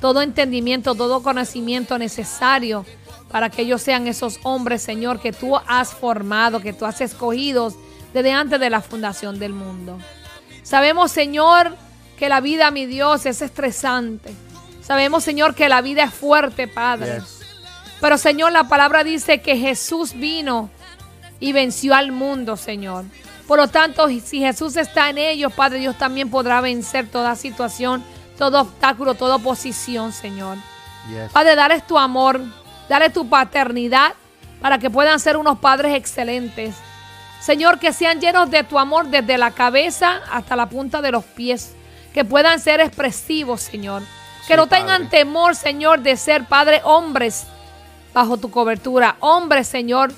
todo 0.00 0.22
entendimiento, 0.22 0.94
todo 0.94 1.22
conocimiento 1.22 1.98
necesario 1.98 2.86
para 3.30 3.50
que 3.50 3.62
ellos 3.62 3.82
sean 3.82 4.06
esos 4.06 4.40
hombres, 4.42 4.82
Señor, 4.82 5.20
que 5.20 5.32
tú 5.32 5.56
has 5.66 5.92
formado, 5.92 6.60
que 6.60 6.72
tú 6.72 6.86
has 6.86 7.00
escogido 7.00 7.72
desde 8.12 8.32
antes 8.32 8.58
de 8.58 8.70
la 8.70 8.80
fundación 8.80 9.38
del 9.38 9.52
mundo. 9.52 9.98
Sabemos, 10.62 11.12
Señor, 11.12 11.76
que 12.18 12.28
la 12.28 12.40
vida, 12.40 12.70
mi 12.70 12.86
Dios, 12.86 13.26
es 13.26 13.42
estresante. 13.42 14.32
Sabemos, 14.82 15.24
Señor, 15.24 15.54
que 15.54 15.68
la 15.68 15.82
vida 15.82 16.04
es 16.04 16.14
fuerte, 16.14 16.66
Padre. 16.66 17.20
Pero, 18.00 18.16
Señor, 18.16 18.52
la 18.52 18.64
palabra 18.68 19.04
dice 19.04 19.40
que 19.40 19.56
Jesús 19.56 20.14
vino 20.14 20.70
y 21.40 21.52
venció 21.52 21.94
al 21.94 22.12
mundo, 22.12 22.56
Señor. 22.56 23.04
Por 23.46 23.58
lo 23.58 23.68
tanto, 23.68 24.08
si 24.08 24.40
Jesús 24.40 24.76
está 24.76 25.10
en 25.10 25.18
ellos, 25.18 25.52
Padre, 25.52 25.78
Dios 25.78 25.96
también 25.96 26.30
podrá 26.30 26.60
vencer 26.60 27.08
toda 27.08 27.34
situación, 27.34 28.04
todo 28.36 28.60
obstáculo, 28.60 29.14
toda 29.14 29.36
oposición, 29.36 30.12
Señor. 30.12 30.58
Padre, 31.32 31.56
dale 31.56 31.80
tu 31.80 31.98
amor, 31.98 32.42
dale 32.88 33.10
tu 33.10 33.28
paternidad 33.28 34.14
para 34.60 34.78
que 34.78 34.90
puedan 34.90 35.20
ser 35.20 35.36
unos 35.36 35.58
padres 35.58 35.94
excelentes. 35.94 36.74
Señor, 37.40 37.78
que 37.78 37.92
sean 37.92 38.20
llenos 38.20 38.50
de 38.50 38.64
tu 38.64 38.78
amor 38.78 39.06
desde 39.08 39.38
la 39.38 39.52
cabeza 39.52 40.20
hasta 40.30 40.56
la 40.56 40.68
punta 40.68 41.00
de 41.00 41.12
los 41.12 41.24
pies. 41.24 41.74
Que 42.12 42.24
puedan 42.24 42.58
ser 42.58 42.80
expresivos, 42.80 43.60
Señor. 43.62 44.02
Que 44.46 44.54
Sí, 44.54 44.56
no 44.56 44.66
tengan 44.66 45.04
Padre. 45.04 45.18
temor, 45.18 45.54
Señor, 45.54 46.00
de 46.00 46.16
ser, 46.16 46.46
Padre, 46.46 46.80
hombres 46.84 47.46
bajo 48.12 48.38
tu 48.38 48.50
cobertura. 48.50 49.16
Hombres, 49.20 49.68
Señor, 49.68 50.10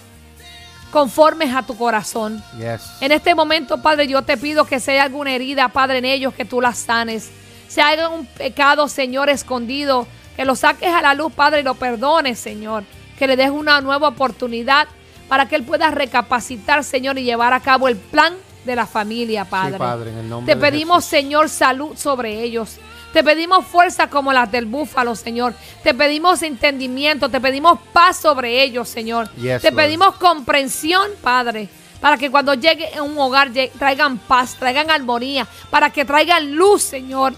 conformes 0.91 1.55
a 1.55 1.63
tu 1.63 1.77
corazón. 1.77 2.43
Yes. 2.57 2.81
En 3.01 3.13
este 3.13 3.35
momento, 3.35 3.83
Padre, 3.83 4.07
yo 4.09 4.23
te 4.23 4.37
pido 4.37 4.65
que 4.65 4.81
si 4.81 4.93
hay 4.93 4.99
alguna 4.99 5.33
herida, 5.33 5.69
Padre, 5.69 5.99
en 5.99 6.05
ellos, 6.07 6.33
que 6.35 6.45
tú 6.45 6.61
la 6.61 6.73
sanes. 6.75 7.31
Si 7.69 7.81
hay 7.81 7.99
algún 7.99 8.25
pecado, 8.27 8.89
Señor, 8.89 9.29
escondido, 9.29 10.07
que 10.41 10.47
lo 10.47 10.57
saques 10.57 10.89
a 10.89 11.03
la 11.03 11.13
luz, 11.13 11.35
Padre, 11.35 11.61
y 11.61 11.63
lo 11.63 11.75
perdones, 11.75 12.39
Señor. 12.39 12.83
Que 13.19 13.27
le 13.27 13.37
des 13.37 13.51
una 13.51 13.83
nueva 13.83 14.09
oportunidad 14.09 14.89
para 15.29 15.47
que 15.47 15.55
Él 15.55 15.65
pueda 15.65 15.91
recapacitar, 15.91 16.83
Señor, 16.83 17.19
y 17.19 17.25
llevar 17.25 17.53
a 17.53 17.61
cabo 17.61 17.89
el 17.89 17.99
plan 17.99 18.33
de 18.65 18.75
la 18.75 18.87
familia, 18.87 19.45
Padre. 19.45 19.75
Sí, 19.75 19.79
Padre, 19.79 20.13
en 20.13 20.17
el 20.17 20.29
nombre 20.31 20.51
Te 20.51 20.59
de 20.59 20.71
pedimos, 20.71 21.05
Jesús. 21.05 21.11
Señor, 21.11 21.49
salud 21.51 21.95
sobre 21.95 22.43
ellos. 22.43 22.79
Te 23.13 23.23
pedimos 23.23 23.67
fuerza 23.67 24.09
como 24.09 24.33
las 24.33 24.51
del 24.51 24.65
búfalo, 24.65 25.15
Señor. 25.15 25.53
Te 25.83 25.93
pedimos 25.93 26.43
entendimiento, 26.43 27.29
te 27.29 27.39
pedimos 27.39 27.79
paz 27.93 28.17
sobre 28.17 28.63
ellos, 28.63 28.89
Señor. 28.89 29.31
Yes, 29.35 29.61
te 29.61 29.71
Lord. 29.71 29.77
pedimos 29.77 30.15
comprensión, 30.15 31.11
Padre, 31.21 31.69
para 32.01 32.17
que 32.17 32.31
cuando 32.31 32.55
llegue 32.55 32.89
a 32.97 33.03
un 33.03 33.19
hogar 33.19 33.51
traigan 33.79 34.17
paz, 34.17 34.57
traigan 34.59 34.91
armonía, 34.91 35.47
para 35.69 35.91
que 35.91 36.07
traigan 36.07 36.55
luz, 36.55 36.81
Señor, 36.81 37.35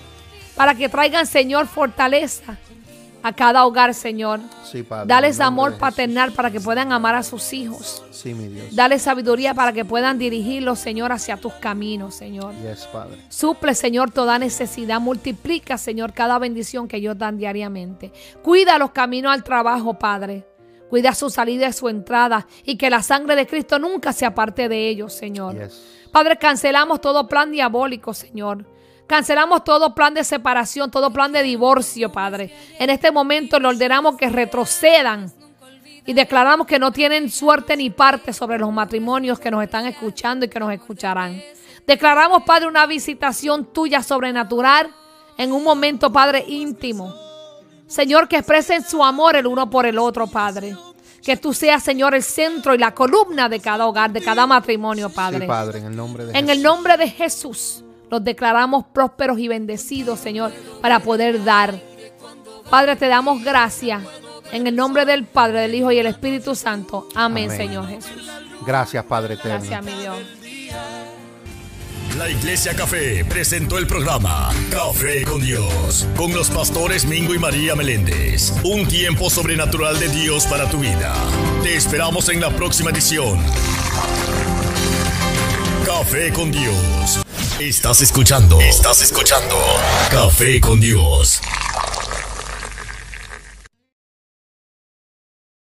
para 0.54 0.76
que 0.76 0.88
traigan, 0.88 1.26
Señor, 1.26 1.66
fortaleza 1.66 2.58
a 3.22 3.32
cada 3.32 3.64
hogar, 3.64 3.94
Señor. 3.94 4.40
Sí, 4.64 4.82
Padre. 4.82 5.06
Dales 5.06 5.40
amor 5.40 5.78
paternal 5.78 6.32
para 6.32 6.50
que 6.50 6.60
puedan 6.60 6.92
amar 6.92 7.14
a 7.14 7.22
sus 7.22 7.52
hijos. 7.52 8.02
Sí, 8.10 8.34
mi 8.34 8.48
Dios. 8.48 8.74
Dale 8.74 8.98
sabiduría 8.98 9.54
para 9.54 9.72
que 9.72 9.84
puedan 9.84 10.18
dirigirlos, 10.18 10.78
Señor, 10.78 11.12
hacia 11.12 11.36
tus 11.36 11.52
caminos, 11.54 12.14
Señor. 12.14 12.54
Yes, 12.56 12.88
Padre. 12.92 13.18
Suple, 13.28 13.74
Señor, 13.74 14.10
toda 14.10 14.38
necesidad. 14.38 15.00
Multiplica, 15.00 15.78
Señor, 15.78 16.12
cada 16.12 16.38
bendición 16.38 16.88
que 16.88 16.96
ellos 16.96 17.16
dan 17.18 17.38
diariamente. 17.38 18.12
Cuida 18.42 18.78
los 18.78 18.90
caminos 18.90 19.32
al 19.32 19.44
trabajo, 19.44 19.98
Padre. 19.98 20.46
Cuida 20.90 21.14
su 21.14 21.30
salida 21.30 21.68
y 21.68 21.72
su 21.72 21.88
entrada. 21.88 22.46
Y 22.64 22.76
que 22.76 22.90
la 22.90 23.02
sangre 23.02 23.36
de 23.36 23.46
Cristo 23.46 23.78
nunca 23.78 24.12
se 24.12 24.26
aparte 24.26 24.68
de 24.68 24.88
ellos, 24.88 25.12
Señor. 25.12 25.58
Yes. 25.58 25.82
Padre, 26.12 26.36
cancelamos 26.36 27.00
todo 27.00 27.26
plan 27.26 27.50
diabólico, 27.50 28.12
Señor. 28.12 28.66
Cancelamos 29.06 29.64
todo 29.64 29.94
plan 29.94 30.14
de 30.14 30.24
separación, 30.24 30.90
todo 30.90 31.10
plan 31.12 31.32
de 31.32 31.42
divorcio, 31.42 32.10
Padre. 32.10 32.54
En 32.78 32.90
este 32.90 33.10
momento 33.10 33.58
le 33.58 33.68
ordenamos 33.68 34.16
que 34.16 34.28
retrocedan 34.28 35.30
y 36.06 36.14
declaramos 36.14 36.66
que 36.66 36.78
no 36.78 36.92
tienen 36.92 37.30
suerte 37.30 37.76
ni 37.76 37.90
parte 37.90 38.32
sobre 38.32 38.58
los 38.58 38.72
matrimonios 38.72 39.38
que 39.38 39.50
nos 39.50 39.62
están 39.62 39.86
escuchando 39.86 40.46
y 40.46 40.48
que 40.48 40.58
nos 40.58 40.72
escucharán. 40.72 41.40
Declaramos, 41.86 42.42
Padre, 42.44 42.68
una 42.68 42.86
visitación 42.86 43.72
tuya 43.72 44.02
sobrenatural 44.02 44.90
en 45.36 45.52
un 45.52 45.62
momento, 45.62 46.12
Padre, 46.12 46.44
íntimo. 46.46 47.14
Señor, 47.86 48.28
que 48.28 48.38
expresen 48.38 48.84
su 48.84 49.04
amor 49.04 49.36
el 49.36 49.46
uno 49.46 49.68
por 49.68 49.86
el 49.86 49.98
otro, 49.98 50.26
Padre. 50.26 50.76
Que 51.22 51.36
tú 51.36 51.52
seas, 51.52 51.82
Señor, 51.82 52.14
el 52.14 52.22
centro 52.22 52.74
y 52.74 52.78
la 52.78 52.92
columna 52.94 53.48
de 53.48 53.60
cada 53.60 53.86
hogar, 53.86 54.10
de 54.10 54.22
cada 54.22 54.46
matrimonio, 54.46 55.10
Padre. 55.10 55.40
Sí, 55.40 55.46
Padre, 55.46 55.78
en 55.78 55.86
el 55.86 55.96
nombre 55.96 56.24
de 56.26 56.30
En 56.30 56.46
Jesús. 56.46 56.56
el 56.56 56.62
nombre 56.62 56.96
de 56.96 57.08
Jesús 57.08 57.84
los 58.12 58.22
declaramos 58.22 58.84
prósperos 58.92 59.38
y 59.38 59.48
bendecidos, 59.48 60.20
Señor, 60.20 60.52
para 60.82 61.00
poder 61.00 61.42
dar. 61.44 61.74
Padre, 62.68 62.94
te 62.94 63.08
damos 63.08 63.42
gracias. 63.42 64.02
En 64.52 64.66
el 64.66 64.76
nombre 64.76 65.06
del 65.06 65.24
Padre, 65.24 65.60
del 65.60 65.74
Hijo 65.74 65.90
y 65.92 65.98
el 65.98 66.04
Espíritu 66.04 66.54
Santo. 66.54 67.08
Amén, 67.14 67.46
Amén. 67.46 67.56
Señor 67.56 67.88
Jesús. 67.88 68.30
Gracias, 68.66 69.02
Padre 69.06 69.34
eterno. 69.34 69.64
Gracias, 69.66 69.82
mi 69.82 69.92
Dios. 69.92 70.18
La 72.18 72.28
Iglesia 72.28 72.76
Café 72.76 73.24
presentó 73.24 73.78
el 73.78 73.86
programa 73.86 74.50
Café 74.70 75.22
con 75.24 75.40
Dios, 75.40 76.06
con 76.14 76.34
los 76.34 76.50
pastores 76.50 77.06
Mingo 77.06 77.34
y 77.34 77.38
María 77.38 77.74
Meléndez. 77.74 78.52
Un 78.62 78.86
tiempo 78.86 79.30
sobrenatural 79.30 79.98
de 79.98 80.10
Dios 80.10 80.44
para 80.44 80.68
tu 80.68 80.80
vida. 80.80 81.14
Te 81.62 81.74
esperamos 81.74 82.28
en 82.28 82.42
la 82.42 82.50
próxima 82.50 82.90
edición. 82.90 83.42
Café 85.86 86.30
con 86.30 86.52
Dios. 86.52 87.22
Estás 87.58 88.00
escuchando. 88.00 88.60
Estás 88.60 89.02
escuchando. 89.02 89.56
Café 90.10 90.60
con 90.60 90.80
Dios. 90.80 91.40